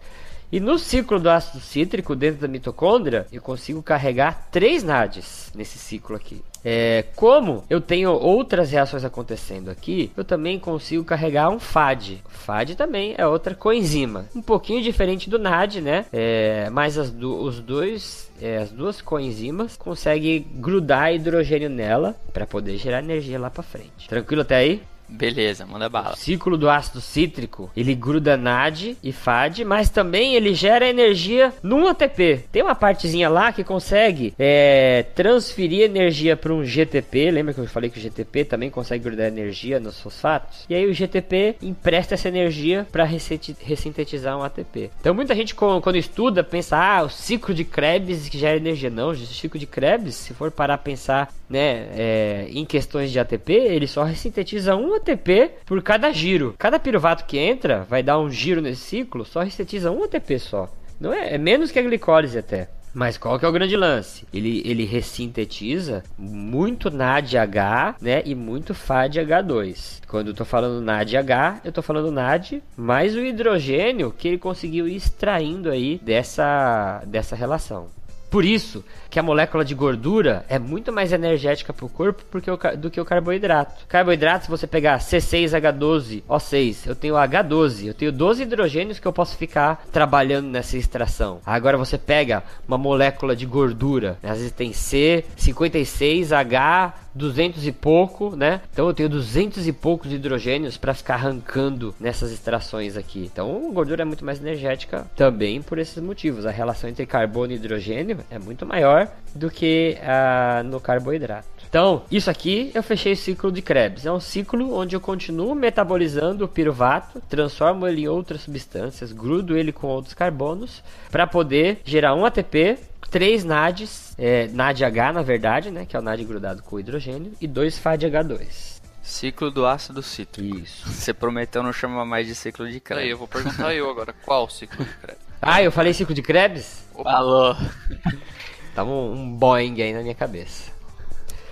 [0.51, 5.79] E no ciclo do ácido cítrico dentro da mitocôndria, eu consigo carregar três NADs nesse
[5.79, 6.43] ciclo aqui.
[6.65, 12.23] É, como eu tenho outras reações acontecendo aqui, eu também consigo carregar um FAD.
[12.29, 16.07] FAD também é outra coenzima, um pouquinho diferente do NAD, né?
[16.13, 22.77] É, mas do, os dois, é, as duas coenzimas conseguem grudar hidrogênio nela para poder
[22.79, 24.09] gerar energia lá para frente.
[24.09, 24.83] Tranquilo até aí?
[25.09, 26.13] Beleza, manda bala.
[26.13, 31.53] O ciclo do ácido cítrico, ele gruda NAD e FAD, mas também ele gera energia
[31.63, 32.45] num ATP.
[32.53, 37.31] Tem uma partezinha lá que consegue é, transferir energia para um GTP.
[37.31, 40.65] Lembra que eu falei que o GTP também consegue grudar energia nos fosfatos?
[40.69, 44.91] E aí o GTP empresta essa energia para ressintetizar um ATP.
[45.01, 48.91] Então muita gente quando estuda pensa, ah, o ciclo de Krebs que gera energia.
[48.91, 53.19] Não, o ciclo de Krebs, se for parar a pensar né, é, em questões de
[53.19, 56.55] ATP, ele só ressintetiza um ATP por cada giro.
[56.59, 60.69] Cada piruvato que entra vai dar um giro nesse ciclo, só ressintetiza um ATP só.
[61.01, 62.69] Não é, é menos que a glicólise até.
[62.95, 64.27] Mas qual que é o grande lance?
[64.33, 70.01] Ele, ele ressintetiza muito NADH, né, e muito FADH2.
[70.09, 74.89] Quando eu tô falando NADH, eu tô falando NAD mais o hidrogênio que ele conseguiu
[74.89, 77.87] ir extraindo aí dessa, dessa relação.
[78.31, 82.51] Por isso que a molécula de gordura é muito mais energética para o corpo porque
[82.77, 83.87] do que o carboidrato.
[83.87, 89.37] Carboidrato, se você pegar C6H12O6, eu tenho H12, eu tenho 12 hidrogênios que eu posso
[89.37, 91.41] ficar trabalhando nessa extração.
[91.45, 94.31] Agora você pega uma molécula de gordura, né?
[94.31, 98.61] às vezes tem C56H 200 e pouco, né?
[98.73, 103.29] Então eu tenho 200 e poucos hidrogênios para ficar arrancando nessas extrações aqui.
[103.31, 106.47] Então, gordura é muito mais energética também por esses motivos.
[106.47, 108.98] A relação entre carbono e hidrogênio é muito maior
[109.35, 111.59] do que uh, no carboidrato.
[111.69, 114.07] Então, isso aqui eu fechei o ciclo de Krebs.
[114.07, 119.57] É um ciclo onde eu continuo metabolizando o piruvato, transformo ele em outras substâncias, grudo
[119.57, 122.79] ele com outros carbonos para poder gerar um ATP,
[123.11, 127.33] três NADs, é, NADH na verdade, né, que é o NAD grudado com o hidrogênio,
[127.39, 128.79] e dois FADH2.
[129.03, 130.59] Ciclo do ácido cítrico.
[130.59, 130.89] Isso.
[130.89, 133.05] Você prometeu não chamar mais de ciclo de Krebs.
[133.05, 135.21] Aí, eu vou perguntar eu agora, qual ciclo de Krebs?
[135.41, 136.85] Ah, eu falei ciclo de Krebs?
[136.95, 137.57] Falou.
[138.79, 140.71] Tava um, um Boeing aí na minha cabeça.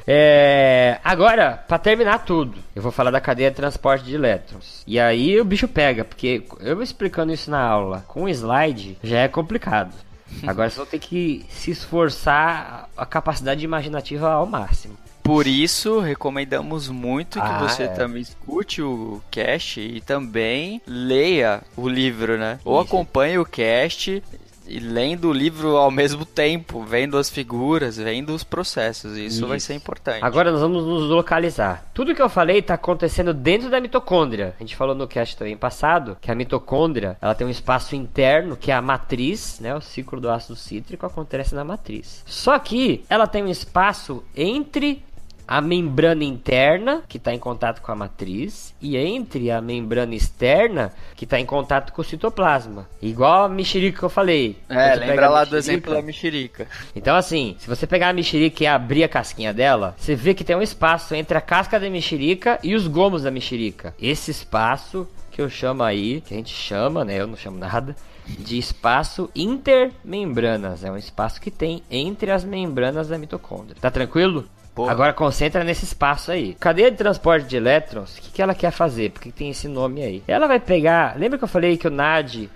[0.06, 4.84] É, agora, para terminar tudo, eu vou falar da cadeia de transporte de elétrons.
[4.86, 9.26] E aí o bicho pega, porque eu explicando isso na aula com slide já é
[9.26, 9.92] complicado.
[10.46, 14.96] Agora você vai ter que se esforçar a capacidade imaginativa ao máximo.
[15.20, 17.88] Por isso, recomendamos muito que Ah, você é.
[17.88, 22.60] também escute o cast e também leia o livro, né?
[22.64, 22.86] Ou Isso.
[22.86, 24.22] acompanhe o cast
[24.68, 29.16] e lendo o livro ao mesmo tempo, vendo as figuras, vendo os processos.
[29.16, 29.66] Isso, vai Isso.
[29.66, 30.24] ser importante.
[30.24, 31.88] Agora nós vamos nos localizar.
[31.94, 34.54] Tudo que eu falei está acontecendo dentro da mitocôndria.
[34.58, 38.56] A gente falou no cast também passado que a mitocôndria ela tem um espaço interno
[38.56, 39.74] que é a matriz, né?
[39.74, 42.22] O ciclo do ácido cítrico acontece na matriz.
[42.26, 45.02] Só que ela tem um espaço entre
[45.46, 50.92] a membrana interna, que está em contato com a matriz, e entre a membrana externa,
[51.14, 52.88] que está em contato com o citoplasma.
[53.00, 54.58] Igual a mexerica que eu falei.
[54.68, 56.66] É, você lembra lá do exemplo da mexerica.
[56.94, 60.44] então, assim, se você pegar a mexerica e abrir a casquinha dela, você vê que
[60.44, 63.94] tem um espaço entre a casca da mexerica e os gomos da mexerica.
[64.00, 67.20] Esse espaço que eu chamo aí, que a gente chama, né?
[67.20, 67.94] Eu não chamo nada.
[68.26, 70.82] De espaço intermembranas.
[70.82, 73.76] É um espaço que tem entre as membranas da mitocôndria.
[73.80, 74.48] Tá tranquilo?
[74.76, 74.92] Porra.
[74.92, 76.54] Agora concentra nesse espaço aí.
[76.60, 79.10] Cadeia de transporte de elétrons, o que, que ela quer fazer?
[79.10, 80.22] Por que que tem esse nome aí?
[80.28, 81.16] Ela vai pegar.
[81.18, 82.50] Lembra que eu falei que o NADH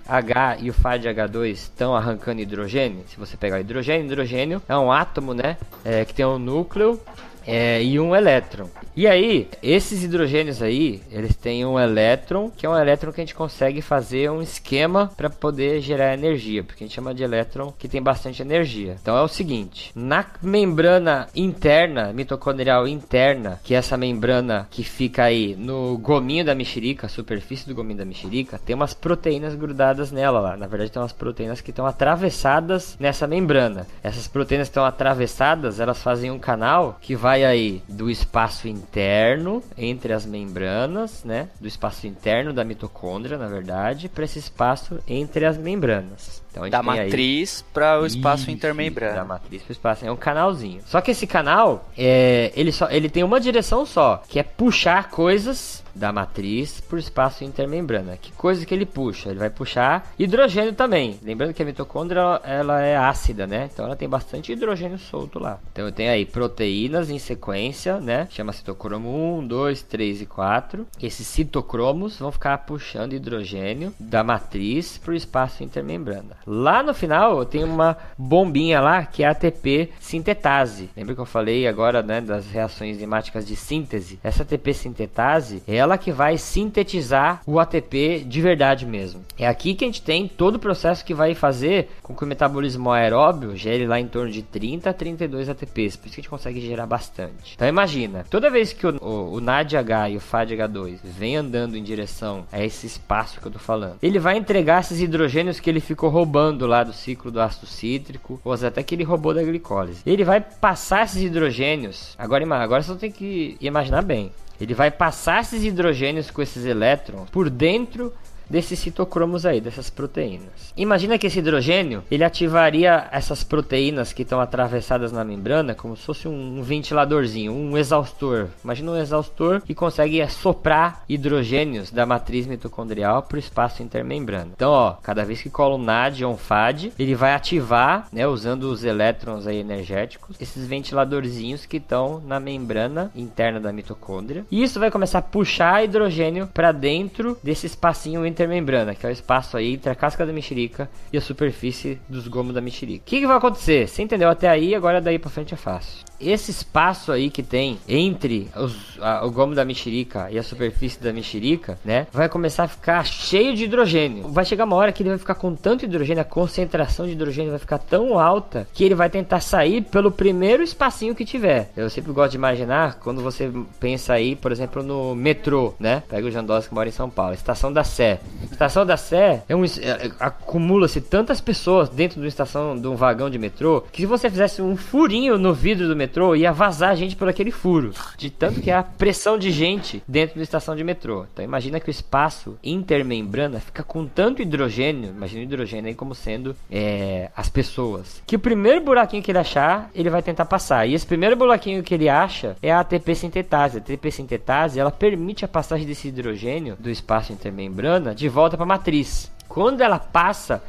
[0.59, 3.03] e o FADH2 estão arrancando hidrogênio?
[3.07, 5.57] Se você pegar hidrogênio, hidrogênio é um átomo, né?
[5.83, 7.01] É, que tem um núcleo
[7.45, 8.69] é, e um elétron.
[8.95, 13.23] E aí, esses hidrogênios aí, eles têm um elétron, que é um elétron que a
[13.23, 17.73] gente consegue fazer um esquema para poder gerar energia, porque a gente chama de elétron
[17.77, 18.97] que tem bastante energia.
[19.01, 25.23] Então é o seguinte, na membrana interna, mitocondrial interna, que é essa membrana que fica
[25.23, 30.39] aí no gominho da mexerica, superfície do gominho da mexerica, tem umas proteínas grudadas nela
[30.39, 30.57] lá.
[30.57, 33.87] Na verdade, tem umas proteínas que estão atravessadas nessa membrana.
[34.03, 39.63] Essas proteínas que estão atravessadas, elas fazem um canal que vai aí do espaço interno
[39.77, 41.49] entre as membranas, né?
[41.59, 46.40] Do espaço interno da mitocôndria, na verdade, para esse espaço entre as membranas.
[46.51, 49.23] Então Da matriz para o espaço isso, Da intermembrana.
[49.23, 50.05] matriz pro espaço.
[50.05, 50.81] É um canalzinho.
[50.85, 55.09] Só que esse canal, é, ele, só, ele tem uma direção só, que é puxar
[55.09, 58.17] coisas da matriz pro espaço intermembrana.
[58.17, 59.29] Que coisa que ele puxa?
[59.29, 61.19] Ele vai puxar hidrogênio também.
[61.21, 63.69] Lembrando que a mitocôndria ela é ácida, né?
[63.71, 65.59] Então ela tem bastante hidrogênio solto lá.
[65.71, 68.27] Então eu tenho aí proteínas em sequência, né?
[68.31, 70.87] Chama citocromo 1, 2, 3 e 4.
[71.01, 76.37] Esses citocromos vão ficar puxando hidrogênio da matriz pro espaço intermembrana.
[76.45, 80.89] Lá no final tenho uma bombinha lá que é ATP sintetase.
[80.95, 84.19] Lembra que eu falei agora, né, das reações enzimáticas de síntese?
[84.23, 89.21] Essa ATP sintetase é ela que vai sintetizar o ATP de verdade mesmo.
[89.37, 92.27] É aqui que a gente tem todo o processo que vai fazer com que o
[92.27, 95.95] metabolismo aeróbio gere lá em torno de 30 a 32 ATPs.
[95.95, 97.53] Por isso que a gente consegue gerar bastante.
[97.55, 101.83] Então imagina, toda vez que o, o, o NADH e o FADH2 vem andando em
[101.83, 105.79] direção a esse espaço que eu tô falando, ele vai entregar esses hidrogênios que ele
[105.79, 106.30] ficou roubando
[106.65, 110.01] lá do ciclo do ácido cítrico, ou até que ele roubou da glicólise.
[110.05, 112.15] Ele vai passar esses hidrogênios.
[112.17, 114.31] Agora, agora você tem que imaginar bem.
[114.59, 118.13] Ele vai passar esses hidrogênios com esses elétrons por dentro
[118.51, 120.73] desses citocromos aí, dessas proteínas.
[120.75, 126.05] Imagina que esse hidrogênio, ele ativaria essas proteínas que estão atravessadas na membrana como se
[126.05, 128.47] fosse um ventiladorzinho, um exaustor.
[128.63, 134.51] Imagina um exaustor que consegue soprar hidrogênios da matriz mitocondrial para o espaço intermembrana.
[134.53, 138.27] Então, ó, cada vez que cola um NAD ou um FAD, ele vai ativar, né,
[138.27, 144.45] usando os elétrons aí energéticos, esses ventiladorzinhos que estão na membrana interna da mitocôndria.
[144.51, 149.09] E isso vai começar a puxar hidrogênio para dentro desse espacinho entre intermembrana, que é
[149.09, 153.03] o espaço aí entre a casca da mexerica e a superfície dos gomos da mexerica.
[153.03, 153.87] O que, que vai acontecer?
[153.87, 157.79] Você entendeu até aí, agora daí pra frente é fácil esse espaço aí que tem
[157.87, 162.63] entre os, a, o gomo da mexerica e a superfície da mexerica, né, vai começar
[162.63, 164.27] a ficar cheio de hidrogênio.
[164.29, 167.51] Vai chegar uma hora que ele vai ficar com tanto hidrogênio, a concentração de hidrogênio
[167.51, 171.71] vai ficar tão alta que ele vai tentar sair pelo primeiro espacinho que tiver.
[171.75, 176.03] Eu sempre gosto de imaginar quando você pensa aí, por exemplo, no metrô, né?
[176.07, 178.19] Pega o Jandós que mora em São Paulo, estação da Sé.
[178.51, 182.95] Estação da Sé é um é, acumula-se tantas pessoas dentro de uma estação de um
[182.95, 186.51] vagão de metrô que se você fizesse um furinho no vidro do metrô metrô ia
[186.51, 187.93] vazar gente por aquele furo.
[188.17, 191.25] De tanto que a pressão de gente dentro da estação de metrô.
[191.31, 196.13] Então imagina que o espaço intermembrana fica com tanto hidrogênio, imagina o hidrogênio aí como
[196.13, 198.21] sendo é, as pessoas.
[198.27, 200.85] Que o primeiro buraquinho que ele achar, ele vai tentar passar.
[200.85, 203.77] E esse primeiro buraquinho que ele acha é a ATP sintetase.
[203.77, 208.65] A ATP sintetase, ela permite a passagem desse hidrogênio do espaço intermembrana de volta para
[208.65, 209.31] a matriz.
[209.47, 210.61] Quando ela passa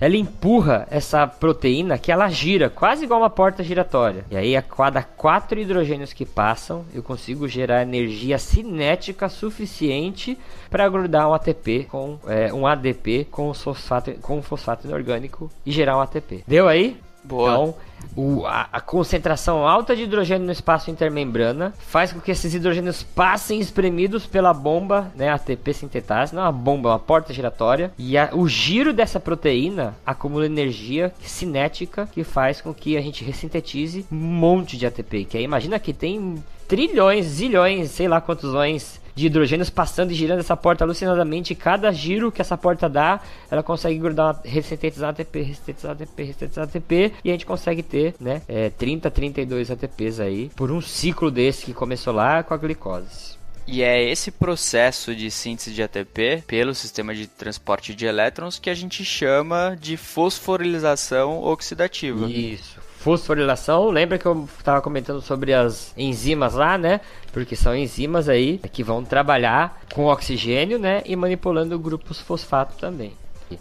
[0.00, 4.24] ela empurra essa proteína que ela gira, quase igual uma porta giratória.
[4.30, 10.38] E aí, a cada quatro hidrogênios que passam, eu consigo gerar energia cinética suficiente
[10.70, 15.96] para grudar um ATP com é, um ADP com fosfato, com fosfato inorgânico e gerar
[15.96, 16.44] um ATP.
[16.46, 16.98] Deu aí?
[17.26, 17.50] Boa.
[17.50, 17.74] Então,
[18.14, 23.02] o, a, a, concentração alta de hidrogênio no espaço intermembrana faz com que esses hidrogênios
[23.02, 27.92] passem espremidos pela bomba, né, ATP sintetase, não é uma bomba, é uma porta giratória,
[27.98, 33.24] e a, o giro dessa proteína acumula energia cinética que faz com que a gente
[33.24, 38.50] ressintetize um monte de ATP, que aí imagina que tem trilhões, zilhões, sei lá quantos
[38.50, 41.54] zões de hidrogênios passando e girando essa porta alucinadamente.
[41.54, 43.20] E cada giro que essa porta dá,
[43.50, 47.12] ela consegue grudar, ressintetizar ATP, ressintetizar ATP, ressintetizar ATP.
[47.24, 51.64] E a gente consegue ter, né, é, 30, 32 ATPs aí por um ciclo desse
[51.64, 53.36] que começou lá com a glicose.
[53.66, 58.70] E é esse processo de síntese de ATP pelo sistema de transporte de elétrons que
[58.70, 62.30] a gente chama de fosforilação oxidativa.
[62.30, 62.75] Isso
[63.06, 63.88] fosforilação.
[63.88, 67.00] Lembra que eu estava comentando sobre as enzimas lá, né?
[67.32, 71.02] Porque são enzimas aí que vão trabalhar com oxigênio, né?
[71.06, 73.12] E manipulando grupos fosfato também.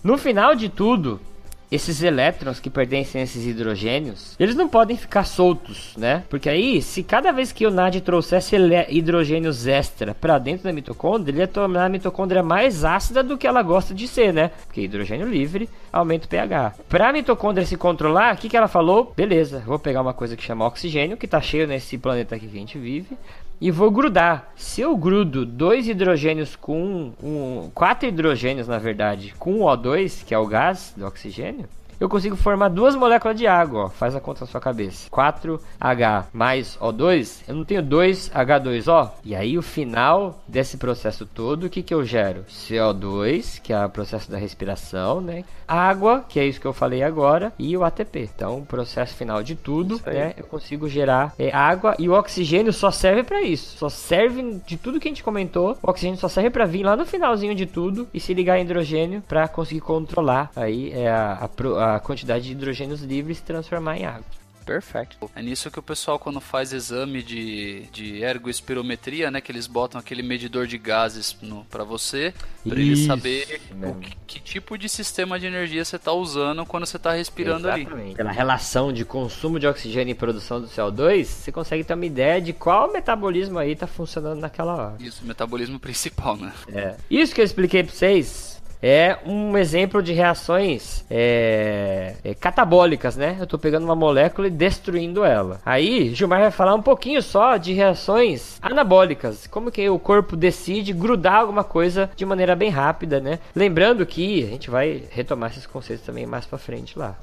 [0.03, 1.21] No final de tudo,
[1.71, 6.23] esses elétrons que pertencem a esses hidrogênios, eles não podem ficar soltos, né?
[6.29, 8.55] Porque aí, se cada vez que o NAD trouxesse
[8.89, 13.47] hidrogênios extra para dentro da mitocôndria, ele ia tornar a mitocôndria mais ácida do que
[13.47, 14.51] ela gosta de ser, né?
[14.65, 16.75] Porque hidrogênio livre aumenta o pH.
[16.89, 19.13] Para a mitocôndria se controlar, o que, que ela falou?
[19.15, 22.49] Beleza, vou pegar uma coisa que chama oxigênio, que está cheio nesse planeta que a
[22.49, 23.17] gente vive,
[23.59, 24.51] e vou grudar.
[24.55, 30.37] Se eu grudo dois hidrogênios com um, quatro hidrogênios na verdade, com O2, que é
[30.37, 31.67] o gás do oxigênio,
[31.99, 33.89] eu consigo formar duas moléculas de água, ó.
[33.89, 35.09] Faz a conta na sua cabeça.
[35.09, 39.11] 4H mais O2, eu não tenho 2H2O.
[39.23, 42.43] E aí o final desse processo todo, o que que eu gero?
[42.49, 45.43] CO2, que é o processo da respiração, né?
[45.67, 48.29] Água, que é isso que eu falei agora, e o ATP.
[48.35, 50.33] Então, o processo final de tudo, né?
[50.37, 53.77] Eu consigo gerar é, água e o oxigênio só serve para isso.
[53.77, 55.77] Só serve de tudo que a gente comentou.
[55.81, 58.59] O oxigênio só serve para vir lá no finalzinho de tudo e se ligar a
[58.59, 63.43] hidrogênio para conseguir controlar aí é a, a, a a quantidade de hidrogênios livres se
[63.43, 64.25] transformar em água.
[64.65, 65.29] Perfeito.
[65.35, 69.39] É nisso que o pessoal, quando faz exame de, de ergoespirometria, né?
[69.39, 71.37] Que eles botam aquele medidor de gases
[71.69, 72.33] para você,
[72.67, 76.85] para ele saber o que, que, tipo de sistema de energia você está usando quando
[76.85, 77.93] você está respirando Exatamente.
[77.93, 78.15] ali.
[78.15, 82.41] Pela relação de consumo de oxigênio e produção do CO2, você consegue ter uma ideia
[82.41, 84.95] de qual metabolismo aí está funcionando naquela hora.
[84.99, 86.51] Isso, o metabolismo principal, né?
[86.73, 86.95] É.
[87.09, 93.35] Isso que eu expliquei para vocês é um exemplo de reações é, é, catabólicas, né?
[93.39, 95.59] Eu estou pegando uma molécula e destruindo ela.
[95.65, 100.93] Aí, Gilmar vai falar um pouquinho só de reações anabólicas, como que o corpo decide
[100.93, 103.39] grudar alguma coisa de maneira bem rápida, né?
[103.55, 107.15] Lembrando que a gente vai retomar esses conceitos também mais para frente lá.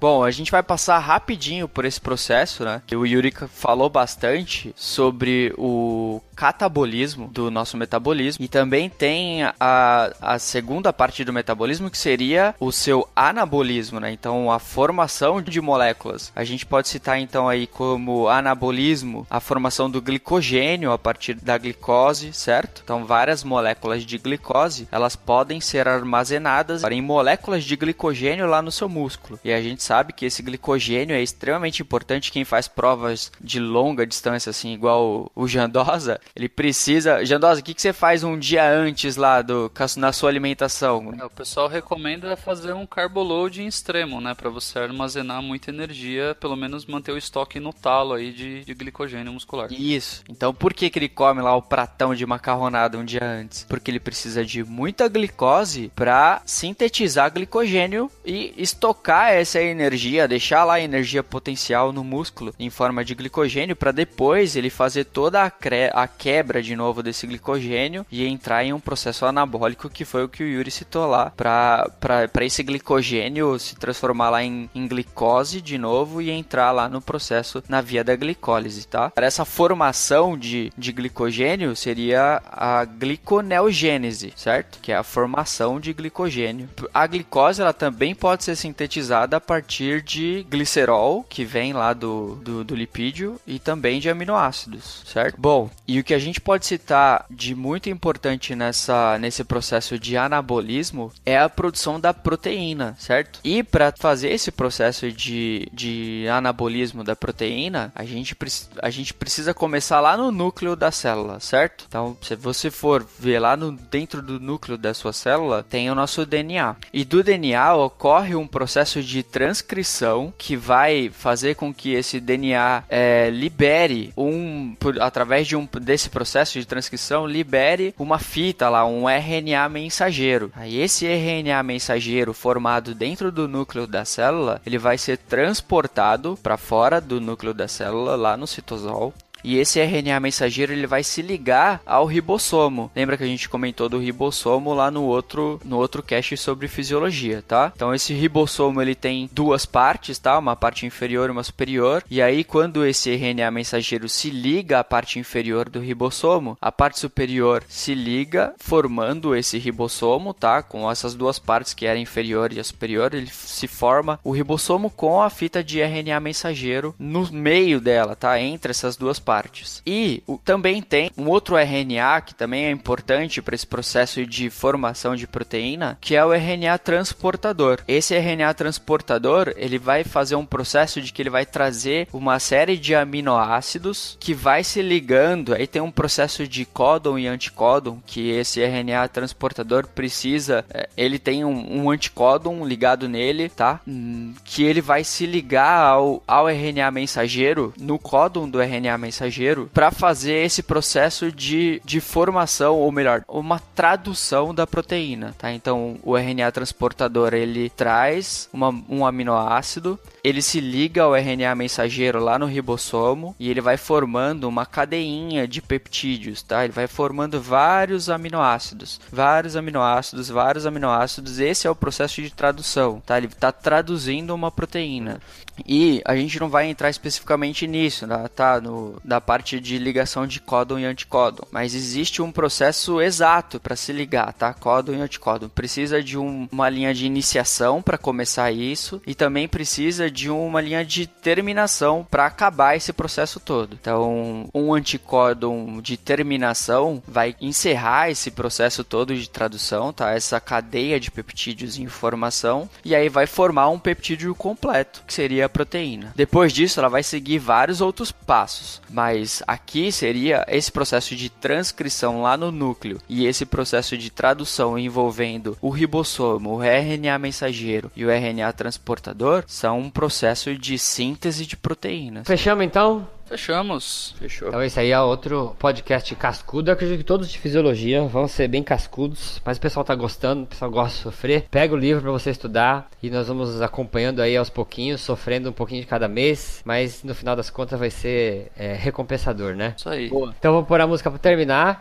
[0.00, 2.80] Bom, a gente vai passar rapidinho por esse processo, né?
[2.90, 10.38] O Yuri falou bastante sobre o catabolismo do nosso metabolismo e também tem a, a
[10.38, 14.10] segunda parte do metabolismo que seria o seu anabolismo, né?
[14.10, 16.32] Então, a formação de moléculas.
[16.34, 21.58] A gente pode citar então aí como anabolismo a formação do glicogênio a partir da
[21.58, 22.80] glicose, certo?
[22.82, 28.72] Então, várias moléculas de glicose, elas podem ser armazenadas em moléculas de glicogênio lá no
[28.72, 29.38] seu músculo.
[29.44, 32.30] E a gente sabe que esse glicogênio é extremamente importante.
[32.30, 37.24] Quem faz provas de longa distância, assim, igual o, Jandosa, ele precisa.
[37.24, 41.12] Jandosa, o que, que você faz um dia antes lá do, na sua alimentação?
[41.18, 44.32] É, o pessoal recomenda fazer um carboload em extremo, né?
[44.32, 48.74] Para você armazenar muita energia, pelo menos manter o estoque no talo aí de, de
[48.74, 49.72] glicogênio muscular.
[49.72, 50.22] Isso.
[50.28, 53.66] Então por que, que ele come lá o pratão de macarronada um dia antes?
[53.68, 59.79] Porque ele precisa de muita glicose para sintetizar glicogênio e estocar essa energia,
[60.28, 65.04] deixar lá a energia potencial no músculo em forma de glicogênio para depois ele fazer
[65.04, 65.52] toda a,
[65.94, 70.28] a quebra de novo desse glicogênio e entrar em um processo anabólico que foi o
[70.28, 75.78] que o Yuri citou lá para esse glicogênio se transformar lá em, em glicose de
[75.78, 79.10] novo e entrar lá no processo na via da glicólise, tá?
[79.10, 84.78] Para essa formação de, de glicogênio seria a gliconeogênese, certo?
[84.80, 86.68] Que é a formação de glicogênio.
[86.92, 89.69] A glicose ela também pode ser sintetizada a partir
[90.02, 95.36] de glicerol, que vem lá do, do, do lipídio, e também de aminoácidos, certo?
[95.38, 100.16] Bom, e o que a gente pode citar de muito importante nessa, nesse processo de
[100.16, 103.40] anabolismo é a produção da proteína, certo?
[103.44, 108.36] E para fazer esse processo de, de anabolismo da proteína, a gente,
[108.82, 111.84] a gente precisa começar lá no núcleo da célula, certo?
[111.88, 115.94] Então, se você for ver lá no, dentro do núcleo da sua célula, tem o
[115.94, 116.76] nosso DNA.
[116.92, 119.22] E do DNA ocorre um processo de
[119.60, 125.68] transcrição que vai fazer com que esse DNA é, libere um, por, através de um
[125.80, 130.50] desse processo de transcrição, libere uma fita lá, um RNA mensageiro.
[130.54, 136.56] Aí esse RNA mensageiro formado dentro do núcleo da célula, ele vai ser transportado para
[136.56, 141.22] fora do núcleo da célula lá no citosol e esse RNA mensageiro ele vai se
[141.22, 142.90] ligar ao ribossomo.
[142.94, 147.42] Lembra que a gente comentou do ribossomo lá no outro no outro cast sobre fisiologia,
[147.46, 147.72] tá?
[147.74, 150.38] Então esse ribossomo ele tem duas partes, tá?
[150.38, 152.04] Uma parte inferior e uma superior.
[152.10, 156.98] E aí quando esse RNA mensageiro se liga à parte inferior do ribossomo, a parte
[156.98, 160.62] superior se liga formando esse ribossomo, tá?
[160.62, 164.90] Com essas duas partes que era inferior e a superior, ele se forma o ribossomo
[164.90, 168.38] com a fita de RNA mensageiro no meio dela, tá?
[168.40, 169.80] Entre essas duas partes partes.
[169.86, 174.50] E o, também tem um outro RNA que também é importante para esse processo de
[174.50, 177.78] formação de proteína, que é o RNA transportador.
[177.86, 182.76] Esse RNA transportador, ele vai fazer um processo de que ele vai trazer uma série
[182.76, 188.30] de aminoácidos que vai se ligando, aí tem um processo de códon e anticódon que
[188.30, 193.80] esse RNA transportador precisa, é, ele tem um, um anticódon ligado nele, tá?
[193.86, 199.19] Hum, que ele vai se ligar ao, ao RNA mensageiro, no códon do RNA mensageiro
[199.20, 205.52] mensageiro para fazer esse processo de, de formação, ou melhor, uma tradução da proteína, tá?
[205.52, 212.22] Então, o RNA transportador, ele traz uma, um aminoácido, ele se liga ao RNA mensageiro
[212.22, 216.64] lá no ribossomo e ele vai formando uma cadeinha de peptídeos, tá?
[216.64, 221.38] Ele vai formando vários aminoácidos, vários aminoácidos, vários aminoácidos.
[221.38, 223.16] Esse é o processo de tradução, tá?
[223.18, 225.20] Ele está traduzindo uma proteína.
[225.66, 228.28] E a gente não vai entrar especificamente nisso, né?
[228.34, 228.60] tá?
[228.60, 231.42] No, da parte de ligação de códon e anticódon.
[231.50, 234.54] Mas existe um processo exato para se ligar, tá?
[234.54, 235.48] Códon e anticódon.
[235.48, 240.60] Precisa de um, uma linha de iniciação para começar isso e também precisa de uma
[240.60, 243.76] linha de terminação para acabar esse processo todo.
[243.80, 250.12] Então, um anticódon de terminação vai encerrar esse processo todo de tradução, tá?
[250.12, 255.46] Essa cadeia de peptídeos em formação e aí vai formar um peptídeo completo, que seria
[255.46, 256.12] a proteína.
[256.14, 262.20] Depois disso, ela vai seguir vários outros passos, mas aqui seria esse processo de transcrição
[262.20, 268.04] lá no núcleo e esse processo de tradução envolvendo o ribossomo, o RNA mensageiro e
[268.04, 272.26] o RNA transportador são um processo de síntese de proteínas.
[272.26, 273.08] Fechamos então?
[273.30, 274.12] Fechamos.
[274.18, 274.48] Fechou.
[274.48, 276.68] Então esse aí é outro podcast cascudo.
[276.68, 280.42] Eu acredito que todos de fisiologia vão ser bem cascudos, mas o pessoal tá gostando,
[280.42, 281.44] o pessoal gosta de sofrer.
[281.48, 285.52] Pega o livro para você estudar e nós vamos acompanhando aí aos pouquinhos, sofrendo um
[285.52, 289.74] pouquinho de cada mês, mas no final das contas vai ser é, recompensador, né?
[289.76, 290.08] Isso aí.
[290.08, 290.34] Boa.
[290.36, 291.78] Então vou pôr a música para terminar.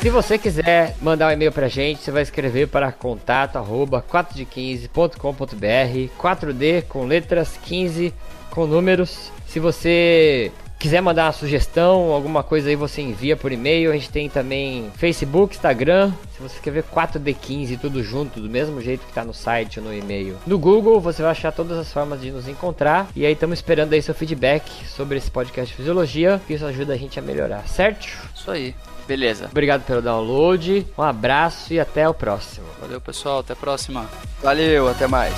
[0.00, 6.20] Se você quiser mandar um e-mail pra gente, você vai escrever para contato arroba 4d15.com.br
[6.20, 8.12] 4D com letras 15
[8.50, 13.90] com números se você quiser mandar uma sugestão, alguma coisa aí, você envia por e-mail.
[13.90, 16.12] A gente tem também Facebook, Instagram.
[16.36, 19.86] Se você quer ver 4D15 tudo junto, do mesmo jeito que tá no site ou
[19.86, 20.36] no e-mail.
[20.46, 23.08] No Google, você vai achar todas as formas de nos encontrar.
[23.16, 26.94] E aí estamos esperando aí seu feedback sobre esse podcast de Fisiologia, que isso ajuda
[26.94, 28.06] a gente a melhorar, certo?
[28.32, 28.76] Isso aí.
[29.08, 29.48] Beleza.
[29.50, 30.86] Obrigado pelo download.
[30.96, 32.66] Um abraço e até o próximo.
[32.80, 33.40] Valeu, pessoal.
[33.40, 34.06] Até a próxima.
[34.40, 35.34] Valeu, até mais.